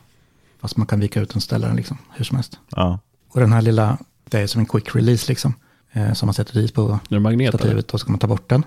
Fast 0.60 0.76
man 0.76 0.86
kan 0.86 1.00
vika 1.00 1.20
ut 1.20 1.28
den 1.28 1.36
och 1.36 1.42
ställa 1.42 1.66
den 1.66 1.76
liksom 1.76 1.98
hur 2.10 2.24
som 2.24 2.36
helst. 2.36 2.58
Ja. 2.70 2.98
Och 3.28 3.40
den 3.40 3.52
här 3.52 3.62
lilla, 3.62 3.98
det 4.24 4.38
är 4.40 4.46
som 4.46 4.58
en 4.60 4.66
quick 4.66 4.96
release 4.96 5.28
liksom. 5.28 5.54
Eh, 5.92 6.12
som 6.12 6.26
man 6.26 6.34
sätter 6.34 6.54
dit 6.54 6.74
på 6.74 6.90
Är 6.90 7.14
det 7.14 7.20
magnet 7.20 7.48
eller? 7.48 7.58
stativet 7.58 7.94
och 7.94 8.00
så 8.00 8.06
kan 8.06 8.12
man 8.12 8.18
ta 8.18 8.26
bort 8.26 8.48
den. 8.48 8.64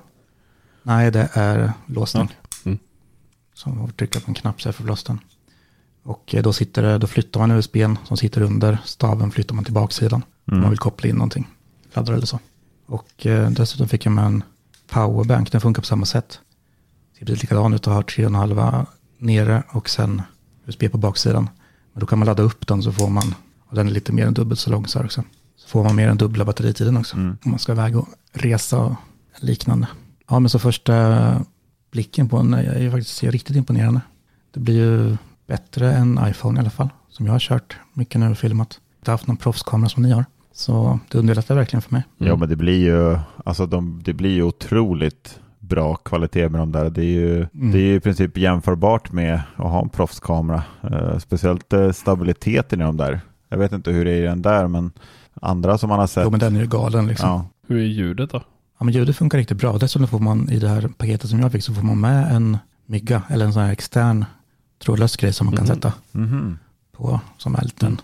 Nej, 0.84 1.12
det 1.12 1.30
är 1.34 1.74
låsning. 1.86 2.28
Ja. 2.42 2.48
Mm. 2.66 2.80
Så 3.54 3.70
man 3.70 3.92
trycka 3.92 4.20
på 4.20 4.26
en 4.32 4.36
knapp 4.36 4.62
så 4.62 4.70
är 4.70 4.74
förblåst 4.74 5.08
den. 5.08 5.20
Och 6.04 6.36
eh, 6.36 6.44
då, 6.44 6.54
sitter 6.54 6.82
det, 6.82 6.98
då 6.98 7.08
flyttar 7.08 7.40
man 7.40 7.52
USBn 7.52 7.96
som 8.06 8.18
sitter 8.18 8.42
under 8.42 8.78
staven, 8.86 9.32
flyttar 9.32 9.56
man 9.56 9.64
till 9.66 9.74
baksidan. 9.74 10.24
Om 10.46 10.54
Mm. 10.54 10.62
man 10.62 10.70
vill 10.70 10.80
koppla 10.80 11.10
in 11.10 11.16
någonting, 11.16 11.48
laddar 11.94 12.14
eller 12.14 12.26
så. 12.26 12.40
Och 12.86 13.26
eh, 13.26 13.50
dessutom 13.50 13.88
fick 13.88 14.06
jag 14.06 14.12
med 14.12 14.26
en 14.26 14.44
powerbank, 14.90 15.52
den 15.52 15.62
funkar 15.62 15.82
på 15.82 15.86
samma 15.86 16.06
sätt. 16.06 16.40
Ser 17.22 17.26
precis 17.26 17.42
likadan 17.42 17.74
ut 17.74 17.88
och 17.88 17.94
har 17.94 18.02
3,5 18.04 18.86
nere 19.18 19.64
och 19.70 19.90
sen 19.90 20.22
USB 20.66 20.92
på 20.92 20.98
baksidan. 20.98 21.50
Men 21.94 22.00
då 22.00 22.06
kan 22.06 22.20
man 22.20 22.26
ladda 22.26 22.44
upp 22.44 22.68
den 22.68 22.84
så 22.84 22.92
får 22.92 23.10
man, 23.10 23.36
och 23.70 23.76
den 23.76 23.88
är 23.88 23.92
lite 23.92 24.14
mer 24.14 24.28
än 24.28 24.34
dubbelt 24.34 24.60
så 24.60 24.70
lång 24.70 24.88
så 24.88 25.00
här 25.00 25.06
också. 25.06 25.24
Så 25.56 25.68
får 25.68 25.84
man 25.84 25.96
mer 25.96 26.08
än 26.08 26.18
dubbla 26.18 26.46
batteritiden 26.46 26.98
också. 26.98 27.16
Mm. 27.16 27.38
Om 27.46 27.52
man 27.52 27.60
ska 27.60 27.72
iväg 27.72 27.98
och 27.98 28.08
resa 28.34 28.78
och 28.80 28.96
liknande. 29.40 29.88
Ja, 30.30 30.40
men 30.40 30.50
så 30.50 30.60
första 30.60 31.46
blicken 31.92 32.30
på 32.30 32.38
den 32.38 32.54
är 32.54 32.80
ju 32.80 32.92
faktiskt 32.92 33.24
riktigt 33.24 33.56
imponerande. 33.56 34.02
Det 34.54 34.60
blir 34.60 34.76
ju 34.76 35.18
bättre 35.48 35.94
än 35.94 36.20
iPhone 36.28 36.60
i 36.60 36.62
alla 36.62 36.70
fall. 36.70 36.90
Som 37.10 37.26
jag 37.26 37.34
har 37.34 37.40
kört 37.40 37.78
mycket 37.94 38.20
nu 38.22 38.32
och 38.32 38.38
filmat. 38.38 38.80
Jag 39.02 39.08
har 39.08 39.14
haft 39.14 39.28
någon 39.28 39.38
proffskamera 39.38 39.90
som 39.90 40.04
ni 40.04 40.12
har. 40.12 40.26
Så 40.54 41.00
det 41.12 41.18
underlättar 41.18 41.56
verkligen 41.56 41.82
för 41.82 41.92
mig. 41.92 42.04
Ja, 42.18 42.26
Mm. 42.26 42.40
men 42.40 42.50
det 42.50 42.56
blir 42.56 42.80
ju, 42.80 43.18
alltså 43.46 43.66
de, 43.66 44.02
det 44.04 44.14
blir 44.14 44.30
ju 44.32 44.44
otroligt 44.44 45.40
bra 45.72 45.96
kvalitet 45.96 46.50
med 46.50 46.62
de 46.62 46.72
där. 46.72 46.90
Det 46.90 47.02
är 47.02 47.06
ju, 47.06 47.36
Mm. 47.36 47.72
det 47.72 47.78
är 47.78 47.82
ju 47.82 47.96
i 47.96 48.00
princip 48.00 48.38
jämförbart 48.38 49.12
med 49.12 49.42
att 49.56 49.72
ha 49.72 49.82
en 49.82 49.90
proffskamera. 49.90 50.64
Eh, 50.92 51.18
speciellt 51.18 51.74
eh, 51.74 51.92
stabiliteten 51.92 52.82
i 52.82 52.84
de 52.84 52.98
där. 52.98 53.22
Jag 53.50 53.58
vet 53.58 53.72
inte 53.72 53.92
hur 53.92 54.06
det 54.06 54.12
är 54.12 54.16
i 54.24 54.26
den 54.26 54.42
där, 54.42 54.68
men 54.68 54.92
andra 55.42 55.78
som 55.78 55.90
man 55.90 56.00
har 56.00 56.08
sett. 56.08 56.24
Jo, 56.24 56.30
men 56.32 56.40
den 56.40 56.56
är 56.56 56.60
ju 56.60 56.68
galen 56.68 57.08
liksom. 57.08 57.30
Ja. 57.30 57.36
ja, 57.36 57.46
Hur 57.68 57.78
är 57.78 57.84
ljudet 57.86 58.30
då? 58.30 58.42
men 58.80 58.94
ljudet 58.94 59.16
funkar 59.18 59.38
riktigt 59.38 59.58
bra. 59.58 59.78
Dessutom 59.78 60.08
får 60.08 60.20
man 60.20 60.50
i 60.50 60.60
det 60.60 60.70
här 60.70 60.88
paketet 60.98 61.30
som 61.30 61.40
jag 61.40 61.52
fick 61.52 61.64
så 61.64 61.74
får 61.74 61.82
man 61.84 62.00
med 62.00 62.36
en 62.36 62.58
mygga 62.86 63.22
eller 63.30 63.46
en 63.46 63.54
sån 63.54 63.62
här 63.64 63.72
extern 63.72 64.26
trådlös 64.84 65.18
grej 65.18 65.34
som 65.34 65.46
man 65.48 65.56
kan 65.58 65.66
Mhm. 65.66 65.76
sätta 65.76 65.94
Mhm. 66.12 66.58
på 66.98 67.20
som 67.38 67.56
är 67.56 67.62
liten. 67.62 68.02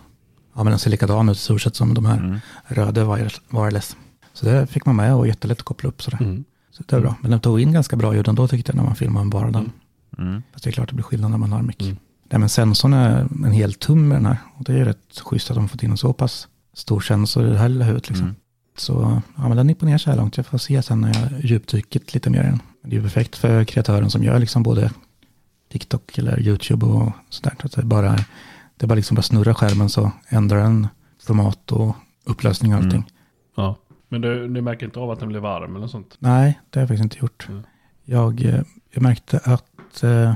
Ja, 0.54 0.62
men 0.64 0.70
den 0.70 0.78
ser 0.78 0.90
likadan 0.90 1.28
ut 1.28 1.36
i 1.36 1.40
stort 1.40 1.60
sett 1.60 1.76
som 1.76 1.94
de 1.94 2.06
här 2.06 2.16
Mm. 2.18 2.38
röda 2.66 3.04
wire- 3.04 3.40
wireless. 3.50 3.96
Så 4.32 4.46
det 4.46 4.66
fick 4.66 4.86
man 4.86 4.96
med 4.96 5.14
och 5.14 5.26
jättelätt 5.26 5.58
att 5.58 5.64
koppla 5.64 5.88
upp 5.88 6.02
sådär. 6.02 6.18
Mm. 6.20 6.44
Så 6.78 6.84
det 6.86 6.96
är 6.96 7.00
bra. 7.00 7.14
Men 7.20 7.30
den 7.30 7.40
tog 7.40 7.60
in 7.60 7.72
ganska 7.72 7.96
bra 7.96 8.14
ljud 8.14 8.28
ändå 8.28 8.48
tyckte 8.48 8.72
jag 8.72 8.76
när 8.76 8.84
man 8.84 8.96
filmade 8.96 9.24
med 9.24 9.32
bara 9.32 9.50
den. 9.50 9.70
Mm. 10.18 10.30
Mm. 10.30 10.42
Fast 10.52 10.64
det 10.64 10.70
är 10.70 10.72
klart 10.72 10.88
det 10.88 10.94
blir 10.94 11.04
skillnad 11.04 11.30
när 11.30 11.38
man 11.38 11.52
har 11.52 11.62
mick. 11.62 11.82
Mm. 11.82 11.96
Nej, 12.30 12.40
men 12.40 12.48
sensorn 12.48 12.92
är 12.92 13.20
en 13.44 13.52
hel 13.52 13.74
tum 13.74 14.08
med 14.08 14.16
den 14.16 14.26
här. 14.26 14.36
Och 14.54 14.64
det 14.64 14.72
är 14.72 14.76
ju 14.76 14.84
rätt 14.84 15.20
schysst 15.24 15.50
att 15.50 15.56
de 15.56 15.68
fått 15.68 15.82
in 15.82 15.90
en 15.90 15.96
så 15.96 16.12
pass 16.12 16.48
stor 16.72 17.00
sensor 17.00 17.46
i 17.46 17.50
det 17.50 17.58
här 17.58 17.68
lilla 17.68 17.84
huvudet. 17.84 18.08
Liksom. 18.08 18.26
Mm. 18.26 18.36
Så 18.76 19.22
ja, 19.36 19.48
men 19.48 19.56
den 19.56 19.70
imponerar 19.70 19.98
så 19.98 20.10
här 20.10 20.16
långt. 20.16 20.36
Jag 20.36 20.46
får 20.46 20.58
se 20.58 20.82
sen 20.82 21.00
när 21.00 21.14
jag 21.20 21.44
djupdyker 21.44 22.00
lite 22.14 22.30
mer 22.30 22.40
i 22.40 22.46
den. 22.46 22.62
Det 22.82 22.88
är 22.88 22.94
ju 22.94 23.02
perfekt 23.02 23.36
för 23.36 23.64
kreatören 23.64 24.10
som 24.10 24.24
gör 24.24 24.38
liksom 24.38 24.62
både 24.62 24.90
TikTok 25.72 26.18
eller 26.18 26.40
YouTube 26.40 26.86
och 26.86 27.12
sådär. 27.28 27.54
Så 27.60 27.66
att 27.66 27.72
det, 27.72 27.80
är 27.80 27.84
bara, 27.84 28.18
det 28.76 28.86
bara 28.86 28.94
liksom 28.94 29.14
bara 29.14 29.22
snurra 29.22 29.54
skärmen 29.54 29.88
så 29.88 30.12
ändrar 30.28 30.62
den 30.62 30.88
format 31.26 31.72
och 31.72 31.96
upplösning 32.24 32.72
och 32.72 32.78
allting. 32.78 32.92
Mm. 32.92 33.10
Ja. 33.56 33.76
Men 34.08 34.20
du, 34.20 34.48
du 34.48 34.60
märker 34.62 34.86
inte 34.86 35.00
av 35.00 35.10
att 35.10 35.20
den 35.20 35.28
blir 35.28 35.40
varm 35.40 35.76
eller 35.76 35.86
sånt? 35.86 36.16
Nej, 36.18 36.60
det 36.70 36.78
har 36.78 36.82
jag 36.82 36.88
faktiskt 36.88 37.02
inte 37.02 37.18
gjort. 37.18 37.46
Mm. 37.48 37.62
Jag, 38.04 38.44
eh, 38.44 38.60
jag 38.90 39.02
märkte 39.02 39.38
att 39.44 40.02
eh, 40.02 40.34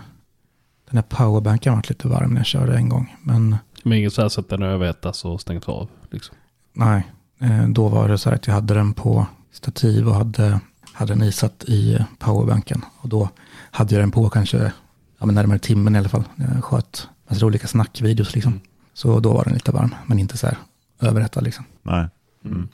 den 0.90 0.98
här 0.98 1.02
powerbanken 1.02 1.74
varit 1.74 1.88
lite 1.88 2.08
varm 2.08 2.30
när 2.30 2.40
jag 2.40 2.46
körde 2.46 2.76
en 2.76 2.88
gång. 2.88 3.16
Men 3.22 3.56
Men 3.82 3.98
inget 3.98 4.12
så 4.12 4.22
här 4.22 4.28
så 4.28 4.40
att 4.40 4.48
den 4.48 4.62
överhettas 4.62 5.24
och 5.24 5.40
stängt 5.40 5.68
av? 5.68 5.88
Liksom. 6.10 6.36
nej, 6.72 7.12
eh, 7.38 7.68
då 7.68 7.88
var 7.88 8.08
det 8.08 8.18
så 8.18 8.28
här 8.28 8.36
att 8.36 8.46
jag 8.46 8.54
hade 8.54 8.74
den 8.74 8.94
på 8.94 9.26
stativ 9.52 10.08
och 10.08 10.14
hade, 10.14 10.60
hade 10.92 11.14
den 11.14 11.22
isatt 11.22 11.64
i 11.64 11.94
eh, 11.94 12.04
powerbanken. 12.18 12.84
Och 13.00 13.08
då 13.08 13.28
hade 13.70 13.94
jag 13.94 14.02
den 14.02 14.10
på 14.10 14.30
kanske 14.30 14.72
ja, 15.18 15.26
men 15.26 15.34
närmare 15.34 15.58
timmen 15.58 15.94
i 15.94 15.98
alla 15.98 16.08
fall. 16.08 16.24
Jag 16.36 16.64
sköt 16.64 17.08
massa 17.28 17.46
olika 17.46 17.66
snackvideos 17.66 18.34
liksom. 18.34 18.52
Mm. 18.52 18.64
Så 18.94 19.20
då 19.20 19.32
var 19.32 19.44
den 19.44 19.54
lite 19.54 19.72
varm, 19.72 19.94
men 20.06 20.18
inte 20.18 20.36
så 20.36 20.46
här 20.46 20.58
överhettad 21.00 21.40
liksom. 21.40 21.64
Nej. 21.82 22.08
Mm. 22.44 22.68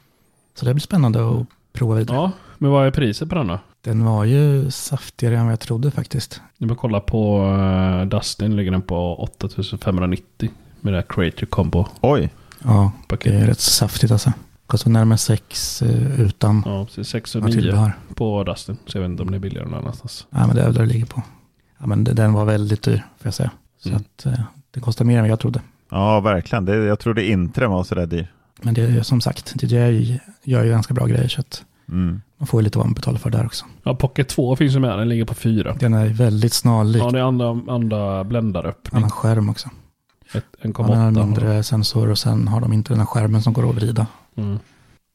Så 0.59 0.65
det 0.65 0.75
blir 0.75 0.83
spännande 0.83 1.29
att 1.31 1.47
prova 1.73 1.95
vidare. 1.95 2.17
Ja, 2.17 2.31
men 2.59 2.71
vad 2.71 2.87
är 2.87 2.91
priset 2.91 3.29
på 3.29 3.35
den 3.35 3.47
då? 3.47 3.59
Den 3.81 4.05
var 4.05 4.25
ju 4.25 4.71
saftigare 4.71 5.37
än 5.39 5.45
vad 5.45 5.53
jag 5.53 5.61
trodde 5.61 5.91
faktiskt. 5.91 6.41
Ni 6.59 6.69
får 6.69 6.75
kolla 6.75 7.01
på 7.01 7.45
uh, 7.47 8.05
Dustin, 8.09 8.57
ligger 8.57 8.71
den 8.71 8.83
på 8.83 9.15
8590 9.17 10.51
med 10.81 10.93
det 10.93 10.97
här 10.97 11.05
Creator 11.09 11.47
Combo-paketet. 11.47 11.99
Oj, 12.01 12.31
ja, 12.65 12.93
det 13.09 13.27
är 13.27 13.47
rätt 13.47 13.61
saftigt 13.61 14.13
alltså. 14.13 14.33
Kostar 14.67 14.91
närmare 14.91 15.19
sex 15.19 15.83
eh, 15.83 16.21
utan 16.21 16.63
Ja, 16.67 16.85
precis. 16.85 17.09
6 17.09 17.35
och 17.35 17.43
vad 17.43 17.51
9 17.51 17.61
tillbehör. 17.61 17.93
på 18.15 18.45
Dustin. 18.45 18.77
Så 18.87 18.97
jag 18.99 19.03
vet 19.03 19.11
inte 19.11 19.23
om 19.23 19.31
det 19.31 19.37
är 19.37 19.41
billigare 19.41 19.65
någon 19.69 19.79
annanstans. 19.79 20.27
Ja, 20.31 20.47
men 20.47 20.57
det 20.57 20.63
är 20.63 20.67
väl 20.67 20.75
där 20.75 20.83
det 20.83 20.93
ligger 20.93 21.07
på. 21.07 21.23
Ja, 21.79 21.87
men 21.87 22.05
det- 22.05 22.13
den 22.13 22.33
var 22.33 22.45
väldigt 22.45 22.83
dyr, 22.83 22.97
får 22.97 23.27
jag 23.27 23.35
säga. 23.35 23.51
Så 23.83 23.89
Mm. 23.89 24.01
att 24.17 24.27
eh, 24.27 24.41
det 24.71 24.81
kostar 24.81 25.05
mer 25.05 25.17
än 25.17 25.23
vad 25.23 25.31
jag 25.31 25.41
trodde. 25.41 25.61
Ja, 25.91 26.21
verkligen. 26.21 26.65
Det, 26.65 26.77
jag 26.77 26.99
trodde 26.99 27.27
inte 27.29 27.61
den 27.61 27.71
var 27.71 27.85
så 27.85 27.95
där 27.95 28.07
dyr. 28.07 28.33
Men 28.63 28.75
det 28.75 28.83
är 28.83 29.03
som 29.03 29.21
sagt, 29.21 29.53
det 29.55 29.67
gör 30.51 30.65
ju 30.65 30.71
ganska 30.71 30.95
bra 30.95 31.07
grejer. 31.07 31.29
Så 31.29 31.41
att 31.41 31.65
Mm. 31.89 32.21
man 32.39 32.47
får 32.47 32.61
ju 32.61 32.65
lite 32.65 32.79
vad 32.79 32.87
man 32.87 32.95
betalar 32.95 33.19
för 33.19 33.31
där 33.31 33.47
också. 33.47 33.65
Ja, 33.83 33.95
Pocket 33.95 34.29
2 34.29 34.57
finns 34.57 34.75
ju 34.75 34.79
med. 34.81 34.99
Den 34.99 35.09
ligger 35.09 35.25
på 35.25 35.35
4. 35.35 35.77
Den 35.81 35.95
är 35.95 36.07
väldigt 36.09 36.53
snarlik. 36.53 37.03
Ja, 37.03 37.11
det 37.11 37.19
är 37.19 37.23
andra, 37.23 37.73
andra 37.73 38.25
bländaröppning. 38.25 38.97
annan 38.99 39.11
skärm 39.11 39.49
också. 39.51 39.69
Ett- 40.33 40.45
Ja, 40.63 40.69
den 40.73 40.75
har 40.77 40.85
1,8. 40.95 41.25
mindre 41.27 41.63
sensor 41.63 42.11
och 42.11 42.19
sen 42.19 42.49
har 42.49 42.61
de 42.61 42.73
inte 42.73 42.93
den 42.93 42.99
här 42.99 43.07
skärmen 43.07 43.43
som 43.43 43.53
går 43.53 43.69
att 43.71 43.75
vrida. 43.77 44.07
Mm. 44.37 44.59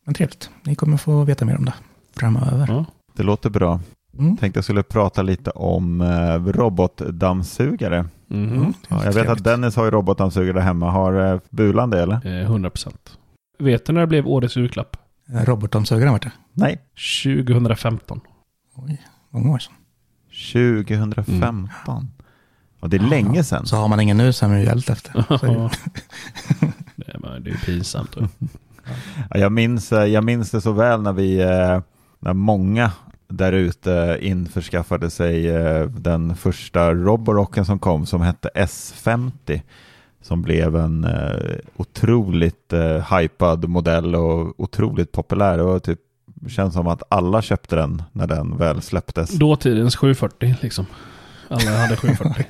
Men 0.05 0.15
trevligt. 0.15 0.49
Ni 0.63 0.75
kommer 0.75 0.97
få 0.97 1.23
veta 1.23 1.45
mer 1.45 1.57
om 1.57 1.65
det 1.65 1.73
framöver. 2.15 2.65
Ja. 2.69 2.85
Det 3.15 3.23
låter 3.23 3.49
bra. 3.49 3.79
Mm. 4.19 4.37
Tänkte 4.37 4.57
jag 4.57 4.63
skulle 4.63 4.83
prata 4.83 5.21
lite 5.21 5.49
om 5.49 6.01
eh, 6.01 6.51
robotdammsugare. 7.07 8.05
Mhm. 8.27 8.53
Mm. 8.53 8.73
Ja, 8.87 9.05
jag 9.05 9.13
vet 9.13 9.29
att. 9.29 9.43
Dennis 9.43 9.75
har 9.75 9.85
ju 9.85 9.91
robotdammsugare 9.91 10.59
hemma. 10.59 10.91
Har 10.91 11.33
eh, 11.33 11.39
Bulan 11.49 11.89
det 11.89 12.01
eller? 12.01 12.15
Eh, 12.41 12.49
100%. 12.51 12.93
Vet 13.59 13.85
du 13.85 13.93
när 13.93 14.01
det 14.01 14.07
blev 14.07 14.27
årets 14.27 14.55
julklapp? 14.57 14.97
Robotdammsugaren 15.33 16.11
vart 16.11 16.23
det. 16.23 16.31
Nej. 16.53 16.77
2015. 17.23 18.21
Oj, 18.75 19.01
många 19.29 19.51
år 19.51 19.59
sedan. 19.59 19.73
2015. 20.53 22.07
Och 22.79 22.89
det 22.89 22.97
är 22.97 23.01
Ja, 23.01 23.07
länge 23.07 23.43
sedan. 23.43 23.65
Så 23.65 23.75
har 23.75 23.87
man 23.87 23.99
ingen 23.99 24.17
nu 24.17 24.33
så 24.33 24.45
är 24.45 24.49
man 24.49 24.59
ju 24.59 24.65
hjälpt 24.65 24.89
efter. 24.89 25.13
Det. 26.95 27.47
är, 27.47 27.49
ju 27.49 27.57
pinsamt. 27.57 28.15
Ja, 29.29 29.39
jag, 29.39 29.51
minns, 29.51 29.91
eh, 29.91 30.05
jag 30.05 30.23
minns 30.23 30.51
det 30.51 30.61
så 30.61 30.71
väl 30.71 31.01
när 31.01 31.13
vi, 31.13 31.41
eh, 31.41 31.81
när 32.19 32.33
många 32.33 32.91
där 33.27 33.53
ute 33.53 34.17
införskaffade 34.21 35.09
sig 35.09 35.49
eh, 35.49 35.85
den 35.89 36.35
första 36.35 36.93
Roborocken 36.93 37.65
som 37.65 37.79
kom 37.79 38.05
som 38.05 38.21
hette 38.21 38.49
S50 38.55 39.61
som 40.23 40.41
blev 40.41 40.75
en 40.75 41.03
eh, 41.03 41.55
otroligt 41.77 42.73
eh, 42.73 43.17
hypad 43.17 43.69
modell 43.69 44.15
och 44.15 44.59
otroligt 44.59 45.11
populär 45.11 45.59
och 45.59 45.83
typ 45.83 45.99
känns 46.47 46.73
som 46.73 46.87
att 46.87 47.03
alla 47.09 47.41
köpte 47.41 47.75
den 47.75 48.03
när 48.11 48.27
den 48.27 48.57
väl 48.57 48.81
släpptes. 48.81 49.31
Dåtidens 49.31 49.95
740 49.95 50.55
liksom. 50.61 50.85
Alla 51.47 51.77
hade 51.77 51.95
740. 51.95 52.45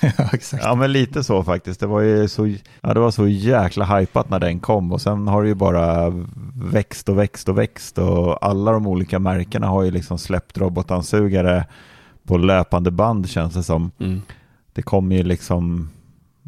ja, 0.00 0.28
exakt. 0.32 0.64
Ja 0.64 0.74
men 0.74 0.92
lite 0.92 1.24
så 1.24 1.44
faktiskt. 1.44 1.80
Det 1.80 1.86
var 1.86 2.00
ju 2.00 2.28
så, 2.28 2.46
ja, 2.80 2.94
det 2.94 3.00
var 3.00 3.10
så 3.10 3.28
jäkla 3.28 3.98
hypat 3.98 4.30
när 4.30 4.40
den 4.40 4.60
kom 4.60 4.92
och 4.92 5.00
sen 5.00 5.28
har 5.28 5.42
det 5.42 5.48
ju 5.48 5.54
bara 5.54 6.12
växt 6.54 7.08
och 7.08 7.18
växt 7.18 7.48
och 7.48 7.58
växt 7.58 7.98
och 7.98 8.46
alla 8.46 8.72
de 8.72 8.86
olika 8.86 9.18
märkena 9.18 9.66
har 9.66 9.82
ju 9.82 9.90
liksom 9.90 10.18
släppt 10.18 10.58
robotdammsugare 10.58 11.66
på 12.26 12.36
löpande 12.36 12.90
band 12.90 13.28
känns 13.28 13.54
det 13.54 13.62
som. 13.62 13.90
Mm. 13.98 14.22
Det 14.72 14.82
kommer 14.82 15.16
ju 15.16 15.22
liksom, 15.22 15.90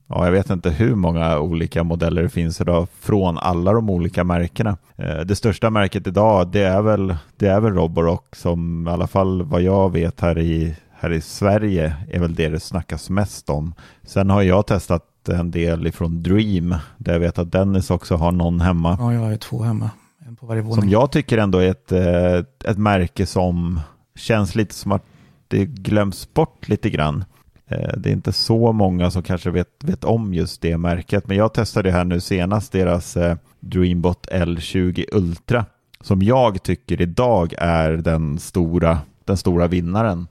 ja 0.08 0.24
jag 0.24 0.32
vet 0.32 0.50
inte 0.50 0.70
hur 0.70 0.94
många 0.94 1.38
olika 1.38 1.84
modeller 1.84 2.22
det 2.22 2.28
finns 2.28 2.60
idag 2.60 2.88
från 3.00 3.38
alla 3.38 3.72
de 3.72 3.90
olika 3.90 4.24
märkena. 4.24 4.76
Eh, 4.96 5.20
Det 5.20 5.36
största 5.36 5.70
märket 5.70 6.06
idag 6.06 6.48
det 6.48 6.62
är 6.62 6.82
väl, 6.82 7.16
det 7.36 7.46
är 7.46 7.60
väl 7.60 7.72
Roborock 7.74 8.36
som 8.36 8.88
i 8.88 8.90
alla 8.90 9.06
fall 9.06 9.42
vad 9.42 9.62
jag 9.62 9.92
vet 9.92 10.20
här 10.20 10.38
i, 10.38 10.76
här 10.92 11.12
i 11.12 11.20
Sverige 11.20 11.94
är 12.10 12.20
väl 12.20 12.34
det 12.34 12.48
det 12.48 12.60
snackas 12.60 13.10
mest 13.10 13.50
om. 13.50 13.74
Sen 14.02 14.30
har 14.30 14.42
jag 14.42 14.66
testat 14.66 15.02
en 15.28 15.50
del 15.50 15.86
ifrån 15.86 16.22
Dream 16.22 16.74
där 16.98 17.12
jag 17.12 17.20
vet 17.20 17.38
att 17.38 17.52
Dennis 17.52 17.90
också 17.90 18.16
har 18.16 18.32
någon 18.32 18.60
hemma. 18.60 18.96
Ja, 19.00 19.12
jag 19.12 19.20
har 19.20 19.30
ju 19.30 19.36
två 19.36 19.62
hemma. 19.62 19.90
En 20.26 20.36
på 20.36 20.46
varje 20.46 20.62
våning. 20.62 20.80
Som 20.80 20.88
jag 20.90 21.12
tycker 21.12 21.38
ändå 21.38 21.58
är 21.58 21.70
ett, 21.70 21.92
eh, 21.92 22.70
ett 22.70 22.78
märke 22.78 23.26
som 23.26 23.80
känns 24.16 24.54
lite 24.54 24.74
som 24.74 24.92
att 24.92 25.02
det 25.48 25.64
glöms 25.66 26.34
bort 26.34 26.68
lite 26.68 26.90
grann. 26.90 27.24
Eh, 27.68 27.90
det 27.96 28.08
är 28.08 28.12
inte 28.12 28.32
så 28.32 28.72
många 28.72 29.10
som 29.10 29.22
kanske 29.22 29.50
vet, 29.50 29.84
vet 29.84 30.04
om 30.04 30.34
just 30.34 30.62
det 30.62 30.78
märket, 30.78 31.28
men 31.28 31.36
jag 31.36 31.54
testade 31.54 31.90
här 31.90 32.04
nu 32.04 32.20
senast 32.20 32.72
deras 32.72 33.16
eh, 33.16 33.36
Dreambot 33.60 34.28
L20 34.32 35.04
Ultra 35.12 35.64
som 36.00 36.22
jag 36.22 36.62
tycker 36.62 37.00
idag 37.00 37.54
är 37.58 37.92
den 37.92 38.38
stora, 38.38 38.98
den 39.24 39.36
stora 39.36 39.66
vinnaren. 39.66 40.26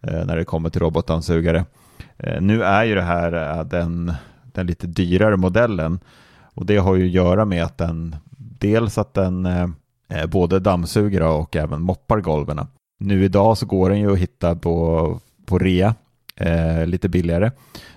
Eh, 0.00 0.24
när 0.24 0.36
det 0.36 0.44
kommer 0.44 0.70
till 0.70 0.80
robotdammsugare. 0.80 1.64
Nu 2.40 2.62
är 2.62 2.84
ju 2.84 2.94
det 2.94 3.02
här 3.02 3.64
den, 3.64 4.12
den 4.52 4.66
lite 4.66 4.86
dyrare 4.86 5.36
modellen 5.36 6.00
och 6.54 6.66
det 6.66 6.76
har 6.76 6.94
ju 6.94 7.04
att 7.04 7.10
göra 7.10 7.44
med 7.44 7.64
att 7.64 7.78
den 7.78 8.16
dels 8.38 8.98
att 8.98 9.14
den 9.14 9.48
både 10.28 10.60
dammsuger 10.60 11.22
och 11.22 11.56
även 11.56 11.82
moppar 11.82 12.20
golven. 12.20 12.66
Nu 13.00 13.24
idag 13.24 13.58
så 13.58 13.66
går 13.66 13.90
den 13.90 13.98
ju 13.98 14.12
att 14.12 14.18
hitta 14.18 14.56
på, 14.56 15.20
på 15.46 15.58
rea 15.58 15.94
eh, 16.36 16.86
lite 16.86 17.08
billigare. 17.08 17.50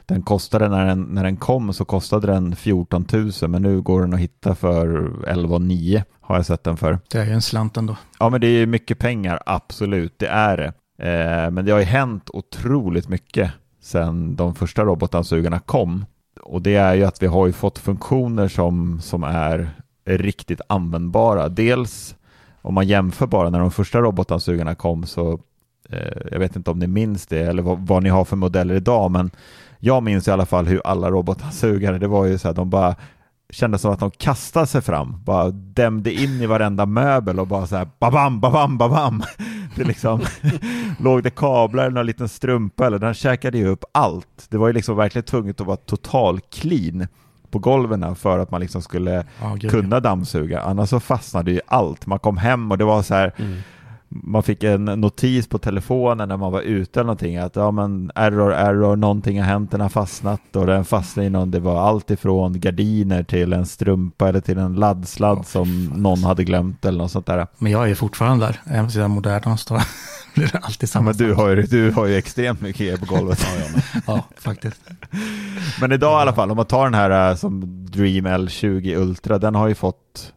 Den 0.05 0.21
kostade 0.21 0.69
när 0.69 0.85
den, 0.85 1.01
när 1.01 1.23
den 1.23 1.37
kom 1.37 1.73
så 1.73 1.85
kostade 1.85 2.27
den 2.27 2.55
14 2.55 3.05
000 3.13 3.31
men 3.49 3.61
nu 3.61 3.81
går 3.81 4.01
den 4.01 4.13
att 4.13 4.19
hitta 4.19 4.55
för 4.55 5.11
11 5.27 5.57
9 5.57 6.03
har 6.21 6.35
jag 6.35 6.45
sett 6.45 6.63
den 6.63 6.77
för. 6.77 6.99
Det 7.11 7.17
är 7.17 7.25
ju 7.25 7.31
en 7.31 7.41
slant 7.41 7.77
ändå. 7.77 7.97
Ja 8.19 8.29
men 8.29 8.41
det 8.41 8.47
är 8.47 8.65
mycket 8.65 8.99
pengar, 8.99 9.39
absolut, 9.45 10.19
det 10.19 10.27
är 10.27 10.57
det. 10.57 10.73
Eh, 11.09 11.51
men 11.51 11.65
det 11.65 11.71
har 11.71 11.79
ju 11.79 11.85
hänt 11.85 12.29
otroligt 12.33 13.09
mycket 13.09 13.51
sedan 13.81 14.35
de 14.35 14.55
första 14.55 14.83
robotdammsugarna 14.83 15.59
kom. 15.59 16.05
Och 16.41 16.61
det 16.61 16.75
är 16.75 16.93
ju 16.93 17.03
att 17.03 17.23
vi 17.23 17.27
har 17.27 17.47
ju 17.47 17.53
fått 17.53 17.79
funktioner 17.79 18.47
som, 18.47 19.01
som 19.01 19.23
är 19.23 19.69
riktigt 20.05 20.61
användbara. 20.69 21.49
Dels 21.49 22.15
om 22.61 22.73
man 22.73 22.87
jämför 22.87 23.27
bara 23.27 23.49
när 23.49 23.59
de 23.59 23.71
första 23.71 24.01
robotdammsugarna 24.01 24.75
kom 24.75 25.05
så 25.05 25.39
jag 26.31 26.39
vet 26.39 26.55
inte 26.55 26.71
om 26.71 26.79
ni 26.79 26.87
minns 26.87 27.25
det 27.25 27.39
eller 27.39 27.63
vad, 27.63 27.87
vad, 27.87 28.03
ni 28.03 28.09
har 28.09 28.25
för 28.25 28.35
modeller 28.35 28.75
idag 28.75 29.11
men 29.11 29.31
jag 29.79 30.03
minns 30.03 30.27
i 30.27 30.31
alla 30.31 30.45
fall 30.45 30.65
hur 30.65 30.81
alla 30.85 31.11
robotdammsugare, 31.11 31.97
det 31.97 32.07
var 32.07 32.25
ju 32.25 32.37
så 32.37 32.47
här, 32.47 32.55
de 32.55 32.69
bara 32.69 32.95
kändes 33.49 33.81
som 33.81 33.91
att 33.91 33.99
de 33.99 34.11
kastade 34.11 34.67
sig 34.67 34.81
fram, 34.81 35.23
bara 35.23 35.51
dämde 35.51 36.13
in 36.13 36.41
i 36.41 36.45
varenda 36.45 36.85
möbel 36.85 37.39
och 37.39 37.47
bara 37.47 37.67
så 37.67 37.75
här 37.75 37.87
babam, 37.99 38.39
babam, 38.39 38.77
babam. 38.77 39.23
Det 39.75 39.83
liksom 39.83 40.21
låg 40.99 41.23
det 41.23 41.29
kablar 41.29 41.83
eller 41.83 41.95
någon 41.95 42.05
liten 42.05 42.29
strumpa 42.29 42.87
eller 42.87 42.99
den 42.99 43.13
käkade 43.13 43.57
ju 43.57 43.67
upp 43.67 43.85
allt. 43.91 44.47
Det 44.49 44.57
var 44.57 44.67
ju 44.67 44.73
liksom 44.73 44.97
verkligen 44.97 45.23
tvunget 45.23 45.61
att 45.61 45.67
vara 45.67 45.77
total 45.77 46.39
clean 46.39 47.07
på 47.51 47.59
golven 47.59 48.15
för 48.15 48.39
att 48.39 48.51
man 48.51 48.61
liksom 48.61 48.81
skulle 48.81 49.25
oh, 49.41 49.57
kunna 49.57 49.99
dammsuga. 49.99 50.61
Annars 50.61 50.89
så 50.89 50.99
fastnade 50.99 51.51
ju 51.51 51.59
allt. 51.67 52.05
Man 52.05 52.19
kom 52.19 52.37
hem 52.37 52.71
och 52.71 52.77
det 52.77 52.85
var 52.85 53.01
så 53.01 53.13
här 53.13 53.33
mm 53.37 53.61
man 54.23 54.43
fick 54.43 54.63
en 54.63 54.85
notis 54.85 55.47
på 55.47 55.57
telefonen 55.57 56.29
när 56.29 56.37
man 56.37 56.51
var 56.51 56.61
ute 56.61 56.99
eller 56.99 57.05
någonting 57.05 57.37
att 57.37 57.55
ja 57.55 57.71
men 57.71 58.11
error, 58.15 58.53
error, 58.53 58.95
någonting 58.95 59.39
har 59.39 59.47
hänt, 59.47 59.71
den 59.71 59.81
har 59.81 59.89
fastnat 59.89 60.55
och 60.55 60.67
den 60.67 60.85
fastnade 60.85 61.27
i 61.27 61.29
någon, 61.29 61.51
det 61.51 61.59
var 61.59 61.81
allt 61.81 62.11
ifrån 62.11 62.59
gardiner 62.59 63.23
till 63.23 63.53
en 63.53 63.65
strumpa 63.65 64.29
eller 64.29 64.39
till 64.39 64.57
en 64.57 64.75
laddsladd 64.75 65.37
oh, 65.37 65.43
som 65.43 65.85
någon 65.95 66.23
hade 66.23 66.43
glömt 66.43 66.85
eller 66.85 66.97
något 66.97 67.11
sånt 67.11 67.25
där. 67.25 67.47
Men 67.57 67.71
jag 67.71 67.89
är 67.89 67.95
fortfarande 67.95 68.45
där, 68.45 68.59
även 68.65 68.85
om 68.85 68.91
jag 68.93 69.03
är 69.03 69.07
modern 69.07 69.57
står 69.57 69.81
blir 70.35 70.49
det 70.51 70.57
alltid 70.57 70.89
samma. 70.89 71.09
Ja, 71.09 71.15
men 71.19 71.27
du 71.27 71.33
har, 71.33 71.49
ju, 71.49 71.61
du 71.61 71.91
har 71.91 72.05
ju 72.05 72.15
extremt 72.15 72.61
mycket 72.61 72.81
el 72.81 72.99
på 72.99 73.05
golvet. 73.05 73.47
ja, 74.07 74.23
faktiskt. 74.37 74.81
Men 75.81 75.91
idag 75.91 76.19
i 76.19 76.21
alla 76.21 76.33
fall, 76.33 76.51
om 76.51 76.57
man 76.57 76.65
tar 76.65 76.83
den 76.83 76.93
här 76.93 77.29
äh, 77.29 77.35
som 77.35 77.85
Dream 77.85 78.27
L20 78.27 78.95
Ultra, 78.95 79.37
den 79.37 79.55
har 79.55 79.67
ju 79.67 79.75
fått 79.75 80.33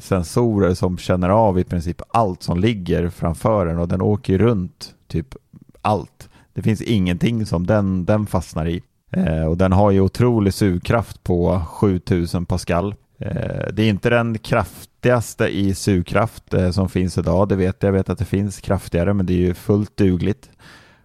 sensorer 0.00 0.74
som 0.74 0.98
känner 0.98 1.28
av 1.28 1.58
i 1.58 1.64
princip 1.64 2.02
allt 2.08 2.42
som 2.42 2.60
ligger 2.60 3.08
framför 3.08 3.66
den 3.66 3.78
och 3.78 3.88
den 3.88 4.02
åker 4.02 4.38
runt 4.38 4.94
typ 5.08 5.34
allt. 5.82 6.28
Det 6.54 6.62
finns 6.62 6.82
ingenting 6.82 7.46
som 7.46 7.66
den, 7.66 8.04
den 8.04 8.26
fastnar 8.26 8.68
i. 8.68 8.82
Eh, 9.10 9.44
och 9.44 9.56
den 9.56 9.72
har 9.72 9.90
ju 9.90 10.00
otrolig 10.00 10.54
sugkraft 10.54 11.22
på 11.22 11.62
7000 11.66 12.46
pascal. 12.46 12.94
Eh, 13.18 13.66
det 13.72 13.82
är 13.82 13.88
inte 13.88 14.10
den 14.10 14.38
kraftigaste 14.38 15.46
i 15.46 15.74
sugkraft 15.74 16.54
eh, 16.54 16.70
som 16.70 16.88
finns 16.88 17.18
idag, 17.18 17.48
det 17.48 17.56
vet 17.56 17.82
jag. 17.82 17.88
Jag 17.88 17.92
vet 17.92 18.08
att 18.08 18.18
det 18.18 18.24
finns 18.24 18.60
kraftigare, 18.60 19.14
men 19.14 19.26
det 19.26 19.32
är 19.32 19.38
ju 19.38 19.54
fullt 19.54 19.96
dugligt. 19.96 20.50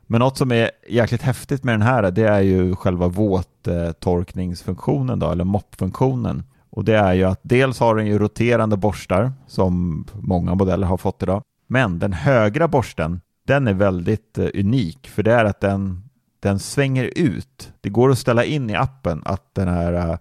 Men 0.08 0.19
något 0.19 0.38
som 0.38 0.51
är 0.51 0.71
jäkligt 0.89 1.21
häftigt 1.21 1.63
med 1.63 1.73
den 1.73 1.81
här, 1.81 2.12
det 2.12 2.27
är 2.27 2.41
ju 2.41 2.75
själva 2.75 3.08
våttorkningsfunktionen 3.08 5.19
då, 5.19 5.31
eller 5.31 5.43
moppfunktionen. 5.43 6.43
Och 6.75 6.85
det 6.85 6.97
är 6.97 7.13
ju 7.13 7.23
att 7.23 7.39
dels 7.41 7.79
har 7.79 7.95
den 7.95 8.07
ju 8.07 8.19
roterande 8.19 8.77
borstar 8.77 9.33
som 9.47 10.05
många 10.13 10.55
modeller 10.55 10.88
har 10.88 10.97
fått 10.97 11.23
idag. 11.23 11.41
Men 11.67 11.99
den 11.99 12.13
högra 12.13 12.67
borsten, 12.67 13.21
den 13.47 13.67
är 13.67 13.73
väldigt 13.73 14.38
eh, 14.38 14.47
unik 14.53 15.07
för 15.07 15.23
det 15.23 15.33
är 15.33 15.45
att 15.45 15.59
den, 15.59 16.03
den 16.39 16.59
svänger 16.59 17.11
ut. 17.15 17.71
Det 17.81 17.89
går 17.89 18.11
att 18.11 18.17
ställa 18.17 18.43
in 18.43 18.69
i 18.69 18.75
appen 18.75 19.21
att 19.25 19.55
den 19.55 19.67
här 19.67 20.09
uh, 20.11 20.17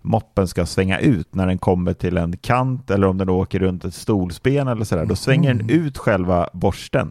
moppen 0.00 0.48
ska 0.48 0.66
svänga 0.66 0.98
ut 0.98 1.34
när 1.34 1.46
den 1.46 1.58
kommer 1.58 1.92
till 1.92 2.16
en 2.16 2.36
kant 2.36 2.90
eller 2.90 3.06
om 3.06 3.18
den 3.18 3.28
åker 3.28 3.58
runt 3.58 3.84
ett 3.84 3.94
stolsben 3.94 4.68
eller 4.68 4.84
sådär. 4.84 5.06
Då 5.06 5.16
svänger 5.16 5.54
den 5.54 5.70
ut 5.70 5.98
själva 5.98 6.48
borsten. 6.52 7.10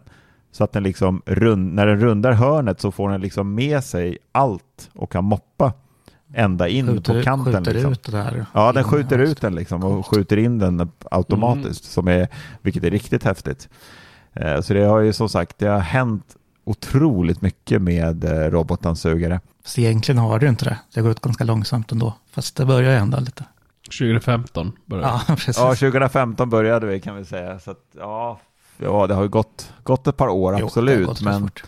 Så 0.50 0.64
att 0.64 0.72
den 0.72 0.82
liksom 0.82 1.22
rund, 1.26 1.74
när 1.74 1.86
den 1.86 2.00
rundar 2.00 2.32
hörnet 2.32 2.80
så 2.80 2.90
får 2.90 3.10
den 3.10 3.20
liksom 3.20 3.54
med 3.54 3.84
sig 3.84 4.18
allt 4.32 4.90
och 4.94 5.12
kan 5.12 5.24
moppa 5.24 5.72
ända 6.34 6.68
in 6.68 6.86
skjuter, 6.86 7.14
på 7.14 7.22
kanten. 7.22 7.54
Skjuter 7.54 7.72
liksom. 7.74 7.92
ut 7.92 8.02
det 8.02 8.12
där. 8.12 8.46
Ja, 8.54 8.72
den 8.72 8.84
skjuter 8.84 9.18
ut 9.18 9.40
den 9.40 9.54
liksom 9.54 9.84
och 9.84 10.06
skjuter 10.06 10.36
in 10.36 10.58
den 10.58 10.90
automatiskt, 11.10 11.84
mm. 11.84 11.92
som 11.92 12.08
är, 12.08 12.28
vilket 12.62 12.84
är 12.84 12.90
riktigt 12.90 13.24
häftigt. 13.24 13.68
Eh, 14.32 14.60
så 14.60 14.74
det 14.74 14.84
har 14.84 15.00
ju 15.00 15.12
som 15.12 15.28
sagt, 15.28 15.58
det 15.58 15.66
har 15.66 15.78
hänt 15.78 16.36
otroligt 16.64 17.42
mycket 17.42 17.82
med 17.82 18.24
eh, 18.24 18.50
robotdammsugare. 18.50 19.40
Så 19.64 19.80
egentligen 19.80 20.18
har 20.18 20.38
det 20.38 20.48
inte 20.48 20.64
det. 20.64 20.78
Det 20.94 21.00
har 21.00 21.08
gått 21.08 21.20
ganska 21.20 21.44
långsamt 21.44 21.92
ändå. 21.92 22.14
Fast 22.30 22.56
det 22.56 22.66
börjar 22.66 22.92
ju 22.92 22.98
hända 22.98 23.20
lite. 23.20 23.44
2015 23.84 24.72
började 24.86 25.08
Ja, 25.08 25.20
precis. 25.36 25.58
Ja, 25.58 25.74
2015 25.74 26.50
började 26.50 26.86
vi 26.86 27.00
kan 27.00 27.16
vi 27.16 27.24
säga. 27.24 27.58
Så 27.58 27.70
att, 27.70 27.84
ja, 27.98 28.40
ja, 28.78 29.06
det 29.06 29.14
har 29.14 29.22
ju 29.22 29.28
gått, 29.28 29.72
gått 29.82 30.06
ett 30.06 30.16
par 30.16 30.28
år, 30.28 30.56
jo, 30.58 30.66
absolut. 30.66 31.20
men 31.20 31.40
fort 31.40 31.64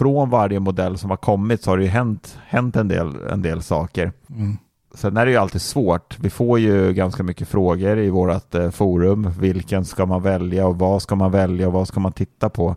från 0.00 0.30
varje 0.30 0.60
modell 0.60 0.98
som 0.98 1.10
har 1.10 1.16
kommit 1.16 1.62
så 1.62 1.70
har 1.70 1.78
det 1.78 1.84
ju 1.84 1.90
hänt, 1.90 2.38
hänt 2.46 2.76
en, 2.76 2.88
del, 2.88 3.16
en 3.30 3.42
del 3.42 3.62
saker. 3.62 4.12
Mm. 4.30 4.56
Sen 4.94 5.16
är 5.16 5.26
det 5.26 5.32
ju 5.32 5.38
alltid 5.38 5.62
svårt. 5.62 6.18
Vi 6.20 6.30
får 6.30 6.58
ju 6.58 6.92
ganska 6.92 7.22
mycket 7.22 7.48
frågor 7.48 7.98
i 7.98 8.10
vårt 8.10 8.54
eh, 8.54 8.70
forum. 8.70 9.30
Vilken 9.38 9.84
ska 9.84 10.06
man 10.06 10.22
välja 10.22 10.66
och 10.66 10.78
vad 10.78 11.02
ska 11.02 11.14
man 11.14 11.30
välja 11.30 11.66
och 11.66 11.72
vad 11.72 11.88
ska 11.88 12.00
man 12.00 12.12
titta 12.12 12.48
på? 12.48 12.76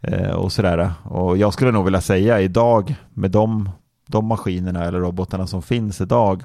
Eh, 0.00 0.30
och 0.30 0.52
sådär. 0.52 0.92
Och 1.04 1.36
jag 1.36 1.52
skulle 1.52 1.70
nog 1.70 1.84
vilja 1.84 2.00
säga 2.00 2.40
idag 2.40 2.94
med 3.10 3.30
de, 3.30 3.70
de 4.06 4.26
maskinerna 4.26 4.84
eller 4.84 5.00
robotarna 5.00 5.46
som 5.46 5.62
finns 5.62 6.00
idag 6.00 6.42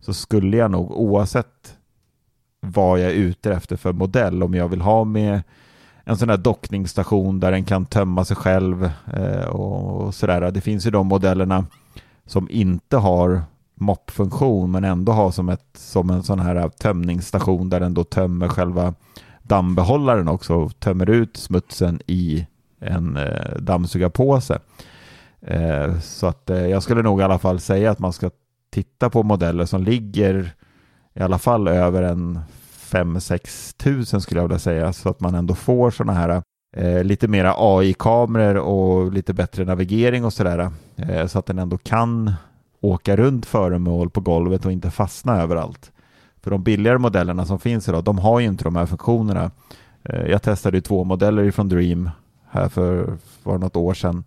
så 0.00 0.14
skulle 0.14 0.56
jag 0.56 0.70
nog 0.70 0.90
oavsett 0.90 1.76
vad 2.60 3.00
jag 3.00 3.10
är 3.10 3.14
ute 3.14 3.52
efter 3.52 3.76
för 3.76 3.92
modell, 3.92 4.42
om 4.42 4.54
jag 4.54 4.68
vill 4.68 4.80
ha 4.80 5.04
med 5.04 5.42
en 6.08 6.16
sån 6.16 6.30
här 6.30 6.36
dockningsstation 6.36 7.40
där 7.40 7.50
den 7.50 7.64
kan 7.64 7.86
tömma 7.86 8.24
sig 8.24 8.36
själv 8.36 8.90
eh, 9.12 9.44
och 9.44 10.14
sådär. 10.14 10.50
Det 10.50 10.60
finns 10.60 10.86
ju 10.86 10.90
de 10.90 11.06
modellerna 11.06 11.64
som 12.26 12.50
inte 12.50 12.96
har 12.96 13.42
moppfunktion 13.74 14.70
men 14.70 14.84
ändå 14.84 15.12
har 15.12 15.30
som, 15.30 15.48
ett, 15.48 15.66
som 15.74 16.10
en 16.10 16.22
sån 16.22 16.40
här 16.40 16.68
tömningsstation 16.68 17.68
där 17.68 17.80
den 17.80 17.94
då 17.94 18.04
tömmer 18.04 18.48
själva 18.48 18.94
dammbehållaren 19.42 20.28
också 20.28 20.54
och 20.54 20.80
tömmer 20.80 21.10
ut 21.10 21.36
smutsen 21.36 22.00
i 22.06 22.46
en 22.80 23.16
eh, 23.16 23.56
dammsugarpåse. 23.58 24.58
Eh, 25.40 25.98
så 26.00 26.26
att 26.26 26.50
eh, 26.50 26.66
jag 26.66 26.82
skulle 26.82 27.02
nog 27.02 27.20
i 27.20 27.24
alla 27.24 27.38
fall 27.38 27.60
säga 27.60 27.90
att 27.90 27.98
man 27.98 28.12
ska 28.12 28.30
titta 28.70 29.10
på 29.10 29.22
modeller 29.22 29.64
som 29.64 29.82
ligger 29.82 30.52
i 31.14 31.20
alla 31.20 31.38
fall 31.38 31.68
över 31.68 32.02
en 32.02 32.40
5-6 32.88 33.76
tusen 33.76 34.20
skulle 34.20 34.40
jag 34.40 34.48
vilja 34.48 34.58
säga 34.58 34.92
så 34.92 35.08
att 35.08 35.20
man 35.20 35.34
ändå 35.34 35.54
får 35.54 35.90
sådana 35.90 36.12
här 36.12 36.42
eh, 36.76 37.04
lite 37.04 37.28
mera 37.28 37.54
AI-kameror 37.56 38.56
och 38.56 39.12
lite 39.12 39.34
bättre 39.34 39.64
navigering 39.64 40.24
och 40.24 40.32
sådär 40.32 40.70
eh, 40.96 41.26
så 41.26 41.38
att 41.38 41.46
den 41.46 41.58
ändå 41.58 41.78
kan 41.78 42.32
åka 42.80 43.16
runt 43.16 43.46
föremål 43.46 44.10
på 44.10 44.20
golvet 44.20 44.66
och 44.66 44.72
inte 44.72 44.90
fastna 44.90 45.42
överallt. 45.42 45.92
För 46.42 46.50
de 46.50 46.62
billigare 46.62 46.98
modellerna 46.98 47.46
som 47.46 47.60
finns 47.60 47.88
idag, 47.88 48.04
de 48.04 48.18
har 48.18 48.40
ju 48.40 48.46
inte 48.46 48.64
de 48.64 48.76
här 48.76 48.86
funktionerna. 48.86 49.50
Eh, 50.04 50.26
jag 50.26 50.42
testade 50.42 50.76
ju 50.76 50.80
två 50.80 51.04
modeller 51.04 51.50
från 51.50 51.68
Dream 51.68 52.10
här 52.50 52.68
för, 52.68 53.16
för 53.42 53.58
något 53.58 53.76
år 53.76 53.94
sedan 53.94 54.24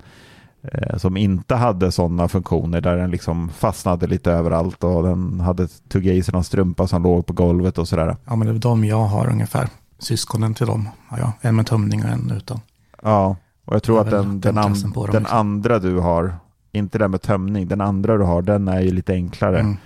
som 0.97 1.17
inte 1.17 1.55
hade 1.55 1.91
sådana 1.91 2.27
funktioner 2.27 2.81
där 2.81 2.97
den 2.97 3.11
liksom 3.11 3.49
fastnade 3.49 4.07
lite 4.07 4.31
överallt 4.31 4.83
och 4.83 5.03
den 5.03 5.39
hade 5.39 5.67
tuggat 5.67 6.13
i 6.13 6.23
sig 6.23 6.31
någon 6.33 6.43
strumpa 6.43 6.87
som 6.87 7.03
låg 7.03 7.25
på 7.25 7.33
golvet 7.33 7.77
och 7.77 7.87
sådär. 7.87 8.15
Ja, 8.25 8.35
men 8.35 8.47
det 8.47 8.53
är 8.53 8.59
de 8.59 8.85
jag 8.85 9.03
har 9.03 9.29
ungefär. 9.29 9.67
Syskonen 9.99 10.53
till 10.53 10.67
dem 10.67 10.89
har 11.07 11.17
jag. 11.17 11.31
En 11.41 11.55
med 11.55 11.67
tömning 11.67 12.03
och 12.03 12.09
en 12.09 12.31
utan. 12.37 12.59
Ja, 13.01 13.35
och 13.65 13.75
jag 13.75 13.83
tror 13.83 13.97
jag 13.97 14.05
att 14.05 14.11
den, 14.11 14.41
den, 14.41 14.57
an, 14.57 14.75
den 15.11 15.25
andra 15.25 15.79
du 15.79 15.99
har, 15.99 16.35
inte 16.71 16.97
den 16.97 17.11
med 17.11 17.21
tömning, 17.21 17.67
den 17.67 17.81
andra 17.81 18.17
du 18.17 18.23
har, 18.23 18.41
den 18.41 18.67
är 18.67 18.81
ju 18.81 18.91
lite 18.91 19.13
enklare. 19.13 19.59
Mm. 19.59 19.77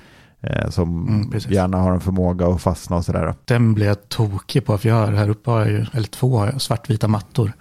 Eh, 0.41 0.69
som 0.69 1.07
mm, 1.07 1.31
gärna 1.49 1.77
har 1.77 1.91
en 1.91 1.99
förmåga 1.99 2.47
att 2.47 2.61
fastna 2.61 2.95
och 2.95 3.05
sådär. 3.05 3.33
Den 3.45 3.73
blev 3.73 3.87
jag 3.87 4.09
tokig 4.09 4.65
på, 4.65 4.77
för 4.77 4.89
jag 4.89 4.95
har 4.95 5.11
här 5.11 5.29
uppe 5.29 5.51
har 5.51 5.59
jag 5.59 5.69
ju, 5.69 5.85
eller 5.93 6.07
två 6.07 6.37
har 6.37 6.45
jag, 6.45 6.61
svartvita 6.61 7.07
mattor. 7.07 7.51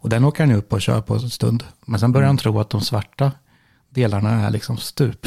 Och 0.00 0.08
den 0.08 0.24
åker 0.24 0.46
han 0.46 0.56
upp 0.56 0.72
och 0.72 0.80
kör 0.80 1.00
på 1.00 1.14
en 1.14 1.30
stund. 1.30 1.64
Men 1.86 2.00
sen 2.00 2.12
börjar 2.12 2.26
han 2.26 2.36
tro 2.36 2.60
att 2.60 2.70
de 2.70 2.80
svarta 2.80 3.32
delarna 3.90 4.30
är 4.30 4.50
liksom 4.50 4.76
stup. 4.76 5.26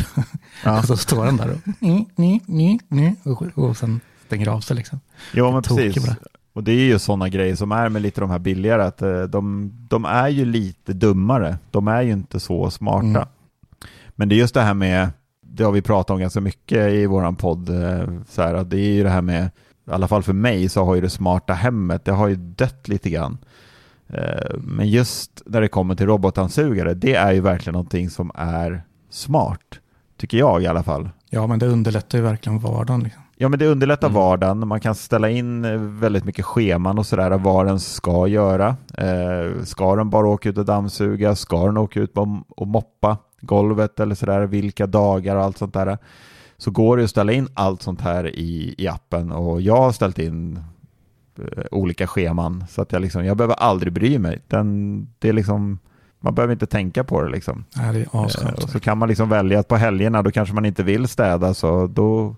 Ja. 0.63 0.83
så 0.87 0.97
står 0.97 1.25
han 1.25 1.37
där 1.37 1.49
och, 1.51 1.57
ni, 1.79 2.07
ni, 2.15 2.41
ni, 2.45 2.79
ni, 2.87 3.15
och, 3.23 3.57
och 3.57 3.77
sen 3.77 3.99
stänger 4.25 4.47
av 4.47 4.59
sig 4.59 4.75
liksom. 4.75 4.99
Ja, 5.33 5.51
men 5.51 5.61
precis. 5.61 6.05
Och 6.53 6.63
det 6.63 6.71
är 6.71 6.85
ju 6.85 6.99
sådana 6.99 7.29
grejer 7.29 7.55
som 7.55 7.71
är 7.71 7.89
med 7.89 8.01
lite 8.01 8.21
de 8.21 8.29
här 8.29 8.39
billigare, 8.39 8.83
att 8.83 9.01
eh, 9.01 9.21
de, 9.21 9.71
de 9.89 10.05
är 10.05 10.27
ju 10.27 10.45
lite 10.45 10.93
dummare. 10.93 11.57
De 11.71 11.87
är 11.87 12.01
ju 12.01 12.11
inte 12.11 12.39
så 12.39 12.71
smarta. 12.71 13.07
Mm. 13.07 13.27
Men 14.15 14.29
det 14.29 14.35
är 14.35 14.37
just 14.37 14.53
det 14.53 14.61
här 14.61 14.73
med, 14.73 15.09
det 15.45 15.63
har 15.63 15.71
vi 15.71 15.81
pratat 15.81 16.09
om 16.09 16.19
ganska 16.19 16.41
mycket 16.41 16.93
i 16.93 17.05
våran 17.05 17.35
podd, 17.35 17.69
eh, 17.69 18.09
så 18.29 18.41
här, 18.41 18.53
att 18.53 18.69
det 18.69 18.77
är 18.77 18.93
ju 18.93 19.03
det 19.03 19.09
här 19.09 19.21
med, 19.21 19.49
i 19.87 19.91
alla 19.91 20.07
fall 20.07 20.23
för 20.23 20.33
mig 20.33 20.69
så 20.69 20.85
har 20.85 20.95
ju 20.95 21.01
det 21.01 21.09
smarta 21.09 21.53
hemmet, 21.53 22.05
det 22.05 22.11
har 22.11 22.27
ju 22.27 22.35
dött 22.35 22.87
lite 22.87 23.09
grann. 23.09 23.37
Eh, 24.13 24.57
Men 24.57 24.89
just 24.89 25.41
när 25.45 25.61
det 25.61 25.67
kommer 25.67 25.95
till 25.95 26.05
robotdammsugare, 26.05 26.93
det 26.93 27.15
är 27.15 27.31
ju 27.31 27.41
verkligen 27.41 27.73
någonting 27.73 28.09
som 28.09 28.31
är 28.35 28.83
smart, 29.09 29.59
tycker 30.17 30.37
jag 30.37 30.61
i 30.63 30.67
alla 30.67 30.83
fall. 30.83 31.09
Ja, 31.29 31.47
men 31.47 31.59
det 31.59 31.67
underlättar 31.67 32.17
ju 32.17 32.23
verkligen 32.23 32.59
vardagen. 32.59 33.03
Liksom. 33.03 33.21
Ja, 33.37 33.49
men 33.49 33.59
det 33.59 33.67
underlättar 33.67 34.07
Mm. 34.07 34.15
vardagen. 34.21 34.67
Man 34.67 34.79
kan 34.79 34.95
ställa 34.95 35.29
in 35.29 35.65
eh, 35.65 35.77
väldigt 35.77 36.25
mycket 36.25 36.45
scheman 36.45 36.99
och 36.99 37.05
sådär 37.05 37.31
vad 37.31 37.65
den 37.65 37.79
ska 37.79 38.27
göra. 38.27 38.75
Eh, 38.97 39.63
ska 39.63 39.95
den 39.95 40.09
bara 40.09 40.27
åka 40.27 40.49
ut 40.49 40.57
och 40.57 40.65
dammsuga? 40.65 41.35
Ska 41.35 41.65
den 41.65 41.77
åka 41.77 41.99
ut 41.99 42.13
och 42.57 42.67
moppa 42.67 43.17
golvet 43.41 43.99
eller 43.99 44.15
sådär? 44.15 44.41
Vilka 44.41 44.87
dagar 44.87 45.35
och 45.35 45.43
allt 45.43 45.57
sånt 45.57 45.73
där. 45.73 45.97
Så 46.57 46.71
går 46.71 46.97
det 46.97 47.03
att 47.03 47.09
ställa 47.09 47.31
in 47.31 47.47
allt 47.53 47.81
sånt 47.81 48.01
här 48.01 48.35
i, 48.35 48.75
i 48.77 48.87
appen 48.87 49.31
och 49.31 49.61
jag 49.61 49.77
har 49.77 49.91
ställt 49.91 50.19
in 50.19 50.59
olika 51.71 52.07
scheman 52.07 52.63
så 52.69 52.81
att 52.81 52.91
jag 52.91 53.01
liksom, 53.01 53.25
jag 53.25 53.37
behöver 53.37 53.55
aldrig 53.55 53.93
bry 53.93 54.19
mig. 54.19 54.39
Den, 54.47 55.07
det 55.19 55.29
är 55.29 55.33
liksom, 55.33 55.79
man 56.19 56.35
behöver 56.35 56.53
inte 56.53 56.65
tänka 56.65 57.03
på 57.03 57.21
det 57.21 57.29
liksom. 57.29 57.65
Nej, 57.75 57.93
det 57.93 57.99
är 57.99 58.15
Eh, 58.15 58.21
asskönt. 58.21 58.63
och 58.63 58.69
så 58.69 58.79
kan 58.79 58.97
man 58.97 59.09
liksom 59.09 59.29
välja 59.29 59.59
att 59.59 59.67
på 59.67 59.75
helgerna 59.75 60.21
då 60.21 60.31
kanske 60.31 60.55
man 60.55 60.65
inte 60.65 60.83
vill 60.83 61.07
städa 61.07 61.53
så 61.53 61.87
då, 61.87 62.35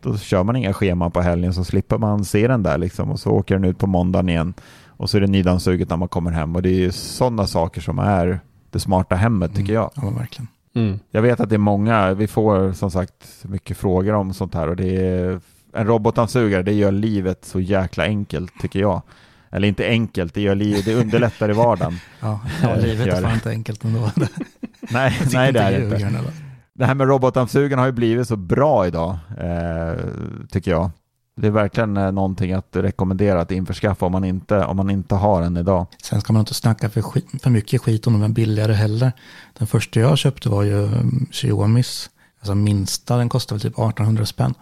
då 0.00 0.18
kör 0.18 0.42
man 0.44 0.56
inga 0.56 0.72
scheman 0.72 1.10
på 1.10 1.20
helgen 1.20 1.54
så 1.54 1.64
slipper 1.64 1.98
man 1.98 2.24
se 2.24 2.48
den 2.48 2.62
där 2.62 2.78
liksom 2.78 3.10
och 3.10 3.20
så 3.20 3.30
åker 3.30 3.54
den 3.54 3.64
ut 3.64 3.78
på 3.78 3.86
måndagen 3.86 4.28
igen 4.28 4.54
och 4.86 5.10
så 5.10 5.16
är 5.16 5.20
det 5.20 5.26
nydammsuget 5.26 5.90
när 5.90 5.96
man 5.96 6.08
kommer 6.08 6.30
hem 6.30 6.56
och 6.56 6.62
det 6.62 6.68
är 6.68 6.80
ju 6.80 6.92
sådana 6.92 7.46
saker 7.46 7.80
som 7.80 7.98
är 7.98 8.40
det 8.70 8.80
smarta 8.80 9.14
hemmet 9.14 9.54
tycker 9.54 9.72
jag. 9.72 9.90
Ja, 9.94 10.02
men 10.04 10.14
verkligen. 10.14 10.48
Mm. 10.74 10.98
Jag 11.10 11.22
vet 11.22 11.40
att 11.40 11.48
det 11.48 11.56
är 11.56 11.58
många, 11.58 12.14
vi 12.14 12.26
får 12.26 12.72
som 12.72 12.90
sagt 12.90 13.14
mycket 13.42 13.76
frågor 13.76 14.14
om 14.14 14.34
sånt 14.34 14.54
här 14.54 14.68
och 14.68 14.76
det 14.76 15.06
är 15.06 15.40
en 15.72 15.86
robotdammsugare, 15.86 16.62
det 16.62 16.72
gör 16.72 16.92
livet 16.92 17.44
så 17.44 17.60
jäkla 17.60 18.04
enkelt 18.04 18.52
tycker 18.60 18.80
jag. 18.80 19.02
Eller 19.50 19.68
inte 19.68 19.86
enkelt, 19.86 20.34
det, 20.34 20.40
gör 20.40 20.54
livet, 20.54 20.84
det 20.84 20.94
underlättar 20.94 21.50
i 21.50 21.52
vardagen. 21.52 21.98
Ja, 22.20 22.40
ja 22.62 22.74
livet 22.74 23.06
är 23.06 23.22
fan 23.22 23.34
inte 23.34 23.50
enkelt 23.50 23.84
ändå. 23.84 24.00
Nej, 24.80 25.18
nej 25.32 25.52
det 25.52 25.60
är 25.60 25.70
det 25.70 25.84
inte. 25.84 25.96
eller? 25.96 26.32
Det 26.74 26.84
här 26.84 26.94
med 26.94 27.06
robotdammsugaren 27.06 27.78
har 27.78 27.86
ju 27.86 27.92
blivit 27.92 28.28
så 28.28 28.36
bra 28.36 28.86
idag, 28.86 29.18
eh, 29.38 30.04
tycker 30.50 30.70
jag. 30.70 30.90
Det 31.36 31.46
är 31.46 31.50
verkligen 31.50 31.96
eh, 31.96 32.12
någonting 32.12 32.52
att 32.52 32.76
rekommendera 32.76 33.40
att 33.40 33.50
införskaffa 33.50 34.06
om 34.06 34.12
man 34.12 34.24
inte, 34.24 34.64
om 34.64 34.76
man 34.76 34.90
inte 34.90 35.14
har 35.14 35.42
en 35.42 35.56
idag. 35.56 35.86
Sen 36.02 36.20
ska 36.20 36.32
man 36.32 36.40
inte 36.40 36.54
snacka 36.54 36.90
för, 36.90 37.02
skit, 37.02 37.26
för 37.42 37.50
mycket 37.50 37.80
skit 37.80 38.06
om 38.06 38.12
de 38.12 38.22
är 38.22 38.28
billigare 38.28 38.72
heller. 38.72 39.12
Den 39.58 39.66
första 39.66 40.00
jag 40.00 40.18
köpte 40.18 40.48
var 40.48 40.62
ju 40.62 40.74
um, 40.74 41.26
Xiaomis. 41.30 42.10
Alltså 42.38 42.54
minsta, 42.54 43.16
den 43.16 43.28
kostade 43.28 43.56
väl 43.56 43.62
typ 43.62 43.78
1800 43.78 44.26
spänn. 44.26 44.54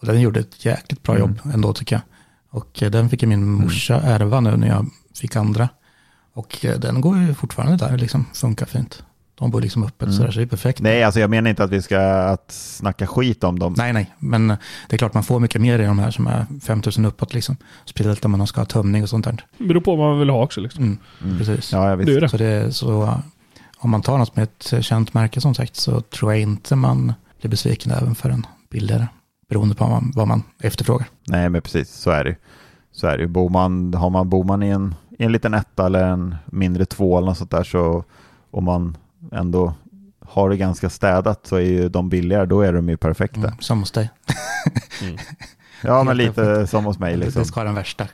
Och 0.00 0.06
den 0.06 0.20
gjorde 0.20 0.40
ett 0.40 0.64
jäkligt 0.64 1.02
bra 1.02 1.14
Mm. 1.16 1.28
jobb 1.28 1.54
ändå 1.54 1.72
tycker 1.72 1.96
jag. 1.96 2.02
Och 2.50 2.82
eh, 2.82 2.90
den 2.90 3.08
fick 3.08 3.22
min 3.22 3.44
morsa 3.50 4.00
ärva 4.00 4.40
nu 4.40 4.56
när 4.56 4.68
jag 4.68 4.86
fick 5.20 5.36
andra. 5.36 5.68
Och 6.32 6.64
eh, 6.64 6.78
den 6.78 7.00
går 7.00 7.18
ju 7.18 7.34
fortfarande 7.34 7.76
där, 7.76 7.98
liksom 7.98 8.24
funkar 8.34 8.66
fint. 8.66 9.02
De 9.38 9.50
bor 9.50 9.60
liksom 9.60 9.84
öppet 9.84 10.02
Mm. 10.02 10.16
sådär, 10.16 10.30
så 10.30 10.38
det 10.38 10.44
är 10.44 10.46
perfekt. 10.46 10.80
Nej, 10.80 11.02
alltså 11.04 11.20
jag 11.20 11.30
menar 11.30 11.50
inte 11.50 11.64
att 11.64 11.70
vi 11.70 11.82
ska 11.82 12.00
att 12.10 12.52
snacka 12.52 13.06
skit 13.06 13.44
om 13.44 13.58
dem. 13.58 13.74
Nej, 13.76 13.92
nej, 13.92 14.14
men 14.18 14.50
eh, 14.50 14.56
det 14.88 14.96
är 14.96 14.98
klart 14.98 15.14
man 15.14 15.24
får 15.24 15.40
mycket 15.40 15.60
mer 15.60 15.78
i 15.78 15.84
de 15.84 15.98
här 15.98 16.10
som 16.10 16.26
är 16.26 16.46
5000 16.62 17.04
uppåt 17.04 17.34
liksom. 17.34 17.56
Speciellt 17.84 18.24
om 18.24 18.30
man 18.30 18.46
ska 18.46 18.60
ha 18.60 18.66
tömning 18.66 19.02
och 19.02 19.08
sånt 19.08 19.24
där. 19.24 19.44
Beror 19.58 19.80
på 19.80 19.96
vad 19.96 20.08
man 20.10 20.18
vill 20.18 20.30
ha 20.30 20.42
också 20.42 20.60
liksom. 20.60 20.84
Mm, 20.84 20.98
Mm. 21.24 21.38
Precis. 21.38 21.72
Ja, 21.72 21.88
jag 21.88 21.98
Det 21.98 22.02
är 22.02 22.06
visst. 22.06 22.20
det. 22.20 22.28
Så 22.28 22.36
det 22.36 22.46
är 22.46 22.70
så, 22.70 23.18
om 23.78 23.90
man 23.90 24.02
tar 24.02 24.18
något 24.18 24.36
med 24.36 24.42
ett 24.42 24.84
känt 24.84 25.14
märke 25.14 25.40
som 25.40 25.54
sagt 25.54 25.76
så 25.76 26.00
tror 26.00 26.32
jag 26.32 26.40
inte 26.42 26.76
man 26.76 27.12
blir 27.40 27.50
besviken 27.50 27.92
även 27.92 28.14
för 28.14 28.30
en 28.30 28.46
billigare. 28.70 29.06
Beroende 29.48 29.74
på 29.74 29.84
vad 29.84 29.90
man, 29.92 30.12
vad 30.14 30.28
man 30.28 30.42
efterfrågar. 30.60 31.06
Nej, 31.26 31.48
men 31.48 31.62
precis, 31.62 31.90
så 31.92 32.10
är 32.10 32.24
det 32.24 32.36
Så 32.92 33.06
är 33.06 33.16
det 33.16 33.22
ju. 33.22 33.28
Bor 33.28 33.48
man, 33.50 33.94
har 33.94 34.10
man, 34.10 34.28
bor 34.28 34.44
man 34.44 34.62
i 34.62 34.68
en, 34.68 34.94
i 35.18 35.24
en 35.24 35.32
liten 35.32 35.54
etta 35.54 35.86
eller 35.86 36.04
en 36.04 36.34
mindre 36.46 36.86
två 36.86 37.18
eller 37.18 37.26
något 37.26 37.38
sånt 37.38 37.50
där 37.50 37.64
så 37.64 38.04
om 38.50 38.64
man 38.64 38.96
ändå 39.32 39.74
har 40.20 40.50
det 40.50 40.56
ganska 40.56 40.90
städat 40.90 41.46
så 41.46 41.56
är 41.56 41.60
ju 41.60 41.88
de 41.88 42.08
billigare, 42.08 42.46
då 42.46 42.60
är 42.60 42.72
de 42.72 42.88
ju 42.88 42.96
perfekta. 42.96 43.40
Mm, 43.40 43.54
som 43.60 43.80
hos 43.80 43.90
dig. 43.90 44.10
Ja, 45.82 46.02
men 46.04 46.16
lite 46.16 46.66
som 46.66 46.84
hos 46.84 46.98
mig 46.98 47.16
liksom. 47.16 47.42
Det 47.42 47.46
ska 47.48 47.60
vara 47.60 47.64
den 47.68 47.74
värsta 47.74 48.06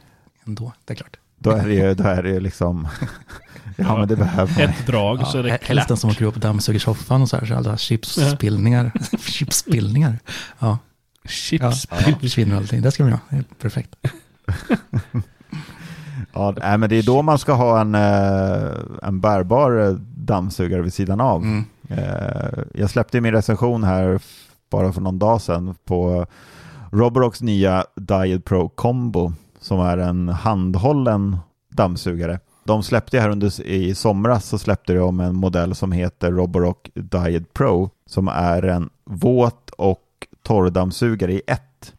ändå, 0.47 0.73
det 0.85 0.93
är 0.93 0.97
klart. 0.97 1.17
Då 1.39 1.51
är 1.51 1.67
det 1.67 1.75
ju, 1.75 1.95
då 1.95 2.05
är 2.05 2.23
det 2.23 2.29
ju 2.31 2.41
liksom, 2.41 2.89
ja 3.77 3.99
men 3.99 4.09
det 4.09 4.17
behöver 4.17 4.53
man. 4.55 4.71
Ett 4.71 4.87
drag 4.87 5.27
så 5.27 5.39
är 5.39 5.43
det 5.43 5.49
he- 5.49 5.59
helst 5.63 5.69
den 5.69 5.85
klart. 5.87 5.99
som 5.99 6.11
åker 6.11 6.25
upp 6.25 6.35
och 6.35 6.41
dammsuger 6.41 6.79
soffan 6.81 7.23
och 7.23 7.29
så 7.29 7.37
här, 7.37 7.47
så 7.47 7.55
alla 7.55 7.77
chipsspillningar. 7.77 8.93
chipsspillningar. 9.19 10.19
Ja, 10.59 10.67
ja, 10.67 10.79
Chips. 11.25 11.87
ja. 11.91 11.97
försvinner 12.21 12.57
allting. 12.57 12.83
Det 12.83 12.91
ska 12.91 13.03
man 13.03 13.13
ha, 13.13 13.19
det 13.31 13.37
är 13.37 13.45
perfekt. 13.61 13.97
Ja, 16.33 16.55
nej, 16.61 16.79
men 16.79 16.89
det 16.89 16.97
är 16.99 17.03
då 17.03 17.23
man 17.23 17.39
ska 17.39 17.53
ha 17.53 17.81
en, 17.81 17.95
eh, 17.95 18.71
en 19.03 19.21
bärbar 19.21 19.87
eh, 19.89 19.93
dammsugare 20.17 20.83
vid 20.83 20.95
sidan 20.95 21.21
av. 21.21 21.43
Mm. 21.43 21.65
Eh, 21.89 22.59
Jag 22.75 22.91
släppte 22.91 23.21
min 23.21 23.33
recension 23.33 23.85
här 23.85 24.21
bara 24.71 24.93
för 24.93 25.01
någon 25.01 25.19
dag 25.19 25.41
sedan 25.41 25.75
på 25.85 26.27
Roborox 26.91 27.43
nya 27.43 27.85
Diet 27.97 28.45
Pro 28.45 28.69
Combo 28.69 29.33
som 29.61 29.81
är 29.81 29.99
en 29.99 30.29
handhållen 30.29 31.37
dammsugare. 31.71 32.41
De 32.65 32.83
släppte 32.83 33.21
här 33.21 33.29
under 33.29 33.63
i 33.63 33.95
somras 33.95 34.45
så 34.49 34.59
släppte 34.59 34.95
de 34.95 35.21
en 35.21 35.37
modell 35.37 35.75
som 35.75 35.93
heter 35.93 36.31
Roborock 36.33 36.91
Diet 36.95 37.53
Pro 37.55 37.91
som 38.07 38.29
är 38.29 38.63
en 38.63 38.91
våt 39.05 39.62
torrdammsugare 40.43 41.33
i 41.33 41.43
ett. 41.47 41.95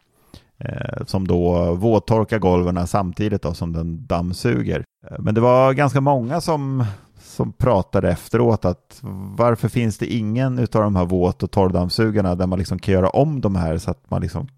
Eh, 0.58 1.04
som 1.06 1.26
då 1.28 1.74
våttorkar 1.74 2.38
golven 2.38 2.86
samtidigt 2.86 3.42
då, 3.42 3.54
som 3.54 3.72
den 3.72 4.06
dammsuger. 4.06 4.84
Eh, 5.10 5.16
Men 5.18 5.34
det 5.34 5.40
var 5.40 5.72
ganska 5.72 6.00
många 6.00 6.40
som, 6.40 6.84
som 7.18 7.52
pratade 7.52 8.10
efteråt 8.10 8.64
att 8.64 8.98
varför 9.36 9.68
finns 9.68 9.98
det 9.98 10.06
ingen 10.06 10.58
utav 10.58 10.82
de 10.82 10.96
här 10.96 11.04
våt 11.04 11.42
och 11.42 11.50
torrdammsugarna 11.50 12.34
där 12.34 12.46
man 12.46 12.58
liksom 12.58 12.78
kan 12.78 12.94
göra 12.94 13.08
om 13.08 13.40
de 13.40 13.56
här 13.56 13.78
så 13.78 13.90
att 13.90 14.10
man 14.10 14.22
liksom 14.22 14.48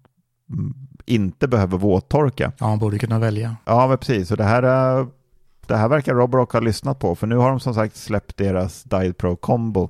mm, 0.53 0.73
inte 1.05 1.47
behöver 1.47 1.77
våttorka. 1.77 2.51
Ja, 2.59 2.67
man 2.67 2.79
borde 2.79 2.99
kunna 2.99 3.19
välja. 3.19 3.55
Ja, 3.65 3.87
men 3.87 3.97
precis. 3.97 4.31
Och 4.31 4.37
det 4.37 4.43
här, 4.43 4.63
är- 4.63 5.07
det 5.67 5.75
här 5.77 5.87
verkar 5.89 6.13
Roborock 6.15 6.53
ha 6.53 6.59
lyssnat 6.59 6.99
på, 6.99 7.15
för 7.15 7.27
nu 7.27 7.35
har 7.35 7.49
de 7.49 7.59
som 7.59 7.73
sagt 7.73 7.95
släppt 7.95 8.37
deras 8.37 8.83
Diet 8.83 9.17
Pro 9.17 9.35
Combo, 9.35 9.89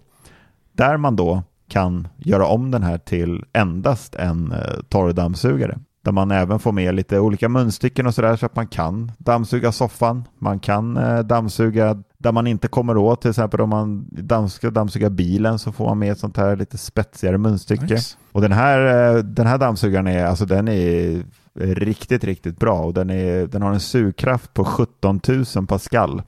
där 0.72 0.98
man 0.98 1.16
då 1.16 1.44
kan 1.68 2.08
göra 2.18 2.46
om 2.46 2.72
den 2.72 2.84
här 2.84 2.98
till 2.98 3.44
endast 3.54 4.16
en 4.16 4.52
eh, 4.52 4.82
torrdammsugare. 4.90 5.80
Där 6.04 6.12
man 6.12 6.32
även 6.32 6.60
får 6.60 6.72
med 6.72 6.96
lite 6.96 7.20
olika 7.20 7.50
munstycken 7.50 8.08
och 8.08 8.14
sådär 8.14 8.36
så 8.36 8.46
att 8.46 8.56
man 8.56 8.68
kan 8.68 9.12
dammsuga 9.18 9.72
soffan, 9.72 10.24
man 10.40 10.60
kan 10.60 10.98
eh, 10.98 11.20
dammsuga 11.20 12.04
där 12.18 12.32
man 12.32 12.48
inte 12.48 12.68
kommer 12.68 12.98
åt, 12.98 13.22
till 13.22 13.30
exempel 13.30 13.62
om 13.62 13.70
man 13.70 14.08
damm, 14.12 14.50
ska 14.50 14.70
dammsuga 14.70 15.10
bilen 15.10 15.60
så 15.60 15.72
får 15.72 15.86
man 15.86 16.00
med 16.00 16.12
ett 16.12 16.20
sånt 16.20 16.38
här 16.38 16.56
lite 16.56 16.78
spetsigare 16.78 17.38
munstycke. 17.38 17.94
Nice. 17.94 18.18
Och 18.32 18.42
den 18.42 18.52
här, 18.52 19.16
eh, 19.16 19.24
den 19.24 19.48
här 19.48 19.58
dammsugaren 19.58 20.08
är, 20.08 20.26
alltså 20.26 20.46
den 20.46 20.68
är 20.68 21.24
riktigt, 21.60 22.24
riktigt 22.24 22.60
bra 22.60 22.80
och 22.80 22.94
den, 22.94 23.10
är, 23.10 23.48
den 23.48 23.62
har 23.62 23.74
en 23.74 23.80
sugkraft 23.80 24.54
på 24.54 24.66
17 24.66 25.20
000 25.56 25.68
pascal. 25.68 26.22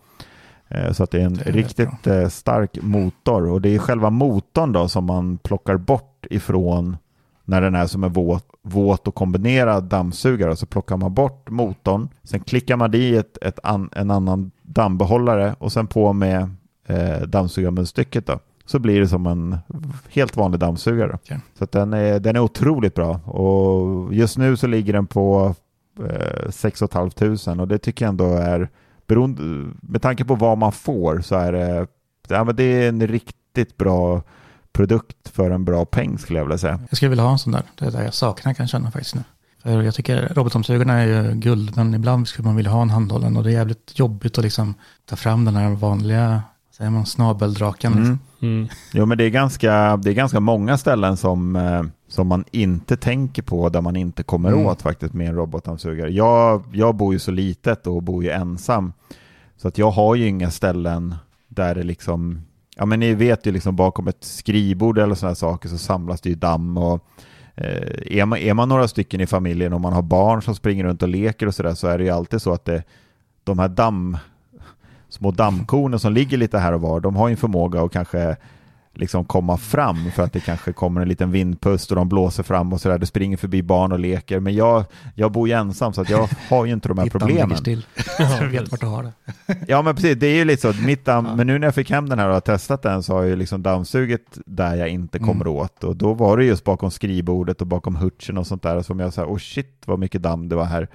Eh, 0.70 0.92
Så 0.92 1.04
att 1.04 1.12
det 1.12 1.22
är 1.22 1.26
en 1.26 1.34
Det 1.34 1.50
är 1.50 1.54
riktigt 1.54 2.08
eh, 2.08 2.28
stark 2.28 2.78
motor 2.82 3.50
och 3.50 3.62
det 3.62 3.76
är 3.76 3.80
själva 3.80 4.10
motorn 4.10 4.72
då 4.72 4.88
som 4.88 5.06
man 5.06 5.38
plockar 5.38 5.78
bort 5.78 6.26
ifrån 6.30 6.98
när 7.46 7.62
den 7.62 7.76
är 7.76 7.88
som 7.88 8.04
en 8.04 8.14
våt, 8.14 8.46
våt 8.62 9.08
och 9.08 9.16
kombinerad 9.16 9.84
dammsugare. 9.84 10.56
Så 10.56 10.66
plockar 10.66 10.98
man 10.98 11.14
bort 11.14 11.50
motorn, 11.50 12.10
sen 12.24 12.40
klickar 12.40 12.76
man 12.78 12.96
i 12.96 13.16
ett, 13.16 13.38
ett 13.42 13.60
an, 13.64 13.90
en 13.92 14.12
annan 14.12 14.52
dammbehållare 14.62 15.56
och 15.60 15.72
sen 15.72 15.88
på 15.88 16.14
med 16.14 16.50
eh, 16.88 17.22
dammsugarmunstycket 17.28 18.26
då. 18.28 18.40
Så 18.66 18.80
blir 18.80 19.00
det 19.00 19.08
som 19.08 19.26
en 19.26 19.58
helt 20.10 20.38
vanlig 20.38 20.60
dammsugare. 20.60 21.12
Okej. 21.14 21.40
Så 21.60 21.68
den, 21.72 21.94
är, 21.94 22.20
den 22.20 22.36
är 22.36 22.40
otroligt 22.40 22.96
bra 22.96 23.16
och 23.16 24.14
just 24.14 24.38
nu 24.38 24.58
så 24.58 24.68
ligger 24.68 24.94
den 24.94 25.08
på 25.08 25.56
eh, 26.10 26.50
6 26.50 26.84
500 26.92 27.62
och 27.62 27.68
det 27.68 27.78
tycker 27.78 28.06
jag 28.06 28.10
ändå 28.10 28.26
är 28.34 28.70
beroende, 29.10 29.74
med 29.82 30.02
tanke 30.02 30.26
på 30.26 30.36
vad 30.36 30.58
man 30.58 30.72
får 30.72 31.22
så 31.22 31.36
är 31.36 31.52
det, 31.52 31.88
ja, 32.28 32.44
men 32.44 32.56
det 32.56 32.64
är 32.64 32.90
en 32.90 33.08
riktigt 33.08 33.78
bra 33.78 34.22
produkt 34.72 35.30
för 35.30 35.52
en 35.52 35.66
bra 35.66 35.86
peng 35.86 36.18
skulle 36.18 36.40
jag 36.40 36.46
vilja 36.46 36.58
säga. 36.58 36.80
Jag 36.90 36.98
skulle 36.98 37.10
vilja 37.10 37.24
ha 37.24 37.32
en 37.32 37.40
sån 37.40 37.54
där. 37.54 37.64
Det 37.76 37.86
är 37.86 37.92
det 37.92 38.04
jag 38.04 38.14
saknar 38.14 38.54
kan 38.54 38.64
jag 38.64 38.70
känna 38.70 38.92
faktiskt 38.92 39.16
nu. 39.16 39.24
För 39.64 39.82
jag 39.82 39.96
tycker 39.96 40.34
robotdammsugarna 40.36 40.94
är 40.94 41.06
ju 41.06 41.36
guld, 41.36 41.78
men 41.78 41.94
ibland 41.94 42.28
skulle 42.28 42.46
man 42.46 42.56
vilja 42.56 42.72
ha 42.72 42.82
en 42.82 42.90
handhållen 42.90 43.38
och 43.38 43.44
det 43.44 43.50
är 43.50 43.54
jävligt 43.54 44.00
jobbigt 44.00 44.38
att 44.38 44.44
liksom 44.44 44.74
ta 45.06 45.16
fram 45.16 45.46
den 45.46 45.56
här 45.56 45.70
vanliga 45.70 46.42
Säger 46.80 46.92
man 46.92 47.06
snabeldraken. 47.06 47.94
Mm. 47.94 48.04
Liksom. 48.04 48.20
Mm. 48.42 48.68
Jo, 48.94 49.06
men 49.06 49.18
det 49.18 49.24
är 49.24 49.30
ganska, 49.30 49.98
det 49.98 50.10
är 50.10 50.14
ganska 50.14 50.40
många 50.40 50.78
ställen 50.78 51.18
som, 51.18 51.56
eh, 51.56 51.84
som 52.08 52.28
man 52.28 52.44
inte 52.52 52.98
tänker 52.98 53.42
på 53.42 53.70
där 53.70 53.82
man 53.82 53.96
inte 53.96 54.24
kommer 54.24 54.52
Mm. 54.52 54.66
åt 54.66 54.82
faktiskt 54.82 55.14
med 55.14 55.28
en 55.30 55.36
robotdammsugare. 55.36 56.10
Jag, 56.10 56.64
jag 56.74 56.96
bor 56.96 57.14
ju 57.14 57.20
så 57.20 57.32
litet 57.32 57.88
och 57.88 58.04
bor 58.04 58.24
ju 58.24 58.30
ensam. 58.30 58.94
Så 59.58 59.68
att 59.68 59.78
jag 59.78 59.92
har 59.92 60.16
ju 60.16 60.28
inga 60.28 60.52
ställen 60.52 61.16
där 61.48 61.76
det 61.76 61.84
liksom, 61.84 62.42
ja 62.76 62.86
men 62.86 63.00
ni 63.00 63.14
vet 63.14 63.46
ju 63.46 63.52
liksom 63.52 63.76
bakom 63.76 64.08
ett 64.08 64.24
skrivbord 64.24 64.98
eller 64.98 65.16
sådana 65.16 65.36
saker 65.36 65.70
så 65.70 65.78
samlas 65.78 66.22
det 66.22 66.30
ju 66.30 66.36
damm 66.36 66.78
och 66.78 67.06
eh, 67.56 68.18
är, 68.18 68.26
man, 68.26 68.40
är 68.40 68.54
man 68.54 68.70
några 68.70 68.88
stycken 68.88 69.22
i 69.22 69.28
familjen 69.28 69.74
och 69.74 69.82
man 69.82 69.94
har 69.94 70.02
barn 70.02 70.42
som 70.42 70.56
springer 70.56 70.84
runt 70.84 71.04
och 71.04 71.10
leker 71.10 71.48
och 71.48 71.56
sådär 71.56 71.74
så 71.74 71.88
är 71.88 71.98
det 71.98 72.04
ju 72.04 72.10
alltid 72.10 72.42
så 72.42 72.54
att 72.54 72.66
det, 72.66 72.84
de 73.44 73.60
här 73.60 73.68
damm, 73.68 74.18
små 75.10 75.32
dammkornen 75.32 76.00
som 76.00 76.14
ligger 76.14 76.38
lite 76.38 76.58
här 76.60 76.74
och 76.74 76.82
var, 76.82 77.00
de 77.00 77.16
har 77.16 77.28
ju 77.28 77.32
en 77.32 77.38
förmåga 77.38 77.82
att 77.82 77.92
kanske 77.92 78.38
liksom 78.94 79.26
komma 79.26 79.58
fram 79.58 80.12
för 80.12 80.24
att 80.24 80.34
det 80.34 80.40
kanske 80.40 80.74
kommer 80.74 81.02
en 81.02 81.08
liten 81.10 81.32
vindpust 81.32 81.92
och 81.92 81.96
de 81.96 82.10
blåser 82.10 82.44
fram 82.44 82.74
och 82.74 82.82
sådär. 82.82 82.98
Det 82.98 83.06
springer 83.06 83.38
förbi 83.38 83.64
barn 83.64 83.92
och 83.92 84.00
leker. 84.00 84.40
Men 84.40 84.56
jag, 84.56 84.86
jag 85.16 85.32
bor 85.32 85.48
ju 85.48 85.54
ensam 85.54 85.94
så 85.94 86.02
att 86.02 86.10
jag 86.10 86.30
har 86.50 86.66
ju 86.66 86.74
inte 86.74 86.88
de 86.88 86.98
här 86.98 87.06
Ditt 87.06 87.14
damm 87.14 87.20
problemen. 87.20 87.50
ligger 87.50 87.62
still. 87.62 87.86
du 88.40 88.48
vet 88.48 88.72
vart 88.72 88.80
du 88.82 88.86
har 88.88 89.04
det. 89.04 89.12
Ja 89.68 89.82
men 89.82 89.96
precis, 89.96 90.18
det 90.20 90.28
är 90.28 90.36
ju 90.36 90.46
lite 90.46 90.62
så. 90.74 90.82
Mitt 90.82 91.06
damm, 91.06 91.26
Ja. 91.26 91.36
Men 91.36 91.48
nu 91.48 91.60
när 91.60 91.68
jag 91.68 91.76
fick 91.76 91.90
hem 91.92 92.10
den 92.10 92.20
här 92.20 92.28
och 92.28 92.34
har 92.34 92.42
testat 92.42 92.82
den 92.82 93.04
så 93.04 93.14
har 93.14 93.20
jag 93.22 93.30
ju 93.30 93.36
liksom 93.36 93.64
dammsugit 93.64 94.38
där 94.46 94.76
jag 94.76 94.90
inte 94.90 95.20
kommer 95.20 95.46
Mm. 95.46 95.54
åt. 95.58 95.84
Och 95.84 95.96
då 95.96 96.14
var 96.14 96.38
det 96.38 96.46
just 96.46 96.64
bakom 96.64 96.92
skrivbordet 96.92 97.62
och 97.62 97.68
bakom 97.68 97.96
hurtsen 97.96 98.38
och 98.38 98.48
sånt 98.48 98.64
där 98.64 98.82
som 98.82 99.00
jag 99.00 99.14
sa, 99.14 99.26
oh 99.26 99.38
shit 99.38 99.82
vad 99.86 100.00
mycket 100.00 100.22
damm 100.22 100.50
det 100.50 100.56
var 100.56 100.66
här. 100.66 100.88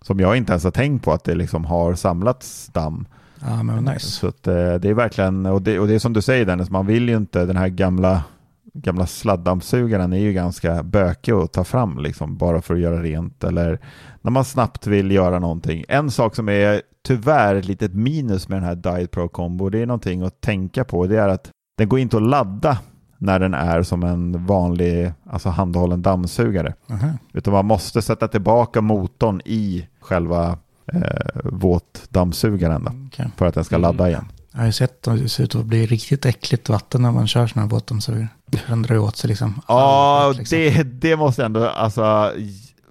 Som 0.00 0.20
jag 0.20 0.36
inte 0.36 0.52
ens 0.52 0.64
har 0.64 0.70
tänkt 0.70 1.04
på 1.04 1.12
att 1.12 1.24
det 1.24 1.34
liksom 1.34 1.64
har 1.64 1.94
samlats 1.94 2.66
damm. 2.72 3.06
Ja, 3.40 3.62
men 3.62 3.84
nice. 3.84 4.06
Så 4.06 4.26
att, 4.26 4.46
eh, 4.46 4.54
det 4.54 4.88
är 4.88 4.94
verkligen, 4.94 5.46
och 5.46 5.62
det, 5.62 5.78
och 5.78 5.88
det 5.88 5.94
är 5.94 5.98
som 5.98 6.12
du 6.12 6.22
säger 6.22 6.46
Dennis, 6.46 6.70
man 6.70 6.86
vill 6.86 7.08
ju 7.08 7.16
inte, 7.16 7.44
den 7.44 7.56
här 7.56 7.68
gamla, 7.68 8.22
gamla 8.74 9.06
sladdammsugaren 9.06 10.12
är 10.12 10.18
ju 10.18 10.32
ganska 10.32 10.82
bökig 10.82 11.32
att 11.32 11.52
ta 11.52 11.64
fram 11.64 11.98
liksom, 11.98 12.36
bara 12.36 12.62
för 12.62 12.74
att 12.74 12.80
göra 12.80 13.02
rent 13.02 13.44
eller 13.44 13.78
när 14.22 14.30
man 14.30 14.44
snabbt 14.44 14.86
vill 14.86 15.10
göra 15.10 15.38
någonting. 15.38 15.84
En 15.88 16.10
sak 16.10 16.34
som 16.34 16.48
är 16.48 16.82
tyvärr 17.06 17.54
ett 17.54 17.64
litet 17.64 17.94
minus 17.94 18.48
med 18.48 18.56
den 18.56 18.64
här 18.64 18.74
Diet 18.74 19.10
Pro 19.10 19.28
Combo, 19.28 19.68
det 19.68 19.78
är 19.78 19.86
någonting 19.86 20.22
att 20.22 20.40
tänka 20.40 20.84
på, 20.84 21.06
det 21.06 21.16
är 21.16 21.28
att 21.28 21.50
den 21.78 21.88
går 21.88 21.98
inte 21.98 22.16
att 22.16 22.22
ladda 22.22 22.78
när 23.18 23.38
den 23.38 23.54
är 23.54 23.82
som 23.82 24.02
en 24.02 24.46
vanlig, 24.46 25.12
alltså 25.30 25.48
handhållen 25.48 26.02
dammsugare. 26.02 26.74
Aha. 26.90 27.08
Utan 27.32 27.52
man 27.52 27.66
måste 27.66 28.02
sätta 28.02 28.28
tillbaka 28.28 28.80
motorn 28.80 29.40
i 29.44 29.86
själva 30.00 30.58
eh, 30.92 31.40
våtdammsugaren 31.44 32.84
då, 32.84 32.92
Okej. 33.06 33.30
för 33.36 33.46
att 33.46 33.54
den 33.54 33.64
ska 33.64 33.78
ladda 33.78 34.08
igen. 34.08 34.24
Jag 34.52 34.58
har 34.58 34.66
ju 34.66 34.72
sett 34.72 35.08
att 35.08 35.18
det 35.18 35.28
ser 35.28 35.44
ut 35.44 35.54
att 35.54 35.64
bli 35.66 35.86
riktigt 35.86 36.26
äckligt 36.26 36.68
vatten 36.68 37.02
när 37.02 37.12
man 37.12 37.26
kör 37.26 37.46
sådana 37.46 37.66
här 37.66 37.70
våtdammsugare. 37.70 38.28
Den 38.68 38.82
drar 38.82 38.98
åt 38.98 39.16
sig 39.16 39.28
liksom. 39.28 39.60
Ja, 39.68 40.32
liksom. 40.38 40.58
det, 40.58 40.82
det 40.82 41.16
måste 41.16 41.44
ändå, 41.44 41.68
alltså, 41.68 42.32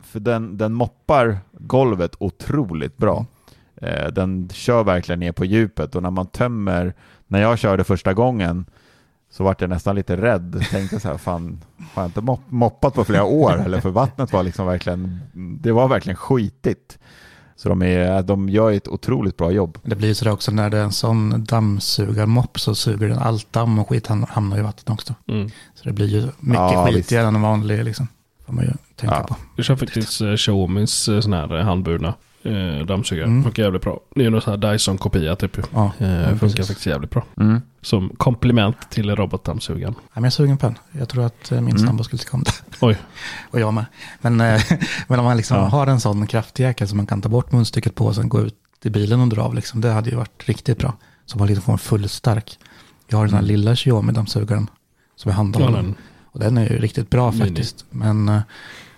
för 0.02 0.20
den, 0.20 0.58
den 0.58 0.74
moppar 0.74 1.38
golvet 1.52 2.12
otroligt 2.20 2.98
bra. 2.98 3.26
Eh, 3.82 4.08
den 4.08 4.50
kör 4.54 4.84
verkligen 4.84 5.20
ner 5.20 5.32
på 5.32 5.46
djupet 5.46 5.96
och 5.96 6.04
när 6.04 6.12
man 6.12 6.28
tömmer, 6.28 6.94
när 7.28 7.42
jag 7.42 7.60
körde 7.60 7.84
första 7.84 8.14
gången 8.14 8.66
så 9.32 9.44
vart 9.44 9.62
jag 9.62 9.70
nästan 9.70 9.96
lite 9.96 10.18
rädd. 10.18 10.66
Tänkte 10.72 11.00
så 11.00 11.08
här, 11.08 11.18
fan, 11.18 11.64
har 11.94 12.04
jag 12.04 12.08
inte 12.10 12.22
mop- 12.22 12.50
moppat 12.50 12.94
på 12.94 13.04
flera 13.04 13.24
år? 13.24 13.62
Eller 13.66 13.82
för 13.82 13.90
vattnet 13.90 14.34
var 14.34 14.44
liksom 14.44 14.68
verkligen, 14.68 15.20
det 15.62 15.72
var 15.72 15.88
verkligen 15.88 16.16
skitigt. 16.18 17.00
Så 17.58 17.70
de, 17.70 17.82
är, 17.82 18.24
de 18.24 18.50
gör 18.50 18.72
ett 18.72 18.88
otroligt 18.88 19.38
bra 19.38 19.52
jobb. 19.52 19.78
Det 19.84 19.96
blir 19.96 20.08
ju 20.08 20.16
sådär 20.16 20.32
också 20.32 20.52
när 20.52 20.70
det 20.70 20.78
är 20.78 20.84
en 20.84 20.92
sån 20.92 21.44
dammsugarmopp 21.44 22.60
så 22.60 22.76
suger 22.76 23.08
den 23.08 23.18
allt 23.20 23.54
damm 23.54 23.80
och 23.80 23.90
skit 23.90 24.08
ham- 24.08 24.26
hamnar 24.30 24.58
i 24.58 24.62
vattnet 24.62 24.90
också. 24.90 25.14
Mm. 25.28 25.50
Så 25.76 25.84
det 25.84 25.94
blir 25.94 26.08
ju 26.08 26.22
mycket 26.40 26.62
Ja, 26.62 26.88
skitigare 26.92 27.28
än 27.28 27.36
en 27.36 27.42
vanlig 27.42 27.84
liksom. 27.86 28.08
Får 28.46 28.54
man 28.54 28.64
ju 28.66 28.72
tänka 28.96 29.16
Ja. 29.16 29.28
på. 29.28 29.36
Jag 29.56 29.66
kör 29.66 29.76
faktiskt 29.76 30.22
eh, 30.22 30.36
Xiaomis 30.36 31.08
eh, 31.10 31.20
sån 31.20 31.34
här 31.34 31.58
eh, 31.60 31.66
handburna 31.66 32.14
eh, 32.48 32.86
dammsugare. 32.86 33.26
Mm. 33.26 33.44
Funkar 33.44 33.64
jävligt 33.64 33.82
bra. 33.82 34.00
Det 34.16 34.26
är 34.26 34.30
någon 34.30 34.42
sån 34.42 34.52
här 34.62 34.72
Dyson-kopia 34.74 35.36
typ. 35.36 35.58
Ja, 35.74 35.92
Eh, 35.98 36.08
ja, 36.08 36.24
funkar 36.28 36.38
precis. 36.40 36.68
faktiskt 36.68 36.86
jävligt 36.88 37.10
bra. 37.12 37.24
Mm. 37.40 37.62
Som 37.82 38.10
komplement 38.18 38.90
till 38.90 39.16
robotdammsugaren. 39.16 39.94
Ja, 39.98 40.04
men 40.14 40.24
jag 40.24 40.28
är 40.28 40.32
sugen 40.32 40.58
på 40.58 40.68
en. 40.68 40.78
Jag 40.92 41.10
tror 41.10 41.26
att 41.26 41.52
eh, 41.52 41.62
min 41.62 41.76
Mm. 41.76 41.88
sambo 41.88 42.04
skulle 42.04 42.20
tycka 42.20 42.38
om 42.38 42.44
det. 42.44 42.52
Oj. 42.82 42.98
Och 43.52 43.60
jag 43.60 43.74
med. 43.74 43.86
Men, 44.22 44.42
eh, 44.42 44.62
men 45.08 45.20
om 45.20 45.26
man 45.26 45.38
liksom 45.38 45.58
Ja. 45.58 45.64
har 45.66 45.88
en 45.88 46.00
sån 46.00 46.28
kraftjäkel 46.28 46.88
som 46.88 46.98
man 46.98 47.08
kan 47.08 47.22
ta 47.22 47.30
bort 47.30 47.52
munstycket 47.52 47.96
på 47.96 48.06
och 48.06 48.16
sen 48.16 48.30
gå 48.30 48.42
ut 48.42 48.56
i 48.84 48.90
bilen 48.90 49.22
och 49.22 49.28
dra 49.28 49.42
av. 49.42 49.56
Liksom, 49.56 49.82
det 49.82 49.90
hade 49.92 50.10
ju 50.10 50.16
varit 50.16 50.44
riktigt 50.50 50.78
bra. 50.78 50.94
Så 51.26 51.38
man 51.38 51.48
liksom 51.48 51.64
får 51.64 51.74
en 51.74 51.80
full 51.80 52.10
stark. 52.10 52.60
Jag 53.08 53.18
har 53.18 53.26
den 53.26 53.34
här 53.34 53.40
Mm. 53.42 53.48
lilla 53.48 53.76
Xiaomi-dammsugaren 53.76 54.68
som 55.16 55.30
är 55.30 55.34
Ja, 55.34 55.38
handhållen. 55.38 55.74
den. 55.74 55.96
Och 56.26 56.40
den 56.40 56.58
är 56.58 56.70
ju 56.70 56.78
riktigt 56.80 57.10
bra 57.10 57.32
Mini. 57.32 57.46
faktiskt. 57.46 57.86
Men, 57.90 58.30
eh, 58.30 58.42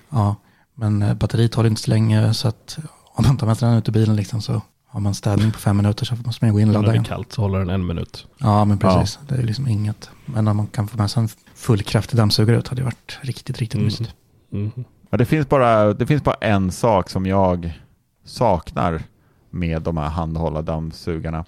ja, 0.09 0.35
men 0.75 1.01
eh, 1.01 1.13
batteriet 1.13 1.55
håller 1.55 1.69
inte 1.69 1.81
så 1.81 1.89
länge 1.89 2.33
så 2.33 2.47
att 2.47 2.77
om 3.19 3.25
man 3.27 3.37
tar 3.37 3.47
med 3.47 3.57
sig 3.57 3.69
den 3.69 3.77
ut 3.77 3.87
i 3.89 3.91
bilen 3.91 4.15
liksom 4.15 4.41
så 4.41 4.61
har 4.87 4.99
man 4.99 5.13
städning 5.13 5.51
på 5.51 5.59
fem 5.59 5.77
minuter 5.77 6.05
så 6.05 6.15
måste 6.25 6.45
man 6.45 6.53
gå 6.53 6.59
in 6.59 6.67
och 6.67 6.73
När 6.73 6.81
ladda 6.81 6.91
det 6.93 6.99
är 6.99 7.03
kallt 7.03 7.33
så 7.33 7.41
håller 7.41 7.59
den 7.59 7.69
en 7.69 7.85
minut. 7.85 8.27
Ja, 8.37 8.65
men 8.65 8.77
precis. 8.79 9.19
Det 9.27 9.35
är 9.35 9.43
liksom 9.43 9.67
inget. 9.67 10.09
Men 10.25 10.47
om 10.47 10.57
man 10.57 10.67
kan 10.67 10.87
få 10.87 10.97
med 10.97 11.11
sig 11.11 11.23
en 11.23 11.29
fullkraftig 11.55 12.17
dammsugare 12.17 12.57
ut 12.57 12.67
hade 12.67 12.81
det 12.81 12.85
varit 12.85 13.17
riktigt, 13.21 13.57
riktigt 13.57 13.75
Mm. 13.75 13.85
mysigt. 13.85 14.15
Mm. 14.51 14.71
Ja, 15.09 15.17
det, 15.17 15.25
finns 15.25 15.49
bara, 15.49 15.93
det 15.93 16.05
finns 16.07 16.23
bara 16.23 16.35
en 16.41 16.71
sak 16.71 17.09
som 17.09 17.25
jag 17.25 17.79
saknar 18.25 19.01
med 19.49 19.81
de 19.81 19.97
här 19.97 20.09
handhållna 20.09 20.61
dammsugarna. 20.61 21.45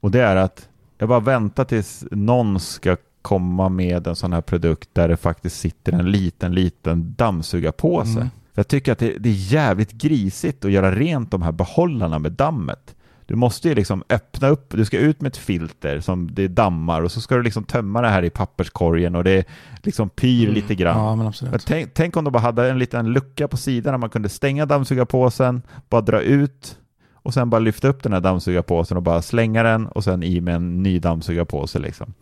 Och 0.00 0.10
det 0.10 0.20
är 0.22 0.36
att 0.36 0.68
jag 0.98 1.08
bara 1.08 1.20
väntar 1.20 1.64
tills 1.64 2.04
någon 2.10 2.60
ska 2.60 2.96
komma 3.22 3.68
med 3.68 4.06
en 4.06 4.16
sån 4.16 4.32
här 4.32 4.40
produkt 4.40 4.88
där 4.92 5.08
det 5.08 5.16
faktiskt 5.16 5.60
sitter 5.60 5.92
en 5.92 6.10
liten, 6.10 6.54
liten 6.54 7.14
dammsugarpåse. 7.16 8.10
Mm. 8.10 8.30
För 8.54 8.58
jag 8.60 8.68
tycker 8.68 8.92
att 8.92 8.98
det, 8.98 9.18
det 9.18 9.28
är 9.28 9.52
jävligt 9.52 9.92
grisigt 9.92 10.64
att 10.64 10.70
göra 10.70 10.92
rent 10.94 11.30
de 11.30 11.42
här 11.42 11.52
behållarna 11.52 12.18
med 12.18 12.32
dammet. 12.32 12.94
Du 13.26 13.34
måste 13.34 13.68
ju 13.68 13.74
liksom 13.74 14.02
öppna 14.08 14.48
upp, 14.48 14.70
du 14.70 14.84
ska 14.84 14.98
ut 14.98 15.20
med 15.20 15.28
ett 15.30 15.36
filter 15.36 16.00
som 16.00 16.34
det 16.34 16.48
dammar 16.48 17.02
och 17.02 17.12
så 17.12 17.20
ska 17.20 17.36
du 17.36 17.42
liksom 17.42 17.64
tömma 17.64 18.00
det 18.00 18.08
här 18.08 18.22
i 18.22 18.30
papperskorgen 18.30 19.14
och 19.14 19.24
det 19.24 19.44
liksom 19.82 20.08
pyr 20.10 20.42
Mm. 20.42 20.54
lite 20.54 20.74
grann. 20.74 20.98
Ja, 20.98 21.08
men 21.10 21.18
Men 21.18 21.26
absolut. 21.26 21.66
tänk, 21.66 21.94
tänk 21.94 22.16
om 22.16 22.24
de 22.24 22.30
bara 22.32 22.38
hade 22.38 22.70
en 22.70 22.78
liten 22.78 23.12
lucka 23.12 23.48
på 23.48 23.56
sidan 23.56 23.92
där 23.92 23.98
man 23.98 24.10
kunde 24.10 24.28
stänga 24.28 24.66
dammsugarpåsen, 24.66 25.62
bara 25.88 26.00
dra 26.00 26.20
ut 26.20 26.78
och 27.14 27.34
sen 27.34 27.50
bara 27.50 27.58
lyfta 27.58 27.88
upp 27.88 28.02
den 28.02 28.12
här 28.12 28.20
dammsugarpåsen 28.20 28.96
och 28.96 29.02
bara 29.02 29.22
slänga 29.22 29.62
den 29.62 29.86
och 29.86 30.04
sen 30.04 30.22
i 30.22 30.40
med 30.40 30.54
en 30.54 30.82
ny 30.82 30.98
dammsugarpåse 30.98 31.78
liksom. 31.78 32.14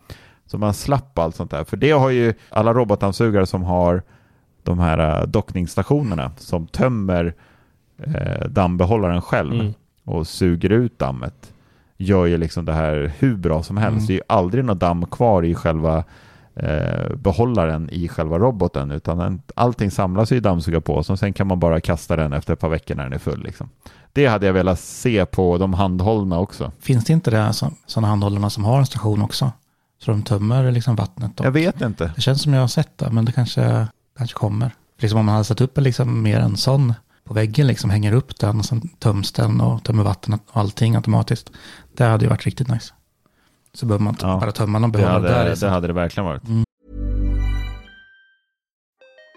Så 0.45 0.57
man 0.57 0.73
slapp 0.73 1.19
allt 1.19 1.35
sånt 1.35 1.51
där. 1.51 1.63
För 1.63 1.77
det 1.77 1.91
har 1.91 2.09
ju 2.09 2.33
alla 2.49 2.73
robotdammsugare 2.73 3.45
som 3.45 3.63
har 3.63 4.03
de 4.65 4.79
här 4.79 5.19
äh, 5.21 5.27
dockningsstationerna 5.27 6.31
som 6.37 6.67
tömmer 6.67 7.33
eh, 8.03 8.47
dammbehållaren 8.49 9.21
själv 9.21 9.53
Mm. 9.53 9.73
och 10.05 10.27
suger 10.27 10.69
ut 10.69 10.99
dammet 10.99 11.53
gör 11.97 12.25
ju 12.25 12.37
liksom 12.37 12.65
det 12.65 12.73
här 12.73 13.13
hur 13.19 13.35
bra 13.35 13.63
som 13.63 13.77
helst. 13.77 13.97
Mm. 13.97 14.07
Det 14.07 14.13
är 14.13 14.15
ju 14.15 14.21
aldrig 14.27 14.65
något 14.65 14.79
damm 14.79 15.05
kvar 15.05 15.43
i 15.45 15.55
själva 15.55 16.03
eh, 16.55 17.15
behållaren 17.15 17.89
i 17.89 18.07
själva 18.07 18.39
roboten 18.39 18.91
utan 18.91 19.17
den, 19.17 19.41
allting 19.55 19.91
samlas 19.91 20.31
ju 20.31 20.35
i 20.35 20.39
dammsugarpåsen 20.39 21.13
och 21.13 21.19
sen 21.19 21.33
kan 21.33 21.47
man 21.47 21.59
bara 21.59 21.81
kasta 21.81 22.15
den 22.15 22.33
efter 22.33 22.53
ett 22.53 22.59
par 22.59 22.69
veckor 22.69 22.95
när 22.95 23.03
den 23.03 23.13
är 23.13 23.17
full. 23.17 23.43
Liksom. 23.43 23.69
Det 24.13 24.25
hade 24.25 24.45
jag 24.45 24.53
velat 24.53 24.79
se 24.79 25.25
på 25.25 25.57
de 25.57 25.73
handhållna 25.73 26.39
också. 26.39 26.71
Finns 26.79 27.05
det 27.05 27.13
inte 27.13 27.31
det 27.31 27.53
sådana 27.85 28.07
handhållarna 28.07 28.49
som 28.49 28.63
har 28.65 28.79
en 28.79 28.85
station 28.85 29.21
också? 29.21 29.51
Så 29.99 30.11
de 30.11 30.23
tömmer 30.23 30.71
liksom 30.71 30.95
vattnet. 30.95 31.39
Och 31.39 31.45
Jag 31.45 31.51
vet 31.51 31.81
inte. 31.81 32.11
Det 32.15 32.21
känns 32.21 32.41
som 32.41 32.53
jag 32.53 32.61
har 32.61 32.67
sett 32.67 32.97
det, 32.97 33.09
men 33.11 33.25
det 33.25 33.31
kanske, 33.31 33.87
kanske 34.17 34.37
kommer. 34.37 34.71
Liksom 34.97 35.19
om 35.19 35.25
man 35.25 35.33
hade 35.33 35.45
satt 35.45 35.61
upp 35.61 35.77
en 35.77 35.83
liksom 35.83 36.21
mer 36.23 36.39
en 36.39 36.57
sån 36.57 36.93
på 37.23 37.33
väggen, 37.33 37.67
liksom 37.67 37.89
hänger 37.89 38.13
upp 38.13 38.39
den 38.39 38.59
och 38.59 38.65
sen 38.65 38.81
töms 38.87 39.31
den 39.31 39.61
och 39.61 39.83
tömmer 39.83 40.03
vattnet 40.03 40.41
och 40.51 40.57
allting 40.59 40.95
automatiskt. 40.95 41.51
Det 41.93 42.03
hade 42.03 42.25
ju 42.25 42.29
varit 42.29 42.45
riktigt 42.45 42.67
nice. 42.67 42.93
Så 43.73 43.85
behöver 43.85 44.03
man 44.03 44.13
inte 44.13 44.25
Ja, 44.25 44.39
bara 44.39 44.51
tömma 44.51 44.79
någon 44.79 44.91
behållare 44.91 45.21
där. 45.33 45.49
liksom. 45.49 45.67
det 45.67 45.73
hade 45.73 45.87
det 45.87 45.93
verkligen 45.93 46.25
varit. 46.25 46.43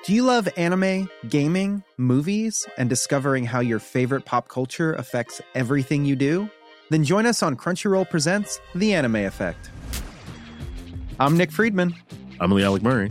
Do 0.08 0.12
you 0.12 0.26
love 0.26 0.50
anime, 0.56 1.06
gaming, 1.22 1.82
movies, 1.98 2.66
and 2.78 2.88
discovering 2.90 3.46
how 3.48 3.60
your 3.62 3.80
favorite 3.80 4.24
pop 4.24 4.48
culture 4.48 4.94
affects 4.98 5.40
everything 5.54 6.06
you 6.06 6.16
do? 6.16 6.46
Then 6.90 7.02
join 7.04 7.26
us 7.26 7.42
on 7.42 7.56
Crunchyroll 7.56 8.04
Presents 8.04 8.60
The 8.74 8.94
Anime 8.94 9.16
Effect. 9.26 9.70
I'm 11.18 11.36
Nick 11.36 11.50
Friedman. 11.50 11.94
I'm 12.40 12.52
Lee 12.52 12.62
Alec 12.64 12.82
Murray. 12.82 13.10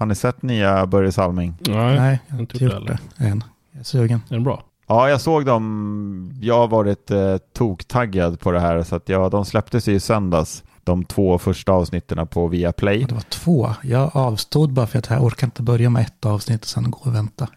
Har 0.00 0.06
ni 0.06 0.14
sett 0.14 0.42
nya 0.42 0.86
Börje 0.86 1.12
Salming? 1.12 1.54
Nej, 1.60 1.98
Nej, 1.98 2.20
jag 2.26 2.34
har 2.34 2.40
inte 2.40 2.64
gjort 2.64 2.72
det 2.86 2.98
det 3.16 3.24
än. 3.24 3.44
Jag 3.72 3.80
är 3.80 3.84
sugen. 3.84 4.22
är 4.28 4.34
den 4.34 4.44
bra? 4.44 4.62
Ja, 4.88 5.08
jag 5.08 5.20
såg 5.20 5.46
dem. 5.46 6.32
Jag 6.40 6.58
har 6.58 6.68
varit 6.68 7.10
eh, 7.10 7.36
toktaggad 7.52 8.40
på 8.40 8.52
det 8.52 8.60
här 8.60 8.82
så 8.82 8.96
att 8.96 9.08
ja, 9.08 9.28
de 9.28 9.44
släpptes 9.44 9.88
ju 9.88 9.94
i 9.94 10.00
söndags. 10.00 10.64
De 10.84 11.04
två 11.04 11.38
första 11.38 11.72
avsnitten 11.72 12.26
på 12.26 12.46
Viaplay. 12.46 13.02
Och 13.02 13.08
det 13.08 13.14
var 13.14 13.20
två. 13.22 13.70
Jag 13.82 14.16
avstod 14.16 14.72
bara 14.72 14.86
för 14.86 14.98
att 14.98 15.10
jag 15.10 15.24
orkar 15.24 15.46
inte 15.46 15.62
börja 15.62 15.90
med 15.90 16.02
ett 16.02 16.26
avsnitt 16.26 16.62
och 16.62 16.68
sen 16.68 16.90
gå 16.90 16.98
och 17.02 17.14
vänta. 17.14 17.48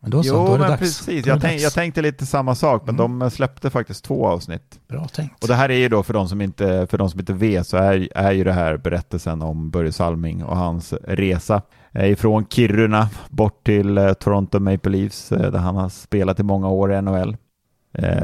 Men 0.00 0.10
då 0.10 0.22
så, 0.22 0.32
då 0.34 0.38
Jo, 0.38 0.46
är 0.46 0.52
det 0.52 0.58
men 0.58 0.68
dags. 0.70 0.80
precis. 0.80 1.24
Då 1.24 1.30
Jag, 1.30 1.40
tänk, 1.40 1.52
dags. 1.54 1.62
jag 1.62 1.72
tänkte 1.72 2.02
lite 2.02 2.26
samma 2.26 2.54
sak, 2.54 2.82
men 2.86 3.00
Mm. 3.00 3.18
de 3.18 3.30
släppte 3.30 3.70
faktiskt 3.70 4.04
två 4.04 4.26
avsnitt. 4.26 4.80
Bra 4.88 5.04
tänkt. 5.08 5.42
Och 5.42 5.48
det 5.48 5.54
här 5.54 5.68
är 5.68 5.76
ju 5.76 5.88
då 5.88 6.02
för 6.02 6.14
de 6.14 6.28
som 6.28 6.40
inte, 6.40 6.86
för 6.90 6.98
de 6.98 7.10
som 7.10 7.20
inte 7.20 7.32
vet 7.32 7.66
så 7.66 7.76
är, 7.76 8.08
är 8.14 8.32
ju 8.32 8.44
det 8.44 8.52
här 8.52 8.76
berättelsen 8.76 9.42
om 9.42 9.70
Börje 9.70 9.92
Salming 9.92 10.44
och 10.44 10.56
hans 10.56 10.92
resa 10.92 11.62
eh, 11.92 12.10
ifrån 12.10 12.46
Kiruna 12.50 13.08
bort 13.30 13.64
till 13.64 13.98
eh, 13.98 14.12
Toronto 14.12 14.58
Maple 14.58 14.92
Leafs 14.92 15.32
eh, 15.32 15.50
där 15.52 15.58
han 15.58 15.76
har 15.76 15.88
spelat 15.88 16.40
i 16.40 16.42
många 16.42 16.68
år 16.68 16.92
i 16.94 17.02
NHL. 17.02 17.36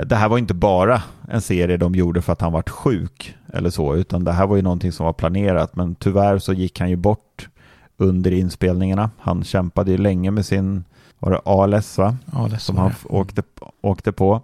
Det 0.06 0.16
här 0.16 0.28
var 0.28 0.38
inte 0.38 0.54
bara 0.54 1.02
en 1.28 1.40
serie 1.40 1.76
de 1.76 1.94
gjorde 1.94 2.22
för 2.22 2.32
att 2.32 2.40
han 2.40 2.52
varit 2.52 2.70
sjuk 2.70 3.36
eller 3.52 3.70
så, 3.70 3.94
utan 3.96 4.24
det 4.24 4.32
här 4.32 4.46
var 4.46 4.56
ju 4.56 4.62
någonting 4.62 4.92
som 4.92 5.06
var 5.06 5.12
planerat, 5.12 5.76
men 5.76 5.94
tyvärr 5.94 6.38
så 6.38 6.52
gick 6.52 6.80
han 6.80 6.90
ju 6.90 6.96
bort 6.96 7.48
under 7.96 8.30
inspelningarna. 8.32 9.10
Han 9.18 9.44
kämpade 9.44 9.90
ju 9.90 9.96
länge 9.98 10.30
med 10.30 10.46
sin, 10.46 10.84
var 11.22 11.30
det 11.30 11.40
ALS 11.44 11.98
va? 11.98 12.16
Det 12.50 12.58
som 12.58 12.76
han 12.76 12.92
åkte, 13.04 13.42
åkte 13.80 14.12
på. 14.12 14.40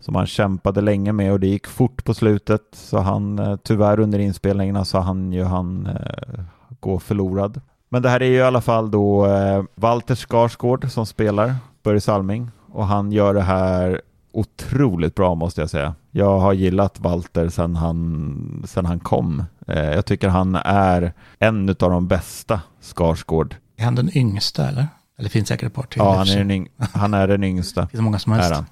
Som 0.00 0.14
han 0.14 0.26
kämpade 0.26 0.80
länge 0.80 1.12
med 1.12 1.32
och 1.32 1.40
det 1.40 1.46
gick 1.46 1.66
fort 1.66 2.04
på 2.04 2.14
slutet. 2.14 2.62
Så 2.72 2.98
han, 2.98 3.38
eh, 3.38 3.56
tyvärr 3.56 4.00
under 4.00 4.18
inspelningarna 4.18 4.84
så 4.84 4.98
han 4.98 5.32
ju 5.32 5.44
han 5.44 5.86
eh, 5.86 6.44
gå 6.80 6.98
förlorad. 6.98 7.60
Men 7.88 8.02
det 8.02 8.08
här 8.08 8.22
är 8.22 8.26
ju 8.26 8.36
i 8.36 8.42
alla 8.42 8.60
fall 8.60 8.90
då 8.90 9.26
eh, 9.26 9.64
Walter 9.74 10.14
Skarsgård 10.14 10.90
som 10.90 11.06
spelar 11.06 11.54
Börje 11.82 12.00
Salming. 12.00 12.50
Och 12.72 12.86
han 12.86 13.12
gör 13.12 13.34
det 13.34 13.42
här 13.42 14.00
otroligt 14.32 15.14
bra 15.14 15.34
måste 15.34 15.60
jag 15.60 15.70
säga. 15.70 15.94
Jag 16.10 16.38
har 16.38 16.52
gillat 16.52 17.00
Walter 17.00 17.48
sedan 17.48 17.76
han, 17.76 18.64
sedan 18.66 18.86
han 18.86 19.00
kom. 19.00 19.44
Eh, 19.66 19.90
jag 19.90 20.06
tycker 20.06 20.28
han 20.28 20.54
är 20.64 21.12
en 21.38 21.68
av 21.68 21.74
de 21.90 22.08
bästa 22.08 22.60
Skarsgård. 22.80 23.56
Är 23.76 23.84
han 23.84 23.94
den 23.94 24.16
yngsta 24.16 24.68
eller? 24.68 24.86
Eller 25.22 25.30
finns 25.30 25.48
säkert 25.48 25.66
ett 25.66 25.74
par 25.74 25.82
till. 25.82 25.98
Ja, 25.98 26.14
han 26.16 26.28
är 26.28 26.44
den, 26.44 26.66
han 26.92 27.14
är 27.14 27.28
den 27.28 27.44
yngsta. 27.44 27.80
Det 27.80 27.88
finns 27.88 28.02
många 28.02 28.18
som 28.18 28.32
helst. 28.32 28.62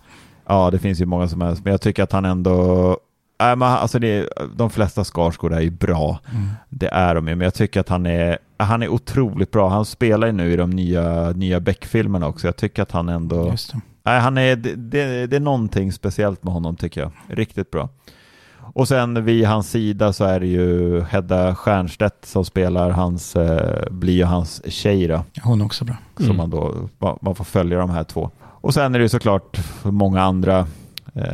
Ja, 0.46 0.70
det 0.70 0.78
finns 0.78 1.00
ju 1.00 1.06
många 1.06 1.28
som 1.28 1.40
helst, 1.40 1.64
men 1.64 1.70
jag 1.70 1.80
tycker 1.80 2.02
att 2.02 2.12
han 2.12 2.24
ändå... 2.24 2.98
Nej, 3.40 3.56
men 3.56 3.68
alltså 3.68 3.98
det, 3.98 4.28
de 4.56 4.70
flesta 4.70 5.04
Skarsgård 5.04 5.52
är 5.52 5.60
ju 5.60 5.70
bra, 5.70 6.18
Mm. 6.32 6.48
det 6.68 6.88
är 6.88 7.14
de 7.14 7.28
ju, 7.28 7.34
men 7.34 7.44
jag 7.44 7.54
tycker 7.54 7.80
att 7.80 7.88
han 7.88 8.06
är, 8.06 8.38
han 8.56 8.82
är 8.82 8.88
otroligt 8.88 9.50
bra. 9.50 9.68
Han 9.68 9.84
spelar 9.84 10.26
ju 10.26 10.32
nu 10.32 10.52
i 10.52 10.56
de 10.56 10.70
nya, 10.70 11.30
nya 11.30 11.60
Beck-filmerna 11.60 12.26
också. 12.26 12.46
Jag 12.46 12.56
tycker 12.56 12.82
att 12.82 12.92
han 12.92 13.08
ändå... 13.08 13.50
Just 13.50 13.72
det. 13.72 13.80
Nej, 14.04 14.20
han 14.20 14.38
är, 14.38 14.56
det, 14.56 14.74
det, 14.74 15.26
det 15.26 15.36
är 15.36 15.40
någonting 15.40 15.92
speciellt 15.92 16.44
med 16.44 16.52
honom 16.52 16.76
tycker 16.76 17.00
jag. 17.00 17.10
Riktigt 17.28 17.70
bra. 17.70 17.88
Och 18.80 18.88
sen 18.88 19.24
vid 19.24 19.46
hans 19.46 19.70
sida 19.70 20.12
så 20.12 20.24
är 20.24 20.40
det 20.40 20.46
ju 20.46 21.00
Hedda 21.02 21.54
Stiernstedt 21.54 22.26
som 22.26 22.44
spelar 22.44 22.90
hans, 22.90 23.36
eh, 23.36 23.90
blir 23.90 24.14
ju 24.14 24.24
hans 24.24 24.62
tjej 24.72 25.06
då. 25.08 25.24
Hon 25.42 25.60
är 25.60 25.64
också 25.64 25.84
bra. 25.84 25.96
Så 26.16 26.24
Mm. 26.24 26.36
man 26.36 26.50
då 26.50 26.88
man- 27.20 27.34
får 27.34 27.44
följa 27.44 27.78
de 27.78 27.90
här 27.90 28.04
två. 28.04 28.30
Och 28.42 28.74
sen 28.74 28.94
är 28.94 28.98
det 28.98 29.02
ju 29.02 29.08
såklart 29.08 29.58
många 29.84 30.22
andra 30.22 30.66
eh, 31.14 31.24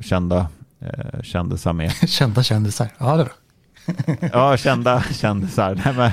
kända 0.00 0.46
eh, 0.80 1.22
kändisar 1.22 1.72
med. 1.72 1.92
Kända 2.08 2.42
kändisar. 2.42 2.88
Ja, 2.98 3.16
det 3.16 3.22
är 3.22 3.24
bra. 3.24 4.28
Ja, 4.32 4.56
kända 4.56 5.02
kändisar. 5.02 5.82
Nej, 5.84 5.94
men, 5.94 6.10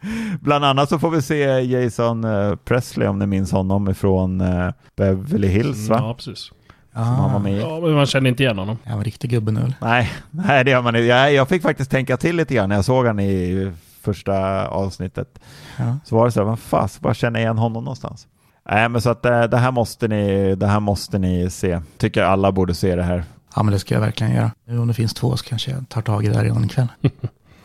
bland 0.40 0.64
annat 0.64 0.88
så 0.88 0.98
får 0.98 1.10
vi 1.10 1.22
se 1.22 1.44
Jason 1.60 2.24
eh, 2.24 2.54
Presley 2.56 3.08
om 3.08 3.18
ni 3.18 3.26
minns 3.26 3.52
honom 3.52 3.88
ifrån 3.90 4.40
eh, 4.40 4.70
Beverly 4.96 5.48
Hills 5.48 5.88
va? 5.88 5.96
Ja, 5.98 6.14
precis. 6.14 6.50
Som 6.92 7.02
han 7.02 7.32
var 7.32 7.38
med 7.38 7.52
i. 7.52 7.60
Ja, 7.60 7.80
men 7.80 7.92
man 7.94 8.06
känner 8.06 8.30
inte 8.30 8.42
igen 8.42 8.58
honom. 8.58 8.78
han 8.84 8.96
var 8.96 9.04
riktig 9.04 9.30
gubbe 9.30 9.52
nu. 9.52 9.60
eller? 9.60 9.74
Nej, 9.80 10.10
nej, 10.30 10.64
det 10.64 10.70
gör 10.70 10.82
man 10.82 10.96
inte. 10.96 11.06
Jag, 11.06 11.34
jag 11.34 11.48
fick 11.48 11.62
faktiskt 11.62 11.90
tänka 11.90 12.16
till 12.16 12.36
lite 12.36 12.54
grann 12.54 12.68
när 12.68 12.76
jag 12.76 12.84
såg 12.84 13.06
han 13.06 13.20
i 13.20 13.72
första 14.00 14.66
avsnittet. 14.66 15.38
Ja. 15.78 15.98
Så 16.04 16.16
var 16.16 16.24
det 16.24 16.32
så 16.32 16.40
här, 16.40 16.44
vad 16.46 16.58
fast, 16.58 17.00
bara 17.00 17.14
känna 17.14 17.40
igen 17.40 17.58
honom 17.58 17.84
någonstans. 17.84 18.26
Nej, 18.70 18.88
men 18.88 19.00
så 19.00 19.10
att 19.10 19.22
det, 19.22 19.46
det, 19.46 19.56
här 19.56 19.70
måste 19.70 20.08
ni, 20.08 20.54
det 20.54 20.66
här 20.66 20.80
måste 20.80 21.18
ni 21.18 21.50
se. 21.50 21.80
Tycker 21.98 22.22
alla 22.22 22.52
borde 22.52 22.74
se 22.74 22.96
det 22.96 23.02
här. 23.02 23.24
ja, 23.56 23.62
men 23.62 23.72
det 23.72 23.78
ska 23.78 23.94
jag 23.94 24.00
verkligen 24.00 24.34
göra. 24.34 24.50
Nu 24.64 24.78
om 24.78 24.88
det 24.88 24.94
finns 24.94 25.14
två 25.14 25.36
så 25.36 25.44
kanske 25.44 25.70
jag 25.70 25.88
tar 25.88 26.02
tag 26.02 26.24
i 26.24 26.28
det 26.28 26.36
här 26.36 26.44
redan 26.44 26.64
ikväll. 26.64 26.88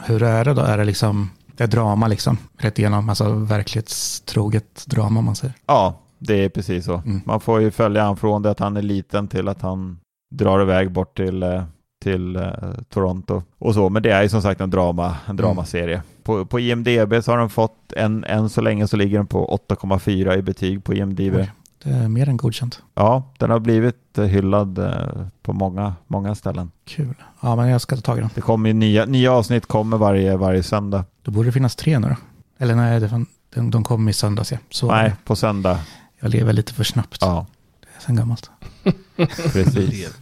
Hur 0.05 0.23
är 0.23 0.45
det 0.45 0.53
då? 0.53 0.61
Är 0.61 0.77
det 0.77 0.83
liksom, 0.83 1.29
det 1.55 1.63
är 1.63 1.67
drama 1.67 2.07
liksom, 2.07 2.37
rätt 2.57 2.79
igenom, 2.79 3.09
alltså 3.09 3.29
verklighetstroget 3.33 4.85
drama 4.85 5.19
om 5.19 5.25
man 5.25 5.35
säger. 5.35 5.53
Ja, 5.65 5.99
det 6.19 6.45
är 6.45 6.49
precis 6.49 6.85
så. 6.85 6.93
Mm. 7.05 7.21
Man 7.25 7.39
får 7.39 7.61
ju 7.61 7.71
följa 7.71 8.03
han 8.03 8.17
från 8.17 8.41
det 8.41 8.51
att 8.51 8.59
han 8.59 8.77
är 8.77 8.81
liten 8.81 9.27
till 9.27 9.47
att 9.47 9.61
han 9.61 9.99
drar 10.35 10.61
iväg 10.61 10.91
bort 10.91 11.17
till, 11.17 11.43
eh, 11.43 11.63
till 12.03 12.35
eh, 12.35 12.51
Toronto 12.89 13.43
och 13.57 13.73
så. 13.73 13.89
Men 13.89 14.03
det 14.03 14.11
är 14.11 14.23
ju 14.23 14.29
som 14.29 14.41
sagt 14.41 14.61
en, 14.61 14.69
drama, 14.69 15.15
en 15.25 15.35
dramaserie. 15.35 16.01
På, 16.23 16.45
på 16.45 16.59
IMDB 16.59 17.23
så 17.23 17.31
har 17.31 17.37
den 17.37 17.49
fått, 17.49 17.93
en, 17.95 18.23
än 18.23 18.49
så 18.49 18.61
länge 18.61 18.87
så 18.87 18.97
ligger 18.97 19.17
den 19.17 19.27
på 19.27 19.59
8,4 19.69 20.37
i 20.37 20.41
betyg 20.41 20.83
på 20.83 20.93
IMDB. 20.93 21.35
Oj. 21.35 21.51
Det 21.83 21.89
är 21.89 22.07
mer 22.07 22.29
än 22.29 22.37
godkänt. 22.37 22.81
Ja, 22.95 23.23
den 23.37 23.49
har 23.49 23.59
blivit 23.59 24.17
eh, 24.17 24.25
hyllad 24.25 24.77
eh, 24.79 25.27
på 25.41 25.53
många, 25.53 25.95
många 26.07 26.35
ställen. 26.35 26.71
Kul. 26.85 27.15
Ja, 27.41 27.55
men 27.55 27.69
jag 27.69 27.81
ska 27.81 27.95
ta 27.95 28.01
tag 28.01 28.17
i 28.17 28.21
den. 28.21 28.29
Det 28.35 28.41
kommer 28.41 28.73
nya, 28.73 29.05
nya 29.05 29.31
avsnitt 29.31 29.65
kommer 29.65 29.97
varje, 29.97 30.37
varje 30.37 30.63
söndag. 30.63 31.05
Då 31.21 31.31
borde 31.31 31.47
det 31.47 31.51
finnas 31.51 31.75
tre 31.75 31.99
nu 31.99 32.07
då. 32.07 32.15
Eller 32.57 32.75
nej, 32.75 32.99
det, 32.99 33.25
de, 33.55 33.71
de 33.71 33.83
kom 33.83 34.09
i 34.09 34.13
söndags 34.13 34.51
ja. 34.51 34.57
Så 34.69 34.91
Nej, 34.91 35.15
på 35.25 35.35
söndag. 35.35 35.79
Jag 36.19 36.31
lever 36.31 36.53
lite 36.53 36.73
för 36.73 36.83
snabbt. 36.83 37.17
Ja, 37.21 37.45
Det 37.81 37.87
är 37.97 38.01
sen 38.01 38.15
gammalt. 38.15 38.51
precis. 39.53 40.17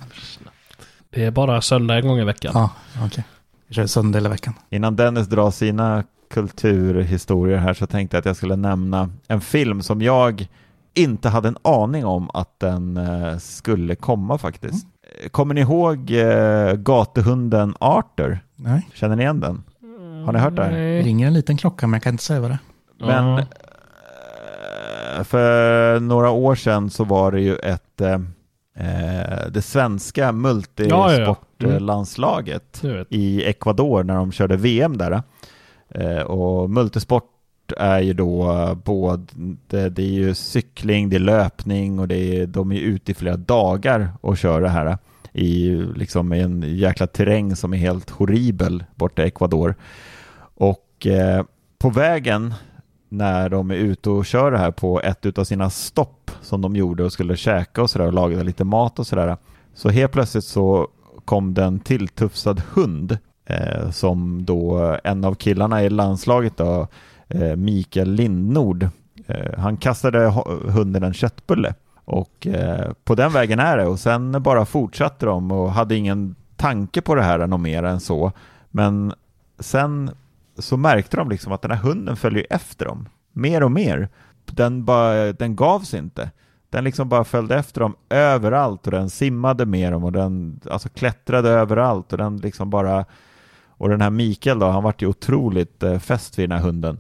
Det 1.09 1.25
är 1.25 1.31
bara 1.31 1.61
söndag 1.61 1.95
en 1.95 2.07
gång 2.07 2.19
i 2.19 2.23
veckan. 2.23 2.51
Ja, 2.55 2.69
okej. 3.05 3.23
Vi 3.67 3.75
kör 3.75 3.85
söndag 3.87 4.17
hela 4.17 4.29
veckan. 4.29 4.53
Innan 4.69 4.95
Dennis 4.95 5.27
drar 5.27 5.51
sina 5.51 6.03
kulturhistorier 6.33 7.57
här 7.57 7.73
så 7.73 7.87
tänkte 7.87 8.17
jag 8.17 8.19
att 8.19 8.25
jag 8.25 8.35
skulle 8.35 8.55
nämna 8.55 9.09
en 9.27 9.41
film 9.41 9.81
som 9.81 10.01
jag 10.01 10.47
inte 10.93 11.29
hade 11.29 11.47
en 11.47 11.57
aning 11.61 12.05
om 12.05 12.29
att 12.33 12.59
den 12.59 12.97
eh, 12.97 13.37
skulle 13.37 13.95
komma 13.95 14.37
faktiskt. 14.37 14.87
Eh, 15.23 15.29
Kommer 15.29 15.53
ni 15.53 15.61
ihåg 15.61 16.11
eh, 16.11 16.73
gatuhunden 16.73 17.75
Arthur? 17.79 18.39
Nej, 18.55 18.89
Känner 18.93 19.15
ni 19.15 19.23
igen 19.23 19.39
den? 19.39 19.63
Har 20.25 20.33
ni 20.33 20.39
hört 20.39 20.55
det 20.55 20.63
här? 20.63 20.71
det 20.71 20.77
Nej. 20.77 21.01
ringer 21.03 21.27
en 21.27 21.33
liten 21.33 21.57
klocka 21.57 21.87
men 21.87 21.93
jag 21.93 22.03
kan 22.03 22.13
inte 22.13 22.23
säga 22.23 22.39
vad 22.41 22.51
det 22.51 22.59
är. 23.01 23.07
Men 23.07 23.45
för 25.24 25.99
några 25.99 26.30
år 26.30 26.55
sedan 26.55 26.89
så 26.89 27.03
var 27.03 27.32
det 27.32 27.41
ju 27.41 27.55
ett 27.55 28.01
eh, 28.01 28.20
eh, 28.78 29.47
det 29.49 29.61
svenska 29.61 30.22
Ja, 30.22 30.28
ja, 30.28 30.34
ja. 30.34 31.36
multisportlandslaget 31.59 32.80
Du 32.82 32.93
vet. 32.97 33.07
i 33.09 33.43
Ecuador 33.43 34.03
när 34.03 34.16
de 34.16 34.32
körde 34.32 34.57
VM 34.57 34.97
där. 34.97 35.22
Eh, 35.89 36.22
och 36.22 36.70
multisport 36.70 37.32
är 37.78 37.99
ju 37.99 38.13
då 38.13 38.51
eh, 38.51 38.74
både, 38.74 39.26
det, 39.68 39.89
det 39.89 40.01
är 40.01 40.11
ju 40.11 40.34
cykling, 40.36 41.09
det 41.09 41.16
är 41.16 41.20
löpning 41.20 41.99
och 41.99 42.07
det 42.07 42.18
är, 42.38 42.47
de 42.47 42.72
är 42.72 42.80
ute 42.80 43.11
i 43.11 43.16
flera 43.16 43.38
dagar 43.38 44.09
och 44.22 44.38
kör 44.38 44.61
det 44.61 44.70
här 44.70 44.97
i 45.34 45.70
liksom 45.95 46.32
en 46.32 46.63
jäkla 46.78 47.07
terräng 47.07 47.55
som 47.55 47.74
är 47.74 47.78
helt 47.78 48.09
horribel 48.09 48.84
borta 48.95 49.24
i 49.24 49.28
Ecuador. 49.28 49.76
Och 50.55 51.07
eh, 51.07 51.43
på 51.80 51.89
vägen 51.89 52.53
när 53.18 53.49
de 53.49 53.72
är 53.72 53.76
ute 53.76 54.09
och 54.09 54.26
kör 54.26 54.51
det 54.51 54.57
här 54.57 54.72
på 54.72 55.01
ett 55.01 55.38
av 55.38 55.43
sina 55.43 55.70
stopp 55.70 56.32
som 56.41 56.61
de 56.61 56.76
gjorde 56.76 57.03
och 57.03 57.13
skulle 57.13 57.38
käka 57.38 57.82
och 57.82 57.89
sådär 57.89 58.05
och 58.05 58.13
laga 58.13 58.43
lite 58.43 58.63
mat 58.63 58.99
och 58.99 59.07
sådär. 59.07 59.38
Så 59.74 59.89
helt 59.89 60.11
plötsligt 60.11 60.43
så 60.43 60.88
kom 61.26 61.53
det 61.53 61.63
en 61.63 61.80
tilltufsad 61.80 62.61
hund 62.74 63.18
eh, 63.45 63.89
som 63.91 64.45
då 64.45 64.97
en 65.03 65.26
av 65.26 65.36
killarna 65.36 65.84
i 65.84 65.89
landslaget 65.89 66.57
då, 66.57 66.88
eh, 67.28 67.55
Mikael 67.55 68.11
Lindnord, 68.11 68.88
eh, 69.28 69.59
han 69.59 69.78
kastade 69.78 70.34
hunden 70.68 71.03
en 71.03 71.13
köttbulle. 71.13 71.74
Och 72.05 72.47
eh, 72.47 72.91
på 73.03 73.16
den 73.16 73.32
vägen 73.32 73.59
är 73.59 73.78
det. 73.78 73.86
Och 73.86 73.99
sen 73.99 74.43
bara 74.43 74.66
fortsatte 74.66 75.26
de 75.26 75.51
och 75.51 75.72
hade 75.72 75.95
ingen 75.95 76.36
tanke 76.55 77.01
på 77.01 77.16
det 77.16 77.24
här 77.24 77.47
något 77.47 77.59
mer 77.59 77.84
än 77.84 77.99
så. 77.99 78.32
Men 78.72 79.13
sen 79.59 80.11
så 80.57 80.77
märkte 80.77 81.17
de 81.17 81.29
liksom 81.29 81.53
att 81.53 81.61
den 81.61 81.71
här 81.71 81.77
hunden 81.77 82.15
följer 82.15 82.47
efter 82.49 82.85
dem 82.85 83.09
mer 83.31 83.63
och 83.63 83.71
mer. 83.71 84.09
Den, 84.45 84.85
bara, 84.85 85.33
den 85.33 85.55
gavs 85.55 85.93
inte. 85.93 86.31
Den 86.69 86.83
liksom 86.83 87.09
bara 87.09 87.23
följde 87.23 87.55
efter 87.55 87.81
dem 87.81 87.95
överallt 88.09 88.85
och 88.85 88.91
den 88.91 89.09
simmade 89.09 89.65
med 89.65 89.91
dem 89.91 90.03
och 90.03 90.11
den 90.11 90.59
alltså 90.71 90.89
klättrade 90.89 91.49
överallt 91.49 92.11
och 92.11 92.17
den 92.17 92.37
liksom 92.37 92.69
bara 92.69 93.05
och 93.77 93.89
den 93.89 94.01
här 94.01 94.09
Mikael 94.09 94.59
då, 94.59 94.65
han 94.65 94.83
vart 94.83 95.01
ju 95.01 95.07
otroligt 95.07 95.83
eh, 95.83 95.99
fäst 95.99 96.39
vid 96.39 96.49
den 96.49 96.59
här 96.59 96.65
hunden. 96.65 96.99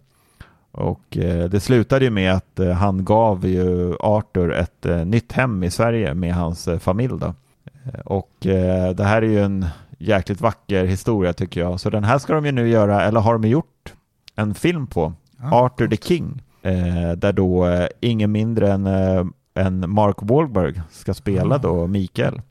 Och 0.71 1.17
eh, 1.17 1.49
det 1.49 1.59
slutade 1.59 2.05
ju 2.05 2.11
med 2.11 2.33
att 2.33 2.59
eh, 2.59 2.71
han 2.71 3.05
gav 3.05 3.45
ju 3.45 3.95
Arthur 3.99 4.53
ett 4.53 4.85
eh, 4.85 5.05
nytt 5.05 5.31
hem 5.31 5.63
i 5.63 5.71
Sverige 5.71 6.13
med 6.13 6.35
hans 6.35 6.67
eh, 6.67 6.79
familj 6.79 7.13
då. 7.19 7.33
Eh, 7.65 7.99
och 8.05 8.45
eh, 8.45 8.89
det 8.89 9.03
här 9.03 9.21
är 9.21 9.27
ju 9.27 9.39
en 9.39 9.65
jäkligt 10.07 10.41
vacker 10.41 10.85
historia 10.85 11.33
tycker 11.33 11.61
jag. 11.61 11.79
Så 11.79 11.89
den 11.89 12.03
här 12.03 12.17
ska 12.17 12.33
de 12.33 12.45
ju 12.45 12.51
nu 12.51 12.67
göra, 12.69 13.03
eller 13.03 13.19
har 13.19 13.37
de 13.37 13.47
gjort, 13.47 13.93
en 14.35 14.55
film 14.55 14.87
på. 14.87 15.13
Ja, 15.41 15.65
Arthur 15.65 15.87
the 15.87 15.97
King. 15.97 16.41
Eh, 16.61 17.11
där 17.17 17.33
då 17.33 17.67
eh, 17.67 17.87
ingen 17.99 18.31
mindre 18.31 18.71
än, 18.73 18.85
eh, 18.87 19.25
än 19.55 19.89
Mark 19.89 20.15
Wahlberg 20.19 20.81
ska 20.91 21.13
spela 21.13 21.55
Ah. 21.55 21.57
då 21.57 21.87
Mikael 21.87 22.41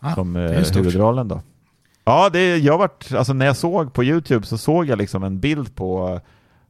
Ah, 0.00 0.14
som 0.14 0.36
eh, 0.36 0.64
huvudrollen 0.74 1.28
då. 1.28 1.40
Ja, 2.04 2.30
det, 2.32 2.56
jag 2.56 2.78
vart, 2.78 3.12
alltså 3.12 3.32
när 3.32 3.46
jag 3.46 3.56
såg 3.56 3.92
på 3.92 4.04
YouTube 4.04 4.46
så 4.46 4.58
såg 4.58 4.86
jag 4.86 4.98
liksom 4.98 5.22
en 5.24 5.40
bild 5.40 5.74
på, 5.76 6.20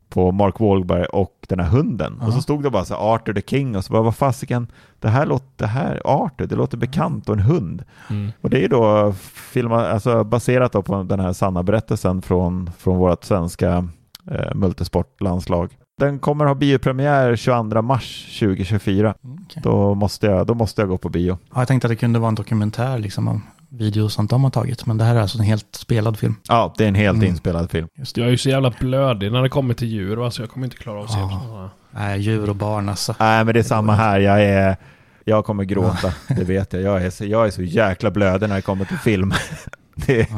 på 0.08 0.32
Mark 0.32 0.60
Wahlberg 0.60 1.04
och 1.04 1.46
den 1.48 1.60
här 1.60 1.66
hunden. 1.66 2.20
Och 2.20 2.32
så 2.32 2.42
stod 2.42 2.62
det 2.62 2.70
bara 2.70 2.84
så 2.84 2.94
här, 2.94 3.14
Arthur 3.14 3.34
the 3.34 3.42
King 3.42 3.76
och 3.76 3.84
så 3.84 3.92
bara 3.92 4.02
vad 4.02 4.16
fasiken, 4.16 4.66
det 5.00 5.08
här 5.08 5.26
låter, 5.26 5.46
det 5.56 5.66
här, 5.66 6.02
Arthur, 6.04 6.46
det 6.46 6.56
låter 6.56 6.76
bekant 6.76 7.28
och 7.28 7.34
en 7.34 7.40
hund. 7.40 7.84
Mm. 8.10 8.32
Och 8.40 8.50
det 8.50 8.64
är 8.64 8.68
då 8.68 9.12
filma, 9.52 9.86
alltså 9.86 10.24
baserat 10.24 10.72
då 10.72 10.82
på 10.82 11.02
den 11.02 11.20
här 11.20 11.32
sanna 11.32 11.62
berättelsen 11.62 12.22
från, 12.22 12.70
från 12.78 12.98
vårt 12.98 13.24
svenska 13.24 13.88
eh, 14.30 14.54
multisportlandslag. 14.54 15.76
Den 16.00 16.18
kommer 16.18 16.44
ha 16.44 16.54
biopremiär 16.54 17.36
22 17.36 17.82
mars 17.82 18.38
2024. 18.40 19.14
Okej. 19.22 19.62
Då, 19.62 19.94
måste 19.94 20.26
jag, 20.26 20.46
då 20.46 20.54
måste 20.54 20.82
jag 20.82 20.88
gå 20.88 20.98
på 20.98 21.08
bio. 21.08 21.38
Ja, 21.54 21.60
jag 21.60 21.68
tänkte 21.68 21.86
att 21.86 21.90
det 21.90 21.96
kunde 21.96 22.18
vara 22.18 22.28
en 22.28 22.34
dokumentär 22.34 22.98
liksom 22.98 23.28
om 23.28 23.42
videos 23.68 24.14
som 24.14 24.26
de 24.26 24.44
har 24.44 24.50
tagit. 24.50 24.86
Men 24.86 24.98
det 24.98 25.04
här 25.04 25.14
är 25.14 25.20
alltså 25.20 25.38
en 25.38 25.44
helt 25.44 25.74
spelad 25.74 26.18
film. 26.18 26.34
Ja, 26.48 26.74
det 26.78 26.84
är 26.84 26.88
en 26.88 26.94
helt 26.94 27.16
Mm. 27.16 27.28
inspelad 27.28 27.70
film. 27.70 27.88
Just 27.98 28.16
Jag 28.16 28.26
är 28.26 28.30
ju 28.30 28.38
så 28.38 28.48
jävla 28.48 28.72
blödig 28.80 29.32
när 29.32 29.42
det 29.42 29.48
kommer 29.48 29.74
till 29.74 29.88
djur, 29.88 30.16
va? 30.16 30.30
så 30.30 30.42
jag 30.42 30.50
kommer 30.50 30.66
inte 30.66 30.76
klara 30.76 30.98
av 30.98 31.04
att 31.04 31.10
se 31.12 31.18
Ja. 31.18 31.40
sådana. 31.48 31.70
Nej, 31.90 32.20
djur 32.20 32.48
och 32.50 32.56
barn 32.56 32.88
alltså. 32.88 33.14
Nej, 33.20 33.44
men 33.44 33.54
det 33.54 33.60
är 33.60 33.64
samma 33.64 33.94
här. 33.94 34.20
Jag, 34.20 34.42
är, 34.44 34.76
jag 35.24 35.44
kommer 35.44 35.64
gråta, 35.64 36.12
det 36.28 36.44
vet 36.44 36.72
jag. 36.72 36.82
Jag 36.82 37.02
är, 37.02 37.10
så, 37.10 37.24
jag 37.24 37.46
är 37.46 37.50
så 37.50 37.62
jäkla 37.62 38.10
blödig 38.10 38.48
när 38.48 38.56
det 38.56 38.62
kommer 38.62 38.84
till 38.84 38.98
film. 38.98 39.32
Det, 39.98 40.28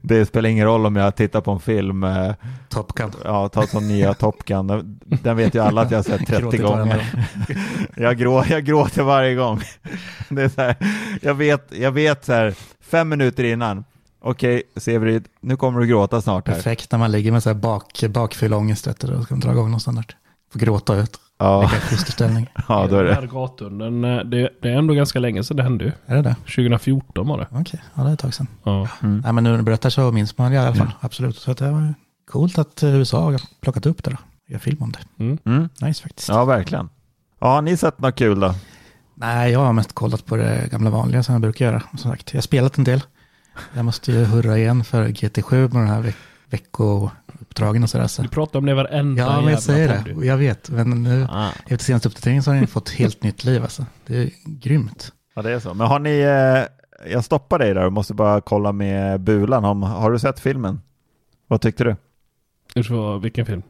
det 0.00 0.26
spelar 0.26 0.48
ingen 0.50 0.66
roll 0.66 0.86
om 0.86 0.96
jag 0.96 1.16
tittar 1.16 1.40
på 1.40 1.50
en 1.50 1.60
film, 1.60 2.04
eh, 2.04 2.32
Top 2.68 2.92
Gun. 2.92 3.10
ja, 3.24 3.48
ta 3.48 3.66
som 3.66 3.88
nya 3.88 4.14
Top 4.14 4.44
Gun. 4.44 4.66
Den- 4.66 5.00
Den 5.22 5.36
vet 5.36 5.54
ju 5.54 5.58
alla 5.62 5.80
att 5.82 5.90
jag 5.90 5.98
har 5.98 6.02
sett 6.02 6.26
30 6.26 6.40
Gråtit 6.42 6.60
varenda 6.60 6.84
gånger. 6.96 7.26
Jag, 7.96 8.18
grå, 8.18 8.44
jag 8.48 8.64
gråter 8.64 9.02
varje 9.02 9.34
gång. 9.34 9.60
Det 10.28 10.42
är 10.42 10.48
så 10.48 10.60
här, 10.60 10.76
jag 11.22 11.34
vet, 11.34 11.66
jag 11.78 11.92
vet 11.92 12.24
så 12.24 12.32
här, 12.32 12.54
fem 12.80 13.08
minuter 13.08 13.44
innan, 13.44 13.84
okej 14.20 14.62
Severid, 14.76 15.24
nu 15.40 15.56
kommer 15.56 15.80
du 15.80 15.86
gråta 15.86 16.20
snart 16.20 16.48
här. 16.48 16.54
Perfekt 16.54 16.92
när 16.92 16.98
man 16.98 17.12
ligger 17.12 17.32
med 17.32 17.42
så 17.42 17.48
här 17.48 17.54
bak, 17.54 18.04
bakfylleångest. 18.08 18.86
vet 18.86 19.00
du, 19.00 19.06
Då 19.06 19.22
ska 19.22 19.34
man 19.34 19.40
dra 19.40 19.50
igång 19.52 19.64
någonstans 19.66 19.96
där. 20.06 20.16
Får 20.52 20.58
gråta 20.60 20.96
ut. 20.96 21.20
Ja, 21.38 21.68
fosterställning. 21.68 22.46
ja 22.68 22.86
då 22.90 22.96
är 22.96 23.04
Den 23.04 23.06
det. 23.06 23.14
här 23.14 23.26
gatunden, 23.26 24.04
eh, 24.04 24.24
det, 24.24 24.50
det 24.62 24.68
är 24.68 24.76
ändå 24.78 24.94
ganska 24.94 25.18
länge 25.18 25.44
sedan 25.44 25.56
det 25.56 25.62
hände 25.62 25.84
ju. 25.84 25.92
Är 26.06 26.16
det 26.16 26.22
det? 26.22 26.34
2014 26.34 27.28
var 27.28 27.38
det. 27.38 27.46
Okej, 27.50 27.80
ja 27.94 28.02
det 28.02 28.08
är 28.08 28.12
ett 28.14 28.18
tag 28.18 28.34
sedan. 28.34 28.46
Ja. 28.64 28.88
Mm. 29.02 29.20
Nej 29.24 29.32
men 29.32 29.44
nu 29.44 29.50
när 29.50 29.56
du 29.56 29.62
berättar 29.62 29.90
så 29.90 30.12
minns 30.12 30.38
man 30.38 30.50
det 30.50 30.54
i 30.56 30.58
alla 30.58 30.74
fall. 30.74 30.90
Absolut. 31.00 31.36
Så 31.36 31.50
att 31.50 31.58
det 31.58 31.70
var 31.70 31.94
coolt 32.30 32.58
att 32.58 32.82
eh, 32.82 32.94
USA 32.96 33.20
har 33.20 33.40
plockat 33.60 33.86
upp 33.86 34.04
det 34.04 34.10
då. 34.10 34.16
Gör 34.48 34.58
film 34.58 34.82
om 34.82 34.92
det. 34.92 35.24
Mm. 35.24 35.38
Mm. 35.44 35.68
Nice 35.80 36.02
faktiskt. 36.02 36.28
Ja, 36.28 36.44
verkligen. 36.44 36.88
Ja, 37.40 37.46
har 37.46 37.62
ni 37.62 37.76
sett 37.76 38.00
något 38.00 38.14
kul 38.16 38.40
då? 38.40 38.54
Nej, 39.14 39.52
jag 39.52 39.60
har 39.60 39.72
mest 39.72 39.92
kollat 39.92 40.26
på 40.26 40.36
det 40.36 40.68
gamla 40.70 40.90
vanliga 40.90 41.22
som 41.22 41.32
jag 41.32 41.42
brukar 41.42 41.64
göra. 41.64 41.82
Som 41.90 41.98
sagt, 41.98 42.32
jag 42.32 42.38
har 42.38 42.42
spelat 42.42 42.78
en 42.78 42.84
del. 42.84 43.02
Jag 43.74 43.84
måste 43.84 44.12
ju 44.12 44.24
hurra 44.24 44.58
igen 44.58 44.84
för 44.84 45.08
GT7 45.08 45.52
med 45.60 45.70
de 45.82 45.86
här 45.86 46.14
veck 46.50 46.80
veckouppdragen 47.48 47.82
och 47.82 47.90
sådär. 47.90 48.06
Så. 48.06 48.22
Du 48.22 48.28
pratar 48.28 48.58
om 48.58 48.66
det 48.66 48.74
varenda 48.74 49.22
Ja, 49.22 49.26
men 49.28 49.34
jävla 49.36 49.50
jag 49.50 49.62
säger 49.62 50.02
det. 50.04 50.14
Och 50.14 50.24
Jag 50.24 50.36
vet, 50.36 50.70
men 50.70 51.02
nu 51.02 51.26
Ah. 51.30 51.50
efter 51.66 51.84
senaste 51.84 52.08
uppdateringen 52.08 52.42
så 52.42 52.50
har 52.50 52.56
den 52.58 52.66
fått 52.66 52.90
helt 52.90 53.22
nytt 53.22 53.44
liv. 53.44 53.62
Alltså. 53.62 53.86
Det 54.06 54.16
är 54.22 54.30
grymt. 54.44 55.12
Ja, 55.34 55.42
det 55.42 55.52
är 55.52 55.58
så. 55.60 55.74
Men 55.74 55.86
har 55.86 55.98
ni, 55.98 56.18
eh, 56.20 57.10
jag 57.12 57.24
stoppar 57.24 57.58
dig 57.58 57.74
där 57.74 57.84
och 57.86 57.92
måste 57.92 58.14
bara 58.14 58.40
kolla 58.40 58.72
med 58.72 59.20
Bulan. 59.20 59.64
Om, 59.64 59.82
har 59.82 60.10
du 60.12 60.18
sett 60.18 60.40
filmen? 60.40 60.80
Vad 61.48 61.60
tyckte 61.60 61.84
du? 61.84 61.96
Du 62.74 62.84
får- 62.84 63.18
Vilken 63.18 63.46
film? 63.46 63.62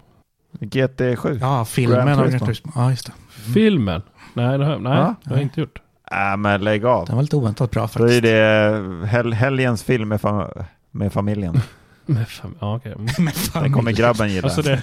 GT7? 0.60 1.38
Ja, 1.40 1.64
filmen 1.64 2.38
Turismo. 2.38 2.72
Ja, 2.74 2.90
just 2.90 3.06
det. 3.06 3.12
Filmen? 3.54 4.02
Nej, 4.34 4.58
det 4.58 4.64
har, 4.64 4.78
nej, 4.78 4.92
Ja. 4.98 5.14
det 5.24 5.30
har 5.30 5.36
jag 5.36 5.42
inte 5.42 5.60
gjort. 5.60 5.78
Äh, 6.10 6.36
men 6.36 6.60
lägg 6.64 6.84
av. 6.84 7.06
Den 7.06 7.16
var 7.16 7.22
lite 7.22 7.36
oväntat 7.36 7.70
bra 7.70 7.80
Då 7.80 7.84
är 7.84 8.08
faktiskt. 8.08 8.22
det 8.22 9.06
hel, 9.08 9.32
helgens 9.32 9.82
film 9.82 10.08
med, 10.08 10.20
fam- 10.20 10.64
med 10.90 11.12
familjen. 11.12 11.60
Men 12.11 12.26
fan, 12.26 12.54
ja, 12.61 12.76
okej. 12.76 12.92
Mm. 12.92 13.06
Men 13.18 13.32
fan, 13.32 13.62
Den 13.62 13.72
kommer 13.72 13.92
grabben 13.92 14.28
gilla. 14.32 14.44
Alltså 14.44 14.62
det, 14.62 14.82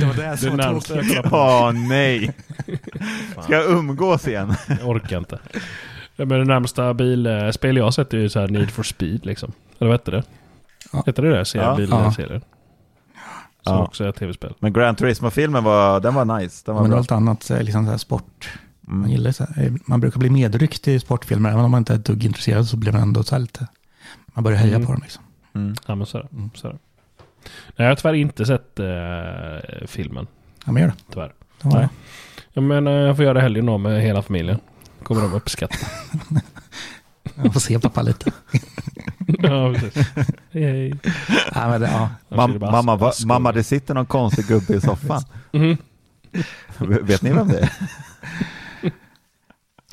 det 0.00 0.06
var 0.06 0.14
det 0.30 0.36
som 0.36 0.50
var 0.56 0.56
närmsta 0.56 0.96
jag 0.96 1.04
tråkigt. 1.04 1.30
på. 1.30 1.36
Åh 1.36 1.72
nej! 1.72 2.34
Ska 3.42 3.52
jag 3.54 3.70
umgås 3.70 4.28
igen? 4.28 4.54
Jag 4.68 4.88
orkar 4.88 5.18
inte. 5.18 5.38
Ja, 6.16 6.24
men 6.24 6.38
det 6.38 6.44
närmsta 6.44 6.94
bilspel 6.94 7.76
jag 7.76 7.84
har 7.84 7.90
sett 7.90 8.14
är 8.14 8.18
ju 8.18 8.28
så 8.28 8.40
här 8.40 8.48
Need 8.48 8.70
for 8.70 8.82
Speed 8.82 9.26
liksom. 9.26 9.52
Eller 9.78 9.88
vad 9.90 10.00
heter 10.00 10.12
det? 10.12 10.22
Ja. 10.92 11.02
Heter 11.06 11.22
det 11.22 11.30
det? 11.38 11.44
Ser 11.44 11.58
Ja. 11.62 11.74
bilserien? 11.76 12.40
Som 13.62 13.74
Ja. 13.76 13.84
också 13.84 14.04
är 14.04 14.08
ett 14.08 14.16
tv-spel. 14.16 14.54
Men 14.60 14.72
Gran 14.72 14.96
Turismo-filmen 14.96 15.64
var, 15.64 16.00
den 16.00 16.14
var 16.14 16.38
nice. 16.40 16.62
Den 16.66 16.74
var 16.74 16.82
Men 16.82 16.90
bra. 16.90 16.98
allt 16.98 17.12
annat, 17.12 17.50
eh, 17.50 17.62
liksom 17.62 17.84
så 17.84 17.90
här 17.90 17.98
sport. 17.98 18.50
Man, 18.80 18.98
Mm. 18.98 19.10
gillar 19.10 19.32
så 19.32 19.44
här, 19.56 19.72
man 19.84 20.00
brukar 20.00 20.18
bli 20.20 20.30
medryckt 20.30 20.88
i 20.88 21.00
sportfilmer, 21.00 21.50
även 21.50 21.64
om 21.64 21.70
man 21.70 21.78
inte 21.78 21.92
är 21.92 21.98
ett 21.98 22.04
dugg 22.04 22.24
intresserad 22.24 22.66
så 22.68 22.76
blir 22.76 22.92
man 22.92 23.00
ändå 23.02 23.22
så 23.22 23.34
här 23.34 23.40
lite, 23.40 23.66
man 24.34 24.44
börjar 24.44 24.58
heja 24.58 24.74
Mm. 24.74 24.86
på 24.86 24.92
dem 24.92 25.00
liksom. 25.02 25.22
Mm. 25.54 25.74
Ja 25.86 25.94
men 25.94 26.06
så 26.06 26.18
är 26.18 26.22
det. 26.22 26.28
Mm. 26.32 26.50
Så 26.54 26.68
är 26.68 26.72
det. 26.72 26.78
Nej, 27.76 27.86
jag 27.86 27.86
har 27.86 27.94
tyvärr 27.94 28.14
inte 28.14 28.46
sett 28.46 28.78
eh, 28.80 29.86
filmen. 29.86 30.26
Ja, 30.64 30.72
men 30.72 30.82
gör 30.82 30.88
det. 30.88 30.96
Tyvärr. 31.12 31.32
var 31.62 31.78
Nej. 31.78 31.88
Jag 32.52 32.64
menar, 32.64 32.90
jag 32.92 33.16
får 33.16 33.24
göra 33.24 33.34
det 33.34 33.40
helgen 33.40 33.66
då 33.66 33.78
med 33.78 34.02
hela 34.02 34.22
familjen. 34.22 34.58
Kommer 35.02 35.22
de 35.22 35.32
uppskatta. 35.34 35.76
Jag 37.42 37.52
får 37.52 37.60
se 37.60 37.78
pappa 37.78 38.02
lite. 38.02 38.32
ja, 39.26 39.74
precis. 39.74 40.06
Hej, 40.50 40.62
hej. 40.62 40.94
ja, 41.54 41.68
men 41.68 41.80
det, 41.80 41.86
ja. 41.86 42.10
Mam- 42.28 42.70
mamma, 42.70 42.96
va, 42.96 43.12
mamma, 43.26 43.52
det 43.52 43.62
sitter 43.62 43.94
någon 43.94 44.06
konstig 44.06 44.46
gubbe 44.46 44.74
i 44.74 44.80
soffan. 44.80 45.22
Mhm. 45.52 45.76
Vet 46.78 47.22
ni 47.22 47.32
vem 47.32 47.48
det 47.48 47.58
är? 47.58 47.72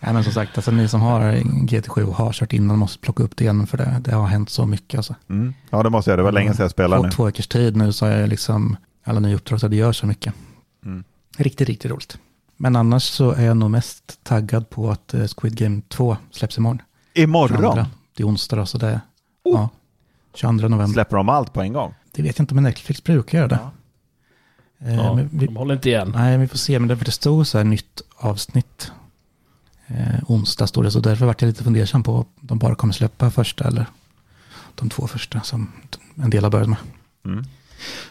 ja, 0.06 0.14
men 0.14 0.24
som 0.24 0.34
sagt, 0.34 0.58
alltså, 0.58 0.72
ni 0.72 0.88
som 0.88 1.02
har 1.02 1.22
GT7 1.42 2.04
och 2.04 2.16
har 2.16 2.34
kört 2.34 2.54
innan 2.54 2.78
måste 2.78 3.00
plocka 3.00 3.24
upp 3.24 3.38
det 3.38 3.44
igen, 3.44 3.68
för 3.68 3.78
det, 3.78 4.02
det 4.04 4.16
har 4.16 4.28
hänt 4.28 4.50
så 4.50 4.66
mycket. 4.66 4.98
Alltså. 4.98 5.16
Mm. 5.30 5.54
Ja, 5.70 5.84
det 5.84 5.90
måste 5.90 6.12
jag. 6.12 6.20
Det 6.20 6.24
var 6.24 6.32
länge 6.32 6.54
sedan 6.54 6.64
jag 6.64 6.72
spelade 6.72 7.04
På 7.04 7.12
två 7.12 7.26
veckors 7.26 7.48
tid 7.48 7.76
nu 7.76 7.94
så 7.94 8.06
har 8.06 8.12
jag 8.14 8.30
liksom 8.30 8.78
alla 9.04 9.20
nya 9.20 9.36
uppdrag, 9.36 9.60
så 9.60 9.68
det 9.68 9.76
gör 9.76 9.92
så 9.92 10.06
mycket. 10.08 10.34
Mm. 10.86 11.04
Riktigt, 11.38 11.68
riktigt 11.68 11.92
roligt. 11.92 12.18
Men 12.58 12.76
annars 12.76 13.04
så 13.04 13.32
är 13.32 13.46
jag 13.46 13.58
nog 13.58 13.72
mest 13.72 14.20
taggad 14.24 14.70
på 14.70 14.90
att 14.92 15.14
eh, 15.14 15.26
Squid 15.38 15.58
Game 15.58 15.82
2 15.88 16.18
släpps 16.32 16.58
imorgon. 16.58 16.82
Imorgon 17.14 17.58
22. 17.58 17.86
Det 18.18 18.24
är 18.24 18.28
onsdag 18.28 18.56
då, 18.56 18.66
så 18.66 18.78
det 18.78 18.88
är 18.88 19.00
Oh. 19.44 19.54
ja, 19.54 19.70
22 20.34 20.52
november. 20.68 20.88
släpper 20.94 21.18
de 21.18 21.30
allt 21.30 21.54
på 21.54 21.62
en 21.62 21.74
gång. 21.74 21.94
Det 22.12 22.22
vet 22.22 22.38
jag 22.40 22.44
inte, 22.44 22.56
men 22.56 22.64
Netflix 22.64 23.04
brukar 23.04 23.38
göra 23.38 23.48
det. 23.48 23.60
Eh, 24.80 24.96
Ja, 24.96 25.14
men 25.14 25.30
vi, 25.32 25.46
de 25.46 25.56
håller 25.56 25.74
inte 25.76 25.90
igen. 25.90 26.12
nej, 26.16 26.38
vi 26.38 26.48
får 26.48 26.58
se, 26.58 26.80
men 26.80 26.88
det, 26.88 26.98
för 26.98 27.06
det 27.06 27.12
stod 27.12 27.48
så 27.48 27.58
här 27.58 27.66
nytt 27.66 28.02
avsnitt. 28.16 28.92
Eh, 29.88 30.20
onsdag 30.28 30.68
stod 30.68 30.84
det, 30.84 30.92
så 30.92 31.00
därför 31.00 31.26
vart 31.26 31.42
jag 31.42 31.48
lite 31.48 31.64
fundersam 31.64 32.04
på 32.04 32.16
om 32.16 32.26
de 32.42 32.58
bara 32.60 32.76
kommer 32.76 32.94
släppa 32.94 33.32
första 33.32 33.64
eller 33.68 33.86
de 34.76 34.90
två 34.90 35.08
första 35.08 35.42
som 35.42 35.72
en 36.16 36.30
del 36.30 36.44
har 36.44 36.52
börjat 36.52 36.70
med. 36.70 36.78
Mm. 37.26 37.44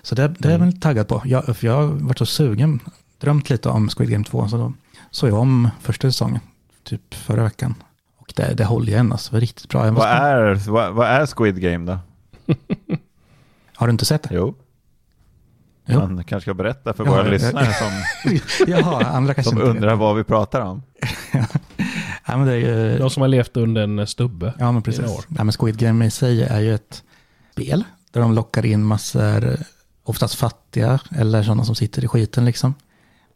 Så 0.03 0.15
det, 0.15 0.29
det 0.39 0.49
är 0.49 0.53
jag 0.53 0.59
väl 0.59 0.81
taggad 0.81 1.09
på. 1.09 1.23
Jag, 1.25 1.57
för 1.57 1.67
jag 1.67 1.75
har 1.77 1.87
varit 1.87 2.19
så 2.19 2.27
sugen, 2.27 2.81
drömt 3.19 3.51
lite 3.51 3.69
om 3.69 3.89
Squid 3.89 4.11
Game 4.11 4.25
2, 4.25 4.49
så 4.49 4.57
då 4.57 4.73
såg 5.11 5.31
jag 5.31 5.39
om 5.39 5.69
första 5.81 6.09
säsongen, 6.11 6.41
typ 6.83 7.15
förra 7.15 7.43
veckan. 7.45 7.75
Och 8.17 8.33
det, 8.37 8.55
det 8.55 8.65
håller 8.65 8.93
jag 8.93 9.01
än, 9.01 9.13
alltså, 9.13 9.31
det 9.31 9.35
var 9.37 9.41
riktigt 9.41 9.69
bra. 9.69 9.91
Vad, 9.91 10.09
är, 10.09 10.55
vad, 10.71 10.95
vad 10.95 11.07
är 11.09 11.27
Squid 11.27 11.61
Game 11.61 11.93
då? 11.93 11.99
Har 13.77 13.87
du 13.87 13.91
inte 13.91 14.05
sett 14.05 14.23
det? 14.23 14.35
Jo, 14.35 14.55
Jo. 15.87 16.01
man 16.01 16.25
kanske 16.25 16.45
ska 16.45 16.55
berätta 16.55 16.93
för 16.95 17.05
Ja, 17.05 17.11
våra 17.11 17.23
jag- 17.23 17.31
lyssnare 17.31 17.73
som, 17.73 17.93
Jaha, 18.67 19.43
som 19.43 19.61
undrar 19.61 19.95
vad 19.97 20.17
vi 20.17 20.25
pratar 20.25 20.61
om. 20.61 20.83
Ja, 22.27 22.37
men 22.37 22.47
det 22.47 22.57
är. 22.57 22.99
De 22.99 23.11
som 23.11 23.21
har 23.21 23.29
levt 23.29 23.57
under 23.57 23.83
en 23.83 24.07
stubbe. 24.07 24.55
Ja, 24.59 24.73
men 24.73 24.83
precis. 24.83 25.27
Ja, 25.37 25.45
men 25.45 25.53
Squid 25.53 25.79
Game 25.79 26.07
i 26.07 26.11
sig 26.11 26.43
är 26.43 26.61
ju 26.61 26.75
ett 26.75 27.03
spel 27.53 27.85
där 28.13 28.21
de 28.21 28.33
lockar 28.33 28.67
in 28.67 28.85
massor, 28.85 29.57
oftast 30.03 30.35
fattiga 30.35 31.01
eller 31.11 31.43
sådana 31.43 31.65
som 31.65 31.75
sitter 31.75 32.05
i 32.05 32.09
skiten 32.09 32.45
liksom, 32.45 32.75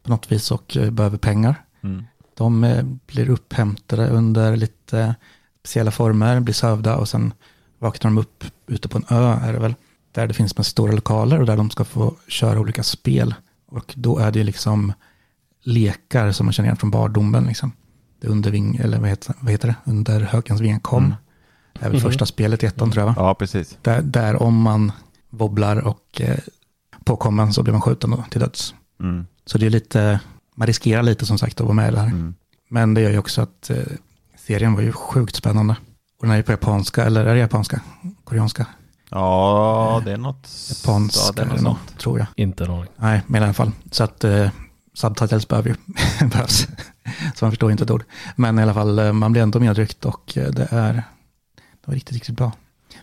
på 0.03 0.09
något 0.09 0.31
vis 0.31 0.51
och 0.51 0.77
eh, 0.77 0.91
behöver 0.91 1.17
pengar. 1.17 1.55
Mm. 1.81 2.03
De 2.33 2.63
eh, 2.63 2.83
blir 3.07 3.29
upphämtade 3.29 4.09
under 4.09 4.55
lite 4.55 5.15
speciella 5.59 5.91
former, 5.91 6.39
blir 6.39 6.53
sövda 6.53 6.95
och 6.95 7.09
sen 7.09 7.33
vaknar 7.79 8.11
de 8.11 8.17
upp 8.17 8.43
ute 8.67 8.87
på 8.87 8.97
en 8.97 9.05
ö 9.09 9.39
är 9.43 9.53
det 9.53 9.59
väl, 9.59 9.75
där 10.11 10.27
det 10.27 10.33
finns 10.33 10.57
med 10.57 10.65
stora 10.65 10.91
lokaler 10.91 11.39
och 11.39 11.45
där 11.45 11.57
de 11.57 11.69
ska 11.69 11.83
få 11.83 12.15
köra 12.27 12.59
olika 12.59 12.83
spel. 12.83 13.35
Och 13.67 13.93
då 13.95 14.17
är 14.17 14.31
det 14.31 14.39
ju 14.39 14.45
liksom 14.45 14.93
lekar 15.63 16.31
som 16.31 16.45
man 16.45 16.53
känner 16.53 16.67
igen 16.67 16.77
från 16.77 16.91
barndomen 16.91 17.43
liksom. 17.43 17.71
Det 18.19 18.27
är 18.27 18.31
under 18.31 18.51
ving, 18.51 18.75
eller 18.75 18.99
vad 18.99 19.09
heter, 19.09 19.35
vad 19.39 19.51
heter 19.51 19.67
det, 19.67 19.91
under 19.91 20.21
hökens 20.21 20.61
vingar 20.61 20.79
kom. 20.79 21.03
Mm. 21.03 21.15
Det 21.79 21.85
är 21.85 21.89
väl 21.89 22.01
första 22.01 22.25
spelet 22.25 22.63
i 22.63 22.65
ettan 22.65 22.91
tror 22.91 23.01
jag 23.01 23.07
va? 23.07 23.15
Ja, 23.17 23.35
precis. 23.35 23.77
Där, 23.81 24.01
där 24.01 24.41
om 24.41 24.61
man 24.61 24.91
wobblar 25.29 25.87
och 25.87 26.21
eh, 26.21 26.37
påkommen 27.03 27.53
så 27.53 27.63
blir 27.63 27.73
man 27.73 27.81
skjuten 27.81 28.11
då 28.11 28.23
till 28.29 28.39
döds. 28.39 28.75
Mm. 28.99 29.25
Så 29.45 29.57
det 29.57 29.65
är 29.65 29.69
lite, 29.69 30.19
man 30.55 30.67
riskerar 30.67 31.03
lite 31.03 31.25
som 31.25 31.37
sagt 31.37 31.61
att 31.61 31.65
vara 31.65 31.73
med 31.73 31.93
där. 31.93 32.05
Mm. 32.05 32.35
Men 32.69 32.93
det 32.93 33.01
gör 33.01 33.11
ju 33.11 33.17
också 33.17 33.41
att 33.41 33.69
eh, 33.69 33.77
serien 34.37 34.73
var 34.73 34.81
ju 34.81 34.91
sjukt 34.91 35.35
spännande. 35.35 35.75
Och 36.19 36.25
den 36.25 36.31
är 36.31 36.37
ju 36.37 36.43
på 36.43 36.51
japanska, 36.51 37.05
eller 37.05 37.25
är 37.25 37.33
det 37.33 37.39
japanska? 37.39 37.81
Koreanska? 38.23 38.65
Ja, 39.09 40.01
det 40.05 40.11
är 40.11 40.17
något... 40.17 40.49
Japanska 40.69 41.19
ja, 41.25 41.31
det 41.35 41.41
är 41.41 41.45
något 41.45 41.53
eller 41.53 41.69
något, 41.69 41.97
tror 41.97 42.19
jag. 42.19 42.27
Inte 42.35 42.63
en 42.63 42.71
aning. 42.71 42.89
Nej, 42.95 43.21
men 43.27 43.41
i 43.41 43.45
alla 43.45 43.53
fall. 43.53 43.71
Så 43.91 44.03
att 44.03 44.23
eh, 44.23 44.49
subtitles 44.93 45.47
behöver 45.47 45.69
ju 45.69 45.75
behövs. 46.27 46.67
så 47.35 47.45
man 47.45 47.51
förstår 47.51 47.71
inte 47.71 47.83
ett 47.83 47.91
ord. 47.91 48.03
Men 48.35 48.59
i 48.59 48.61
alla 48.61 48.73
fall, 48.73 48.99
eh, 48.99 49.13
man 49.13 49.31
blir 49.31 49.41
ändå 49.41 49.59
medryckt 49.59 50.05
och 50.05 50.37
eh, 50.37 50.49
det 50.49 50.67
är, 50.71 50.93
det 51.53 51.85
var 51.85 51.93
riktigt, 51.93 52.13
riktigt 52.13 52.35
bra. 52.35 52.51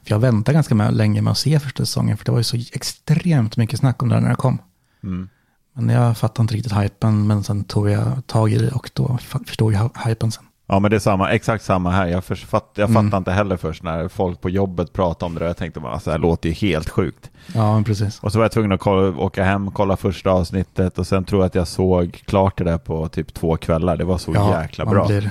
För 0.02 0.10
jag 0.10 0.18
väntade 0.18 0.54
ganska 0.54 0.74
med, 0.74 0.94
länge 0.94 1.22
med 1.22 1.30
att 1.30 1.38
se 1.38 1.60
första 1.60 1.86
säsongen, 1.86 2.16
för 2.16 2.24
det 2.24 2.30
var 2.30 2.38
ju 2.38 2.44
så 2.44 2.56
extremt 2.56 3.56
mycket 3.56 3.78
snack 3.78 4.02
om 4.02 4.08
det 4.08 4.20
när 4.20 4.28
det 4.28 4.36
kom. 4.36 4.58
Mm. 5.02 5.28
Men 5.72 5.88
jag 5.88 6.18
fattade 6.18 6.42
inte 6.42 6.54
riktigt 6.54 6.72
hypen, 6.72 7.26
men 7.26 7.44
sen 7.44 7.64
tog 7.64 7.90
jag 7.90 8.26
tag 8.26 8.52
i 8.52 8.58
det 8.58 8.70
och 8.70 8.90
då 8.94 9.18
förstod 9.46 9.72
jag 9.72 9.90
hypen 10.06 10.32
sen. 10.32 10.44
Ja, 10.68 10.78
men 10.78 10.90
det 10.90 10.96
är 10.96 11.00
samma, 11.00 11.30
exakt 11.30 11.64
samma 11.64 11.90
här. 11.90 12.06
Jag, 12.06 12.24
fatt, 12.24 12.70
jag 12.74 12.90
Mm. 12.90 13.04
fattar 13.04 13.18
inte 13.18 13.32
heller 13.32 13.56
först 13.56 13.82
när 13.82 14.08
folk 14.08 14.40
på 14.40 14.50
jobbet 14.50 14.92
pratade 14.92 15.26
om 15.26 15.34
det. 15.34 15.40
där. 15.40 15.46
Jag 15.46 15.56
tänkte 15.56 15.80
bara, 15.80 15.92
alltså, 15.92 16.10
det 16.10 16.14
här 16.14 16.18
låter 16.18 16.48
ju 16.48 16.54
helt 16.54 16.88
sjukt. 16.88 17.30
Ja, 17.54 17.74
men 17.74 17.84
precis. 17.84 18.20
Och 18.22 18.32
så 18.32 18.38
var 18.38 18.44
jag 18.44 18.52
tvungen 18.52 18.72
att 18.72 18.80
kolla, 18.80 19.18
åka 19.18 19.44
hem, 19.44 19.70
kolla 19.70 19.96
första 19.96 20.30
avsnittet 20.30 20.98
och 20.98 21.06
sen 21.06 21.24
tror 21.24 21.40
jag 21.42 21.46
att 21.46 21.54
jag 21.54 21.68
såg 21.68 22.22
klart 22.26 22.58
det 22.58 22.64
där 22.64 22.78
på 22.78 23.08
typ 23.08 23.34
två 23.34 23.56
kvällar. 23.56 23.96
Det 23.96 24.04
var 24.04 24.18
så 24.18 24.32
ja, 24.34 24.62
jäkla 24.62 24.84
man 24.84 24.94
bra. 24.94 25.06
Blir, 25.06 25.30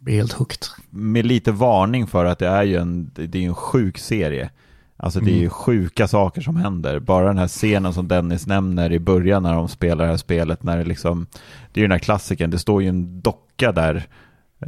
blir 0.00 0.14
helt 0.16 0.32
hooked. 0.32 0.58
Med 0.90 1.26
lite 1.26 1.52
varning 1.52 2.06
för 2.06 2.24
att 2.24 2.38
det 2.38 2.48
är 2.48 2.62
ju 2.62 2.76
en, 2.76 3.10
det 3.14 3.38
är 3.38 3.46
en 3.48 3.54
sjuk 3.54 3.98
serie. 3.98 4.50
Alltså 4.96 5.20
det 5.20 5.30
är 5.30 5.34
ju 5.34 5.38
Mm. 5.38 5.50
sjuka 5.50 6.08
saker 6.08 6.40
som 6.42 6.56
händer. 6.56 6.98
Bara 6.98 7.26
den 7.26 7.38
här 7.38 7.48
scenen 7.48 7.92
som 7.94 8.08
Dennis 8.08 8.46
nämner 8.46 8.92
i 8.92 8.98
början 8.98 9.42
när 9.42 9.54
de 9.54 9.68
spelar 9.68 10.04
det 10.04 10.10
här 10.10 10.16
spelet. 10.16 10.62
När 10.62 10.76
det 10.78 10.84
liksom, 10.84 11.26
det 11.72 11.80
är 11.80 11.82
ju 11.82 11.86
den 11.88 11.92
här 11.92 11.98
klassiken, 11.98 12.50
det 12.50 12.58
står 12.58 12.82
ju 12.82 12.88
en 12.88 13.20
docka 13.20 13.72
där 13.72 14.06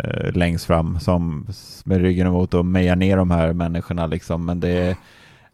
eh, 0.04 0.32
längst 0.32 0.64
fram 0.66 1.00
som 1.00 1.46
med 1.84 2.00
ryggen 2.00 2.26
emot 2.26 2.54
och 2.54 2.66
mejar 2.66 2.96
ner 2.96 3.16
de 3.16 3.30
här 3.30 3.52
människorna 3.52 4.06
liksom. 4.06 4.46
Men 4.46 4.60
det 4.60 4.68
är, 4.70 4.96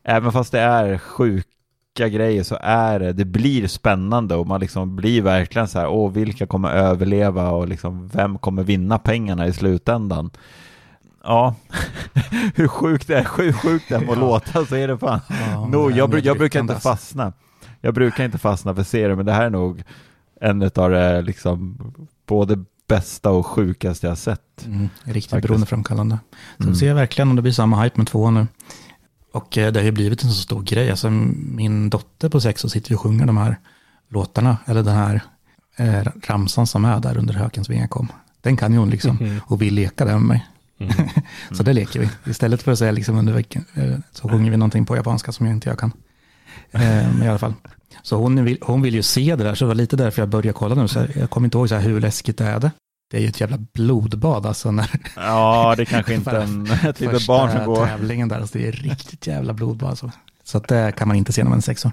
även 0.04 0.32
fast 0.32 0.52
det 0.52 0.60
är 0.60 0.98
sjuka 0.98 2.08
grejer 2.08 2.42
så 2.42 2.58
är 2.60 2.98
det, 3.00 3.12
det 3.12 3.24
blir 3.24 3.66
spännande 3.66 4.34
och 4.34 4.46
man 4.46 4.60
liksom 4.60 4.96
blir 4.96 5.22
verkligen 5.22 5.68
så 5.68 5.78
här, 5.78 5.88
åh 5.88 6.12
vilka 6.12 6.46
kommer 6.46 6.70
överleva 6.70 7.50
och 7.50 7.68
liksom 7.68 8.08
vem 8.08 8.38
kommer 8.38 8.62
vinna 8.62 8.98
pengarna 8.98 9.46
i 9.46 9.52
slutändan. 9.52 10.30
Ja, 11.24 11.54
hur 12.54 12.68
sjukt 12.68 13.06
det 13.08 13.16
är, 13.18 13.26
hur 13.38 13.52
sjukt 13.52 13.88
det 13.88 14.00
må 14.00 14.12
Ja. 14.14 14.20
låta 14.20 14.64
så 14.64 14.74
är 14.76 14.88
det 14.88 14.98
fan. 14.98 15.20
Ja, 15.28 15.66
No, 15.66 15.88
det 15.88 15.94
är 15.94 15.98
jag, 15.98 16.18
jag 16.20 16.38
brukar 16.38 16.60
inte 16.60 16.74
fastna. 16.80 17.32
Jag 17.80 17.94
brukar 17.94 18.24
inte 18.24 18.38
fastna 18.38 18.74
för 18.74 18.82
serier, 18.82 19.14
men 19.14 19.26
det 19.26 19.32
här 19.32 19.46
är 19.46 19.50
nog 19.50 19.82
en 20.40 20.62
av 20.62 20.90
det 20.90 21.22
liksom 21.22 21.78
både 22.26 22.64
bästa 22.96 23.30
och 23.30 23.46
sjukaste 23.46 24.06
jag 24.06 24.18
sett. 24.18 24.64
Mm, 24.66 24.88
riktigt 25.04 25.30
Faktiskt. 25.30 25.42
beroendeframkallande. 25.48 26.18
Så 26.56 26.62
Mm. 26.62 26.74
ser 26.74 26.86
jag 26.88 26.94
verkligen 26.94 27.28
om 27.30 27.36
det 27.36 27.42
blir 27.42 27.52
samma 27.52 27.82
hype 27.82 27.98
med 27.98 28.06
två 28.06 28.30
nu. 28.30 28.46
Och 29.32 29.58
eh, 29.58 29.72
det 29.72 29.80
har 29.80 29.84
ju 29.84 29.90
blivit 29.92 30.22
en 30.22 30.30
så 30.30 30.42
stor 30.42 30.62
grej. 30.62 30.90
Alltså, 30.90 31.10
min 31.10 31.90
dotter 31.90 32.28
på 32.28 32.40
sex 32.40 32.64
år 32.64 32.68
sitter 32.68 32.94
och 32.94 33.00
sjunger 33.00 33.26
de 33.26 33.36
här 33.36 33.56
låtarna, 34.08 34.56
eller 34.66 34.82
den 34.82 34.94
här 34.94 35.20
eh, 35.76 36.02
ramsan 36.26 36.66
som 36.66 36.84
är 36.84 37.00
där 37.00 37.16
under 37.16 37.34
hökens 37.34 37.70
vingar 37.70 37.86
kom. 37.86 38.08
Den 38.40 38.56
kan 38.56 38.72
ju 38.72 38.78
hon 38.78 38.90
liksom 38.90 39.16
Mhm. 39.16 39.40
och 39.46 39.62
vill 39.62 39.74
leka 39.74 40.04
den 40.04 40.18
med 40.18 40.26
mig. 40.28 40.46
Mm. 40.80 40.92
så 41.56 41.62
det 41.62 41.72
leker 41.72 42.00
vi. 42.00 42.08
Istället 42.30 42.62
för 42.62 42.72
att 42.72 42.78
säga 42.78 42.92
liksom 42.92 43.18
under 43.18 43.32
veckan 43.32 43.64
eh, 43.74 43.94
så 44.12 44.28
sjunger 44.28 44.50
vi 44.50 44.56
någonting 44.56 44.86
på 44.86 44.96
japanska 44.96 45.32
som 45.32 45.46
jag 45.46 45.54
inte 45.56 45.68
jag 45.68 45.78
kan. 45.78 45.92
Eh, 46.70 46.80
men 47.12 47.22
i 47.22 47.28
alla 47.28 47.38
fall. 47.38 47.54
Så 48.02 48.16
hon 48.16 48.44
vill, 48.44 48.58
hon 48.62 48.82
vill 48.82 48.94
ju 48.94 49.02
se 49.02 49.36
det 49.36 49.44
där, 49.44 49.54
så 49.54 49.64
det 49.64 49.68
var 49.68 49.74
lite 49.74 49.96
därför 49.96 50.22
jag 50.22 50.28
började 50.28 50.52
kolla 50.52 50.74
nu. 50.74 50.88
Så 50.88 51.06
jag 51.14 51.30
kommer 51.30 51.44
inte 51.46 51.58
ihåg 51.58 51.68
så 51.68 51.74
här, 51.74 51.82
hur 51.82 52.00
läskigt 52.00 52.38
det 52.38 52.44
är 52.44 52.60
det. 52.60 52.70
Det 53.10 53.16
är 53.16 53.20
ju 53.20 53.28
ett 53.28 53.40
jävla 53.40 53.58
blodbad 53.72 54.46
alltså 54.46 54.70
när 54.70 54.90
Ja, 55.16 55.74
det 55.76 55.82
är 55.82 55.86
kanske 55.86 56.14
inte 56.14 56.30
en, 56.30 56.66
ett 56.88 57.00
litet 57.00 57.26
barn 57.26 57.50
som 57.52 57.64
går. 57.64 57.86
tävlingen 57.86 58.28
där. 58.28 58.40
Alltså 58.40 58.58
det 58.58 58.68
är 58.68 58.72
riktigt 58.72 59.26
jävla 59.26 59.52
blodbad 59.52 59.88
alltså. 59.90 60.10
Så 60.44 60.58
att 60.58 60.68
det 60.68 60.92
kan 60.96 61.08
man 61.08 61.16
inte 61.16 61.32
se 61.32 61.42
när 61.42 61.50
man 61.50 61.58
är 61.58 61.62
sex 61.62 61.86
år. 61.86 61.92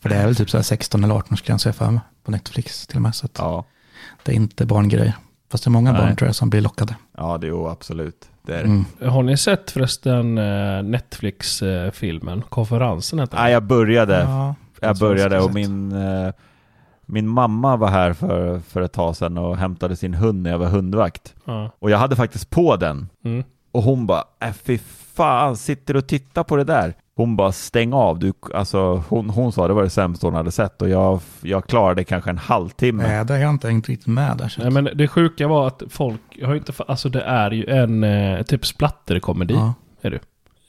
För 0.00 0.08
det 0.08 0.14
är 0.14 0.24
väl 0.26 0.36
typ 0.36 0.50
så 0.50 0.56
här 0.58 0.62
16 0.62 1.04
eller 1.04 1.14
18 1.14 1.32
årsgräns 1.32 1.64
har 1.64 1.68
jag 1.68 1.76
för 1.76 1.90
mig, 1.90 2.00
på 2.24 2.30
Netflix 2.30 2.86
till 2.86 2.96
och 2.96 3.02
med. 3.02 3.14
Så 3.14 3.26
att 3.26 3.32
Ja, 3.38 3.64
det 4.22 4.32
är 4.32 4.36
inte 4.36 4.66
barngrej. 4.66 5.14
Fast 5.50 5.64
det 5.64 5.68
är 5.68 5.70
många 5.70 5.92
Nej. 5.92 6.00
barn 6.00 6.16
tror 6.16 6.28
jag 6.28 6.34
som 6.36 6.50
blir 6.50 6.60
lockade. 6.60 6.94
ja 7.18 7.38
det 7.38 7.46
är 7.46 7.48
ju 7.50 7.68
absolut. 7.68 8.28
Det 8.46 8.52
är 8.54 8.58
det. 8.58 8.64
Mm. 8.64 8.84
Har 9.12 9.22
ni 9.22 9.36
sett 9.36 9.70
förresten 9.70 10.38
eh, 10.38 10.82
Netflix-filmen? 10.82 12.42
Konferensen 12.48 13.18
heter 13.18 13.36
den. 13.36 13.44
Nej, 13.44 13.52
jag 13.52 13.62
började. 13.62 14.18
Ja, 14.20 14.54
Jag 14.80 14.88
jag 14.90 14.98
tror 14.98 15.08
började 15.08 15.34
jag 15.34 15.44
och 15.44 15.54
min, 15.54 15.92
eh, 15.92 16.32
min 17.06 17.28
mamma 17.28 17.76
var 17.76 17.88
här 17.88 18.12
för, 18.12 18.58
för 18.60 18.80
ett 18.80 18.92
tag 18.92 19.16
sedan 19.16 19.38
och 19.38 19.56
hämtade 19.56 19.96
sin 19.96 20.14
hund 20.14 20.42
när 20.42 20.50
jag 20.50 20.58
var 20.58 20.66
hundvakt. 20.66 21.34
Ja. 21.44 21.70
Och 21.78 21.90
jag 21.90 21.98
hade 21.98 22.16
faktiskt 22.16 22.50
på 22.50 22.76
den. 22.76 23.08
Mm. 23.24 23.44
Och 23.72 23.82
hon 23.82 24.06
bara, 24.06 24.24
äh, 24.40 24.52
fy 24.52 24.78
fan, 25.14 25.56
sitter 25.56 25.96
och 25.96 26.06
tittar 26.06 26.44
på 26.44 26.56
det 26.56 26.64
där? 26.64 26.94
Hon 27.16 27.36
bara, 27.36 27.52
stäng 27.52 27.92
av. 27.92 28.18
Du, 28.18 28.32
alltså, 28.54 29.04
hon, 29.08 29.30
hon 29.30 29.52
sa 29.52 29.68
det 29.68 29.74
var 29.74 29.82
det 29.82 29.90
sämsta 29.90 30.26
hon 30.26 30.34
hade 30.34 30.50
sett 30.50 30.82
och 30.82 30.88
jag, 30.88 31.20
jag 31.40 31.66
klarade 31.66 32.04
kanske 32.04 32.30
en 32.30 32.38
halvtimme. 32.38 33.02
Nej, 33.02 33.24
det 33.24 33.32
har 33.32 33.40
jag 33.40 33.50
inte 33.50 33.68
hängt 33.68 33.88
riktigt 33.88 34.06
med 34.06 34.36
där. 34.36 34.54
Nej, 34.58 34.70
men 34.70 34.88
det 34.94 35.08
sjuka 35.08 35.48
var 35.48 35.66
att 35.66 35.82
folk 35.88 36.20
har 36.42 36.52
ju 36.52 36.58
inte... 36.58 36.72
Alltså 36.88 37.08
det 37.08 37.22
är 37.22 37.50
ju 37.50 37.66
en 37.66 38.04
eh, 38.04 38.42
typ 38.42 38.66
splatterkomedi. 38.66 39.54
ja. 39.54 39.74
Är 40.02 40.10
det. 40.10 40.20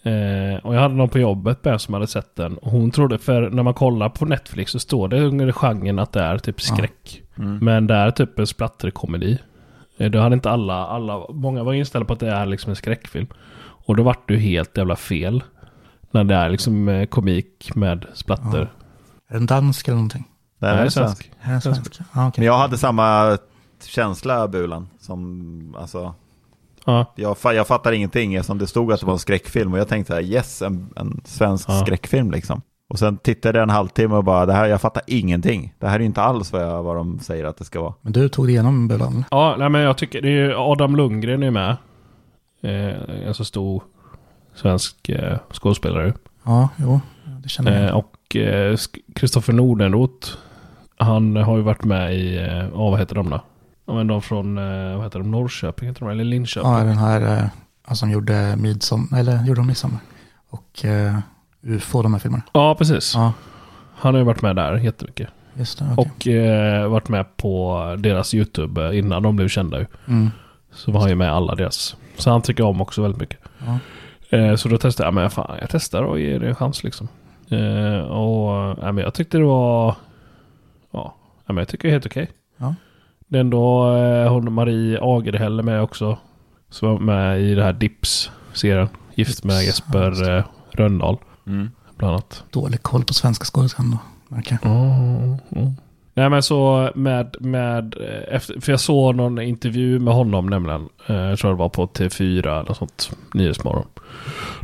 Eh, 0.08 0.66
och 0.66 0.76
jag 0.76 0.82
hade 0.82 0.96
någon 0.96 1.10
på 1.10 1.20
jobbet 1.20 1.66
med 1.66 1.82
som 1.82 1.94
hade 1.94 2.08
sett 2.08 2.36
den. 2.36 2.58
Och 2.58 2.72
hon 2.72 2.92
trodde, 2.92 3.18
för 3.18 3.50
när 3.50 3.64
man 3.64 3.74
kollar 3.74 4.10
på 4.10 4.26
Netflix 4.26 4.72
så 4.72 4.80
står 4.80 5.08
det 5.08 5.22
under 5.22 5.52
genren 5.52 6.00
att 6.00 6.12
det 6.12 6.22
är 6.22 6.38
typ 6.38 6.62
skräck. 6.62 7.22
Mm. 7.38 7.58
Men 7.58 7.88
det 7.88 7.96
är 7.96 8.12
typ 8.12 8.40
en 8.40 8.48
splatterkomedi. 8.48 9.40
Eh, 9.98 10.12
Då 10.12 10.20
hade 10.20 10.34
inte 10.34 10.50
alla, 10.50 10.88
alla, 10.88 11.26
många 11.30 11.64
var 11.64 11.74
inställda 11.74 12.06
på 12.06 12.14
att 12.14 12.20
det 12.20 12.32
är 12.32 12.46
liksom 12.46 12.70
en 12.70 12.76
skräckfilm. 12.76 13.28
Och 13.60 13.96
då 13.96 14.04
vart 14.04 14.28
det 14.28 14.34
ju 14.34 14.40
helt 14.40 14.78
jävla 14.78 14.96
fel. 14.96 15.44
När 16.12 16.24
det 16.24 16.36
är 16.36 16.50
liksom 16.50 16.90
eh, 16.90 17.06
komik 17.06 17.76
med 17.76 18.06
splatter. 18.14 18.62
Är 19.28 19.34
det 19.34 19.38
en 19.38 19.46
dansk 19.46 19.88
eller 19.88 19.96
någonting? 19.96 20.28
Det 20.60 20.68
är 20.68 20.90
svensk. 20.90 21.32
Är 21.42 21.54
det 21.54 21.62
svensk? 21.62 22.00
Ja, 22.00 22.28
okej. 22.28 22.42
Men 22.42 22.46
jag 22.46 22.58
hade 22.58 22.78
samma 22.78 23.38
känsla, 23.86 24.48
Bulan, 24.48 24.90
som 25.00 25.76
alltså, 25.80 26.16
Ja. 26.90 27.14
jag, 27.16 27.38
jag 27.44 27.68
fattar 27.68 27.92
ingenting 27.92 28.44
som 28.44 28.58
det 28.58 28.68
stod 28.68 28.92
att 28.94 29.00
det 29.00 29.06
var 29.06 29.14
en 29.14 29.20
skräckfilm 29.20 29.74
och 29.74 29.80
jag 29.80 29.88
tänkte 29.88 30.14
så 30.14 30.16
här, 30.16 30.24
yes, 30.24 30.62
en, 30.62 30.90
en 30.96 31.22
svensk 31.26 31.70
Ja. 31.70 31.74
skräckfilm 31.86 32.32
liksom. 32.32 32.62
Och 32.90 33.00
sen 33.00 33.18
tittade 33.18 33.58
jag 33.58 33.64
en 33.64 33.70
halvtimme 33.70 34.16
och 34.16 34.24
bara, 34.24 34.46
det 34.46 34.54
här, 34.54 34.66
jag 34.68 34.82
fattar 34.82 35.04
ingenting. 35.08 35.74
Det 35.80 35.88
här 35.88 36.00
är 36.00 36.04
inte 36.04 36.22
alls 36.22 36.54
vad, 36.54 36.62
jag, 36.62 36.84
vad 36.84 36.96
de 36.96 37.20
säger 37.20 37.46
att 37.46 37.58
det 37.58 37.64
ska 37.66 37.82
vara. 37.82 37.94
Men 38.02 38.14
du 38.14 38.30
tog 38.30 38.46
det 38.48 38.52
igenom 38.52 38.88
Bulan? 38.88 39.26
Ja, 39.32 39.56
nej, 39.60 39.70
men 39.70 39.82
jag 39.82 39.98
tycker 39.98 40.22
det 40.22 40.28
är 40.28 40.32
ju 40.46 40.54
Adam 40.56 40.96
Lundgren 40.96 41.44
är 41.44 41.52
med. 41.52 41.78
Eh, 42.62 43.28
en 43.28 43.34
så 43.34 43.46
stor 43.46 43.84
svensk 44.56 45.10
eh, 45.10 45.38
skådespelare. 45.52 46.14
Ja, 46.44 46.70
jo, 46.78 47.00
det 47.44 47.50
känner 47.50 47.82
jag. 47.82 47.90
Eh, 47.90 47.96
och 47.98 48.36
eh, 48.36 48.76
Kristoffer 49.16 49.54
Nordenroth. 49.54 50.30
Han 50.98 51.36
har 51.36 51.58
ju 51.58 51.64
varit 51.64 51.84
med 51.84 52.16
i, 52.16 52.38
eh, 52.38 52.68
vad 52.74 53.00
heter 53.00 53.16
de 53.16 53.30
då? 53.30 53.42
Ja, 53.88 53.94
men 53.94 54.08
de 54.08 54.22
från, 54.22 54.58
eh, 54.58 54.96
vad 54.96 55.04
heter 55.04 55.20
de, 55.20 55.32
Norrköping 55.32 55.88
heter 55.88 56.00
de, 56.02 56.10
eller 56.10 56.24
Linköping. 56.24 56.72
Ja, 56.72 56.78
den 56.84 56.98
här 56.98 57.50
eh, 57.88 57.94
som 57.94 58.12
gjorde 58.12 58.56
midsommar, 58.58 59.20
eller 59.20 59.44
gjorde 59.46 59.60
de 59.60 59.68
midsommar? 59.68 60.00
Och 60.50 60.86
eh, 60.86 61.18
UFO, 61.62 62.02
de 62.02 62.14
här 62.14 62.20
filmerna. 62.20 62.44
Ja, 62.52 62.76
precis. 62.76 63.16
Ja, 63.16 63.34
Han 63.96 64.14
har 64.14 64.20
ju 64.20 64.26
varit 64.26 64.42
med 64.42 64.56
där 64.56 64.76
jättemycket. 64.78 65.30
just 65.54 65.80
det. 65.80 65.86
okej. 65.98 66.12
Och 66.12 66.28
eh, 66.28 66.88
varit 66.90 67.10
med 67.10 67.38
på 67.38 67.96
deras 68.00 68.34
YouTube 68.34 68.88
eh, 68.88 68.98
innan 69.00 69.24
de 69.24 69.36
blev 69.36 69.48
kända 69.48 69.80
ju. 69.80 69.86
Mm. 70.08 70.30
Så 70.72 70.92
var 70.92 71.00
han 71.00 71.10
ju 71.10 71.16
med 71.16 71.32
alla 71.34 71.56
deras. 71.56 71.96
Så 72.18 72.30
han 72.32 72.42
tycker 72.42 72.64
om 72.64 72.82
också 72.82 73.02
väldigt 73.02 73.20
mycket. 73.22 73.40
Ja. 73.66 73.80
Eh, 74.38 74.56
så 74.56 74.70
då 74.70 74.78
testade 74.78 75.08
jag, 75.08 75.14
men 75.14 75.30
fan, 75.30 75.58
jag 75.62 75.70
testar 75.70 76.04
och 76.04 76.20
ger 76.20 76.40
det 76.40 76.48
en 76.48 76.56
chans 76.56 76.84
liksom. 76.84 77.08
Eh, 77.50 78.00
och 78.00 78.78
men 78.94 78.98
jag 78.98 79.14
tyckte 79.14 79.38
det 79.38 79.44
var, 79.44 79.96
ja, 80.92 81.16
men 81.46 81.58
jag 81.58 81.68
tycker 81.68 81.88
det 81.88 81.90
är 81.90 81.94
helt 81.94 82.06
okej. 82.06 82.30
Ja. 82.58 82.76
Det 83.28 83.38
är 83.38 83.42
ändå 83.42 83.96
eh, 83.96 84.32
hon 84.32 84.54
Marie 84.54 85.00
Agerhäll 85.02 85.64
med 85.64 85.82
också. 85.82 86.18
Som 86.70 86.90
var 86.90 87.00
med 87.00 87.42
i 87.42 87.56
det 87.56 87.64
här 87.64 87.74
Dips-serien. 87.74 88.90
Gift 89.16 89.44
med 89.44 89.64
Jesper 89.64 90.38
eh, 90.38 90.44
Röndahl. 90.72 91.18
Mm. 91.48 91.70
Bland 91.98 92.14
annat. 92.14 92.44
Dålig 92.52 92.84
koll 92.84 93.04
på 93.04 93.14
svenska 93.14 93.46
skådespelare 93.46 93.98
då, 94.30 94.42
jag. 94.50 94.66
Mm, 94.66 95.38
mm. 95.50 95.74
Nej 96.14 96.30
men 96.30 96.44
så 96.44 96.92
med, 96.96 97.36
med 97.40 97.96
eh, 98.02 98.36
efter, 98.36 98.62
för 98.62 98.72
jag 98.72 98.80
såg 98.80 99.16
någon 99.16 99.42
intervju 99.42 100.00
med 100.00 100.14
honom 100.14 100.48
nämligen. 100.48 100.90
Eh, 101.08 101.16
jag 101.16 101.40
tror 101.40 101.52
det 101.52 101.58
var 101.58 101.70
på 101.70 101.88
T4 101.88 102.60
eller 102.60 102.74
sånt. 102.74 103.12
Nyhetsmorgon. 103.34 103.86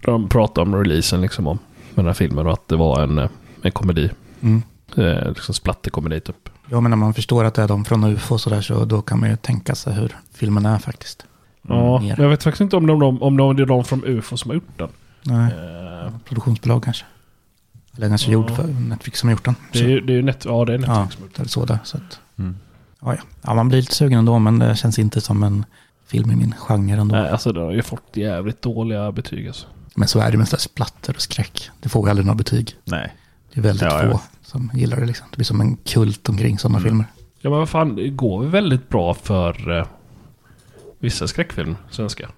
Där 0.01 0.11
de 0.11 0.29
pratade 0.29 0.69
om 0.69 0.75
releasen 0.75 1.21
liksom 1.21 1.47
om 1.47 1.59
med 1.89 2.05
den 2.05 2.05
här 2.05 2.13
filmen 2.13 2.47
och 2.47 2.53
att 2.53 2.67
det 2.67 2.75
var 2.75 3.03
en, 3.03 3.29
en 3.61 3.71
komedi. 3.71 4.09
Mm. 4.41 4.61
Eh, 4.97 5.27
liksom 5.29 5.55
splatterkomedi 5.55 6.19
typ. 6.19 6.49
Ja, 6.69 6.79
men 6.81 6.89
när 6.89 6.97
man 6.97 7.13
förstår 7.13 7.43
att 7.43 7.53
det 7.53 7.61
är 7.61 7.67
de 7.67 7.85
från 7.85 8.03
UFO 8.03 8.33
och 8.33 8.41
sådär 8.41 8.61
så 8.61 8.85
då 8.85 9.01
kan 9.01 9.19
man 9.19 9.29
ju 9.29 9.35
tänka 9.35 9.75
sig 9.75 9.93
hur 9.93 10.15
filmen 10.33 10.65
är 10.65 10.77
faktiskt. 10.79 11.25
Ja, 11.67 11.99
mer. 11.99 12.15
jag 12.21 12.29
vet 12.29 12.43
faktiskt 12.43 12.61
inte 12.61 12.75
om, 12.75 12.87
de, 12.87 13.21
om 13.23 13.37
de, 13.37 13.55
det 13.55 13.63
är 13.63 13.67
de 13.67 13.83
från 13.83 14.03
UFO 14.05 14.37
som 14.37 14.49
har 14.51 14.55
gjort 14.55 14.77
den. 14.77 14.89
Nej, 15.23 15.53
Eh, 15.53 16.11
produktionsbolag 16.25 16.83
kanske. 16.83 17.05
Eller 17.97 18.09
kanske 18.09 18.27
Ja. 18.27 18.33
gjord 18.33 18.51
för 18.51 18.67
Netflix 18.67 19.19
som 19.19 19.29
har 19.29 19.31
gjort 19.33 19.45
den. 19.45 19.55
det 19.73 19.79
är 19.79 19.83
ju 19.87 20.01
det 20.01 20.13
är 20.13 20.15
ju 20.15 20.21
net, 20.21 20.45
ja, 20.45 20.65
det 20.65 20.73
är 20.73 20.79
Ja, 20.79 20.99
Netflix 20.99 21.13
som 21.13 21.21
har 21.21 21.27
gjort 21.27 21.39
är 21.39 21.45
så 21.45 21.65
där. 21.65 21.79
Så 21.83 21.97
att, 21.97 22.19
Mm. 22.39 22.57
ja, 23.01 23.13
ja. 23.15 23.21
ja, 23.41 23.53
man 23.53 23.69
blir 23.69 23.79
lite 23.81 23.95
sugen 23.95 24.19
ändå, 24.19 24.39
men 24.39 24.59
det 24.59 24.75
känns 24.75 24.99
inte 24.99 25.21
som 25.21 25.43
en 25.43 25.65
film 26.07 26.31
i 26.31 26.35
min 26.35 26.55
genre 26.57 26.93
ändå. 27.01 27.15
Nej, 27.15 27.29
alltså 27.29 27.51
den 27.53 27.63
har 27.63 27.71
ju 27.71 27.81
fått 27.81 28.03
jävligt 28.17 28.61
dåliga 28.61 29.11
betyg 29.11 29.47
alltså. 29.47 29.67
Men 29.95 30.07
så 30.07 30.19
är 30.19 30.31
det 30.31 30.37
med 30.37 30.47
splatter 30.47 31.15
och 31.15 31.21
skräck. 31.21 31.69
Det 31.81 31.89
får 31.89 32.05
ju 32.07 32.09
aldrig 32.09 32.25
några 32.25 32.37
betyg. 32.37 32.75
Nej. 32.85 33.13
Det 33.53 33.59
är 33.59 33.63
väldigt 33.63 33.81
Ja, 33.81 33.99
få. 34.11 34.21
Som 34.53 34.71
gillar 34.73 34.99
det 34.99 35.05
liksom. 35.05 35.27
Det 35.31 35.37
blir 35.37 35.45
som 35.45 35.61
en 35.61 35.75
kult 35.75 36.29
omkring 36.29 36.59
sådana 36.59 36.77
Mm. 36.77 36.89
filmer. 36.89 37.05
Ja 37.41 37.49
men 37.49 37.59
vad 37.59 37.69
fan, 37.69 37.95
det 37.95 38.09
går 38.09 38.39
väl 38.41 38.49
väldigt 38.49 38.89
bra 38.89 39.13
för 39.13 39.77
eh, 39.79 39.85
vissa 40.99 41.27
skräckfilmer, 41.27 41.75
svenska. 41.89 42.29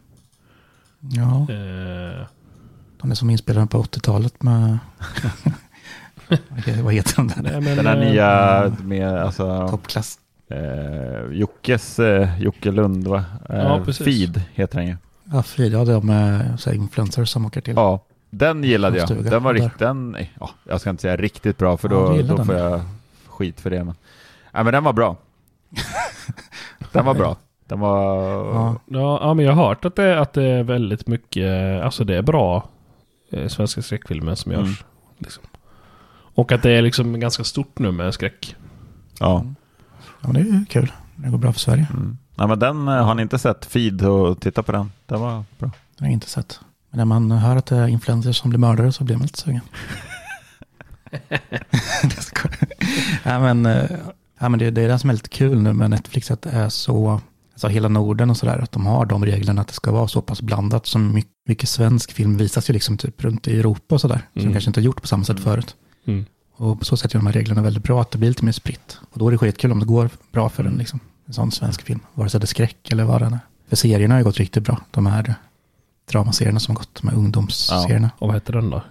Ja, 1.00 1.48
Eh, 1.50 2.28
de 3.02 3.12
är 3.12 3.16
som 3.16 3.30
inspelade 3.30 3.68
på 3.68 3.84
80-talet 3.84 4.44
med... 4.44 4.78
Vad 6.84 6.94
heter 6.94 7.16
den 7.16 7.28
där? 7.28 7.42
nej, 7.42 7.62
men, 7.62 7.78
Den 7.78 7.86
här 7.88 7.96
eh, 8.02 8.10
nya 8.12 8.76
med 8.84 9.18
alltså, 9.18 9.68
Toppklass. 9.70 10.20
eh, 10.50 11.32
Jockes, 11.38 12.00
eh, 12.00 12.42
Jocke 12.42 12.72
Lund 12.72 13.08
va? 13.08 13.24
Eh, 13.50 13.56
Ja, 13.58 13.82
precis. 13.86 14.06
Feed 14.06 14.42
heter 14.54 14.78
den 14.80 14.88
ju. 14.88 14.96
Ja, 15.32 15.44
Frid, 15.44 15.74
ja, 15.74 15.86
det 15.86 15.94
är 15.94 16.02
med 16.02 16.60
så 16.60 16.70
här, 16.70 16.78
influencers 16.78 17.30
som 17.30 17.46
åker 17.46 17.62
till. 17.62 17.74
Ja, 17.76 18.06
den 18.38 18.64
gillade 18.64 18.98
jag. 18.98 19.24
Den 19.24 19.44
var 19.44 19.54
riktigt, 19.54 19.80
den, 19.80 20.18
ja, 20.40 20.50
jag 20.64 20.82
ska 20.82 20.90
inte 20.90 21.02
säga 21.02 21.16
riktigt 21.16 21.58
bra 21.58 21.78
för 21.78 21.90
Ja, 21.90 21.96
då, 21.96 22.16
gillar 22.16 22.30
då 22.30 22.36
den. 22.36 22.46
får 22.46 22.56
jag 22.56 22.82
skit 23.28 23.62
för 23.62 23.70
det. 23.70 23.84
Men, 23.84 23.96
nej, 24.52 24.64
men 24.64 24.74
den 24.74 24.84
var 24.84 24.94
bra. 24.94 25.18
den 26.92 27.06
var 27.06 27.14
bra. 27.14 27.38
Den 27.68 27.80
var... 27.80 28.18
Ja. 28.56 28.76
Ja, 28.86 29.20
ja, 29.22 29.34
men 29.34 29.46
jag 29.46 29.54
har 29.54 29.68
hört 29.68 29.86
att 29.86 29.96
det, 29.96 30.20
att 30.20 30.34
det 30.34 30.44
är 30.44 30.64
väldigt 30.64 31.08
mycket, 31.08 31.82
alltså 31.84 32.04
det 32.04 32.16
är 32.18 32.22
bra 32.22 32.70
eh, 33.32 33.48
svenska 33.48 33.82
skräckfilmer 33.82 34.36
som 34.36 34.52
görs. 34.52 34.62
Mm. 34.62 34.76
Liksom. 35.18 35.44
Och 36.36 36.52
att 36.52 36.64
det 36.64 36.72
är 36.72 36.82
liksom 36.82 37.20
ganska 37.20 37.44
stort 37.44 37.80
nu 37.80 37.92
med 37.92 38.14
skräck. 38.14 38.56
Ja. 39.20 39.46
ja, 40.22 40.30
det 40.30 40.40
är 40.40 40.44
ju 40.44 40.66
kul. 40.66 40.92
Det 41.16 41.30
går 41.30 41.38
bra 41.38 41.54
för 41.54 41.60
Sverige. 41.60 41.88
Mm. 41.94 42.18
Nej, 42.36 42.48
men 42.48 42.60
den 42.60 42.88
eh, 42.88 43.06
har 43.06 43.16
ni 43.16 43.22
inte 43.22 43.40
sett 43.40 43.66
Feed 43.66 44.06
och 44.06 44.40
titta 44.40 44.64
på 44.64 44.72
den. 44.72 44.92
Den 45.06 45.22
var 45.22 45.44
bra. 45.58 45.72
Det 45.98 46.04
har 46.04 46.08
jag 46.08 46.14
inte 46.14 46.30
sett. 46.30 46.60
Men 46.96 47.08
när 47.10 47.20
man 47.20 47.32
hör 47.32 47.56
att 47.56 47.66
det 47.66 47.76
är 47.78 47.88
influencers 47.88 48.38
som 48.38 48.50
blir 48.50 48.60
mördare 48.60 48.92
så 48.92 49.04
blir 49.04 49.16
man 49.16 49.22
lite 49.26 49.40
sugen. 49.40 49.62
Ja, 53.24 53.40
men, 53.40 53.66
eh, 53.66 53.90
ja, 54.40 54.50
men 54.50 54.60
det, 54.60 54.72
det 54.72 54.82
är 54.82 54.88
det 54.88 55.00
som 55.00 55.10
är 55.10 55.14
lite 55.14 55.30
kul 55.30 55.62
nu 55.62 55.74
med 55.74 55.90
Netflix, 55.90 56.32
att 56.32 56.42
det 56.42 56.50
är 56.50 56.70
så, 56.70 57.22
alltså 57.54 57.68
hela 57.68 57.88
Norden 57.88 58.30
och 58.30 58.38
sådär, 58.38 58.60
att 58.64 58.72
de 58.72 58.86
har 58.86 59.06
de 59.06 59.26
reglerna 59.26 59.62
att 59.62 59.68
det 59.68 59.74
ska 59.74 59.92
vara 59.92 60.08
så 60.08 60.22
pass 60.22 60.42
blandat 60.42 60.86
som 60.86 61.14
mycket, 61.14 61.32
mycket 61.48 61.70
svensk 61.70 62.12
film 62.12 62.38
visas 62.38 62.70
ju 62.70 62.74
liksom 62.74 62.98
typ 62.98 63.24
runt 63.24 63.48
i 63.48 63.60
Europa 63.60 63.96
och 63.96 64.02
sådär, 64.02 64.22
som 64.34 64.42
Mm. 64.42 64.54
kanske 64.54 64.70
inte 64.70 64.80
har 64.80 64.86
gjort 64.86 65.02
på 65.02 65.08
samma 65.08 65.24
sätt 65.24 65.40
förut. 65.40 65.76
Mm. 66.08 66.26
Och 66.58 66.80
på 66.80 66.86
så 66.86 66.98
sätt 66.98 67.14
är 67.16 67.20
de 67.20 67.26
här 67.26 67.34
reglerna 67.34 67.62
väldigt 67.62 67.84
bra, 67.84 68.02
att 68.02 68.12
det 68.12 68.18
blir 68.18 68.30
lite 68.30 68.46
mer 68.46 68.52
spritt. 68.52 68.98
Och 69.12 69.20
då 69.20 69.28
är 69.28 69.32
det 69.32 69.38
skitkul 69.38 69.72
om 69.72 69.80
det 69.80 69.86
går 69.86 70.10
bra 70.32 70.50
för 70.50 70.64
Mm. 70.64 70.74
en, 70.74 70.80
liksom, 70.80 71.00
en 71.28 71.34
sån 71.34 71.52
svensk 71.52 71.82
film, 71.82 72.00
vare 72.14 72.30
sig 72.30 72.40
det 72.40 72.44
är 72.46 72.48
skräck 72.48 72.92
eller 72.92 73.04
vad 73.04 73.22
det 73.22 73.26
är. 73.26 73.40
För 73.70 73.76
serierna 73.76 74.14
har 74.14 74.20
ju 74.20 74.24
gått 74.26 74.38
riktigt 74.38 74.64
bra, 74.64 74.82
de 74.92 75.06
här 75.06 75.36
dramaserierna 76.12 76.60
som 76.60 76.76
har 76.76 76.80
gått, 76.80 76.96
de 77.02 77.08
här 77.08 77.16
ungdomsserierna. 77.18 78.10
Och 78.20 78.28
vad 78.28 78.36
heter 78.36 78.54
den 78.54 78.70
då? 78.70 78.82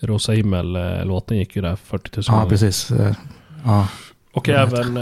Rosa 0.00 0.32
himmel-låten 0.32 1.36
gick 1.38 1.56
ju 1.56 1.62
där 1.62 1.76
40 1.76 2.10
000 2.16 2.24
Ja, 2.28 2.32
gånger. 2.34 2.48
precis. 2.48 2.90
Eh, 2.90 3.14
Ja, 3.64 3.88
Och 4.32 4.48
Vad 4.48 4.58
heter 4.60 4.80
även, 4.80 4.96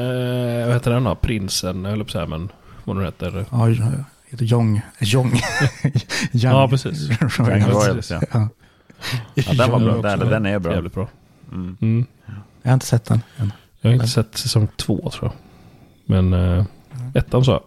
eh, 0.60 0.66
vad 0.66 0.74
heter 0.74 0.90
den 0.90 1.04
då? 1.04 1.14
Prinsen, 1.14 1.84
jag 1.84 1.90
höll 1.90 1.98
på 1.98 2.04
att 2.04 2.10
säga, 2.10 2.26
men 2.26 2.48
vad 2.84 2.96
den 2.96 3.04
heter. 3.04 3.46
ja 3.50 3.66
heter 4.30 4.44
Jong. 4.44 4.80
Jong. 5.00 5.28
Young. 6.32 6.52
Ja, 6.52 6.68
precis. 6.68 7.08
Young 7.38 7.48
Ja, 7.60 7.68
Royals, 7.68 8.10
ja. 8.10 8.20
Ja. 8.32 8.48
Ja, 9.34 9.52
den 9.54 9.70
var 9.70 9.78
bra. 9.80 10.02
Den, 10.16 10.18
den 10.30 10.46
är 10.46 10.58
bra. 10.58 10.72
Jävligt 10.74 10.94
bra. 10.94 11.08
Mm. 11.52 11.76
Mm. 11.80 12.06
Jag 12.62 12.70
har 12.70 12.74
inte 12.74 12.86
sett 12.86 13.04
den 13.04 13.20
än. 13.38 13.52
Jag 13.80 13.88
har 13.90 13.92
inte 13.94 14.02
Men- 14.02 14.08
sett 14.08 14.36
säsong 14.36 14.68
två 14.76 15.10
tror 15.12 15.24
jag. 15.24 15.32
Men 16.06 16.32
eh, 16.58 16.64
ettan 17.14 17.44
så 17.44 17.60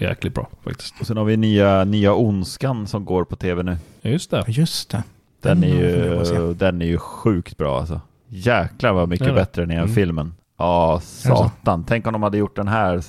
jäkligt 0.00 0.34
bra 0.34 0.48
faktiskt. 0.64 0.94
Och 1.00 1.06
sen 1.06 1.16
har 1.16 1.24
vi 1.24 1.36
nya, 1.36 1.84
nya 1.84 2.14
Ondskan 2.14 2.86
som 2.86 3.04
går 3.04 3.24
på 3.24 3.36
tv 3.36 3.62
nu. 3.62 3.76
Just 4.02 4.30
det. 4.30 4.44
Just 4.48 4.90
det. 4.90 5.02
Den 5.42 5.64
är 5.64 5.82
Den 6.16 6.26
se. 6.26 6.34
ju, 6.34 6.54
den 6.54 6.82
är 6.82 6.86
ju 6.86 6.98
sjukt 6.98 7.56
bra 7.56 7.78
alltså. 7.80 8.00
Jäklar 8.28 8.92
vad 8.92 9.08
mycket 9.08 9.26
Är 9.26 9.32
bättre 9.34 9.62
än 9.62 9.70
i 9.70 9.74
Mm. 9.74 9.88
filmen. 9.94 10.34
Ja, 10.58 11.00
så? 11.04 11.28
satan. 11.28 11.84
Tänk 11.88 12.06
om 12.06 12.12
de 12.12 12.22
hade 12.22 12.38
gjort 12.38 12.56
den 12.56 12.68
här 12.68 13.02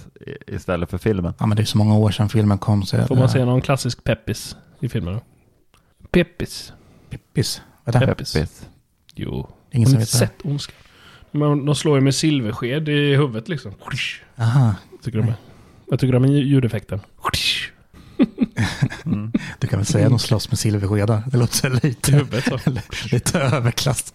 istället 0.47 0.89
för 0.89 0.97
filmen. 0.97 1.33
Ja, 1.39 1.45
men 1.45 1.55
det 1.57 1.63
är 1.63 1.65
så 1.65 1.77
många 1.77 1.97
år 1.97 2.11
sedan 2.11 2.29
filmen 2.29 2.57
kom. 2.57 2.83
Så 2.83 2.97
Får 3.07 3.15
man 3.15 3.29
se 3.29 3.45
någon 3.45 3.61
klassisk 3.61 4.03
peppis 4.03 4.55
i 4.79 4.89
filmen 4.89 5.13
då? 5.13 5.21
Peppis? 6.11 6.73
Pippis. 7.09 7.61
Vad 7.83 7.95
är 7.95 7.99
det? 7.99 8.05
Peppis. 8.05 8.33
Peppis. 8.33 8.67
Jo. 9.15 9.47
Ingen 9.71 9.89
som 9.89 9.99
vet 9.99 10.09
sett 10.09 10.45
Ondskan? 10.45 10.75
Men 11.31 11.65
De 11.65 11.75
slår 11.75 11.95
ju 11.97 12.01
med 12.01 12.15
silversked 12.15 12.89
i 12.89 13.15
huvudet 13.15 13.49
liksom. 13.49 13.71
Aha. 14.37 14.75
Tycker 15.03 15.19
de 15.19 15.27
är. 15.27 15.33
Jag 15.91 15.99
tycker 15.99 16.13
de 16.13 16.23
är 16.23 16.27
ljudeffekten. 16.27 16.99
Mm. 19.05 19.31
Du 19.59 19.67
kan 19.67 19.79
väl 19.79 19.85
säga 19.85 20.05
att 20.05 20.11
de 20.11 20.19
slåss 20.19 20.51
med 20.51 20.59
silverskedar. 20.59 21.23
Det 21.27 21.37
låter 21.37 21.69
lite, 21.83 22.11
huvudet 22.11 22.65
lite 23.11 23.39
överklass. 23.39 24.13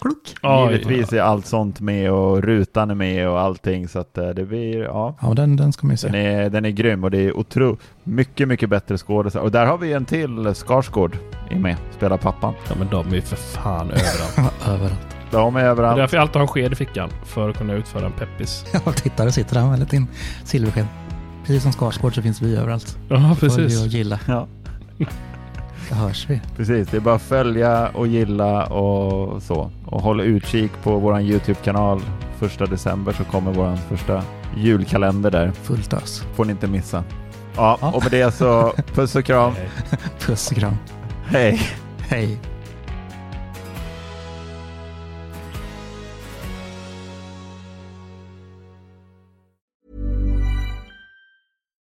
Klock. 0.00 0.34
Ja, 0.42 0.70
Givetvis 0.70 1.12
är 1.12 1.20
allt 1.20 1.46
sånt 1.46 1.80
med 1.80 2.12
och 2.12 2.42
rutan 2.42 2.90
är 2.90 2.94
med 2.94 3.28
och 3.28 3.40
allting 3.40 3.88
så 3.88 3.98
att 3.98 4.18
eh, 4.18 4.28
det 4.28 4.44
blir, 4.44 4.82
ja. 4.82 5.16
Ja, 5.22 5.34
den, 5.34 5.56
den 5.56 5.72
ska 5.72 5.86
man 5.86 5.96
ju 5.96 6.08
Den 6.08 6.12
se. 6.12 6.26
är, 6.26 6.50
den 6.50 6.64
är 6.64 6.70
grym 6.70 7.04
och 7.04 7.10
det 7.10 7.18
är 7.18 7.36
otro, 7.38 7.78
mycket, 8.04 8.48
mycket 8.48 8.68
bättre 8.70 8.98
skådespelare. 8.98 9.44
Och 9.46 9.52
där 9.52 9.66
har 9.66 9.78
vi 9.78 9.92
en 9.92 10.04
till, 10.04 10.54
Skarsgård, 10.54 11.18
är 11.50 11.56
med, 11.58 11.76
spelar 11.96 12.16
pappan. 12.16 12.54
Ja 12.68 12.74
men 12.78 12.88
de 12.88 13.08
är 13.08 13.14
ju 13.14 13.22
för 13.22 13.36
fan 13.36 13.90
överallt. 13.90 14.54
Överallt. 14.68 15.17
De 15.30 15.56
är 15.56 15.60
Det 15.60 15.66
är 15.66 15.70
överallt. 15.70 15.96
därför 15.96 16.16
jag 16.16 16.22
alltid 16.22 16.34
har 16.36 16.42
en 16.42 16.48
sked 16.48 16.72
i 16.72 16.74
fickan. 16.74 17.10
För 17.24 17.50
att 17.50 17.58
kunna 17.58 17.72
utföra 17.72 18.06
en 18.06 18.12
peppis. 18.12 18.64
Ja, 18.86 18.92
titta, 18.92 19.24
där 19.24 19.30
sitter 19.30 19.56
han 19.56 19.64
med 19.68 19.74
en 19.74 19.80
liten 19.80 20.06
silversked. 20.44 20.86
Precis 21.46 21.62
som 21.62 21.72
Skarsgård 21.72 22.14
så 22.14 22.22
finns 22.22 22.42
vi 22.42 22.56
överallt. 22.56 22.98
Ja 23.08 23.16
Följ 23.16 23.30
och 23.30 23.38
precis. 23.58 23.92
gilla. 23.92 24.20
Ja. 24.28 24.46
Så 25.88 25.94
hörs 25.94 26.26
vi. 26.30 26.40
Precis, 26.56 26.88
det 26.88 26.96
är 26.96 27.00
bara 27.00 27.14
att 27.14 27.22
följa 27.22 27.88
och 27.88 28.06
gilla 28.06 28.64
och 28.66 29.42
så. 29.42 29.70
Och 29.86 30.02
håll 30.02 30.20
utkik 30.20 30.70
på 30.82 30.98
vår 30.98 31.20
YouTube-kanal. 31.20 32.00
Första 32.38 32.66
december 32.66 33.12
så 33.12 33.24
kommer 33.24 33.52
vår 33.52 33.76
första 33.76 34.22
julkalender 34.56 35.30
där. 35.30 35.52
Fullt 35.62 35.92
ös. 35.92 36.24
Får 36.34 36.44
ni 36.44 36.50
inte 36.50 36.66
missa. 36.66 37.04
Ja, 37.56 37.78
Ja. 37.80 37.90
och 37.94 38.02
med 38.02 38.12
det 38.12 38.34
så 38.34 38.72
puss 38.94 39.16
och 39.16 39.24
kram. 39.24 39.52
Puss 40.20 40.50
och 40.50 40.56
kram. 40.56 40.76
Hej! 41.26 41.60
Hej. 41.98 42.38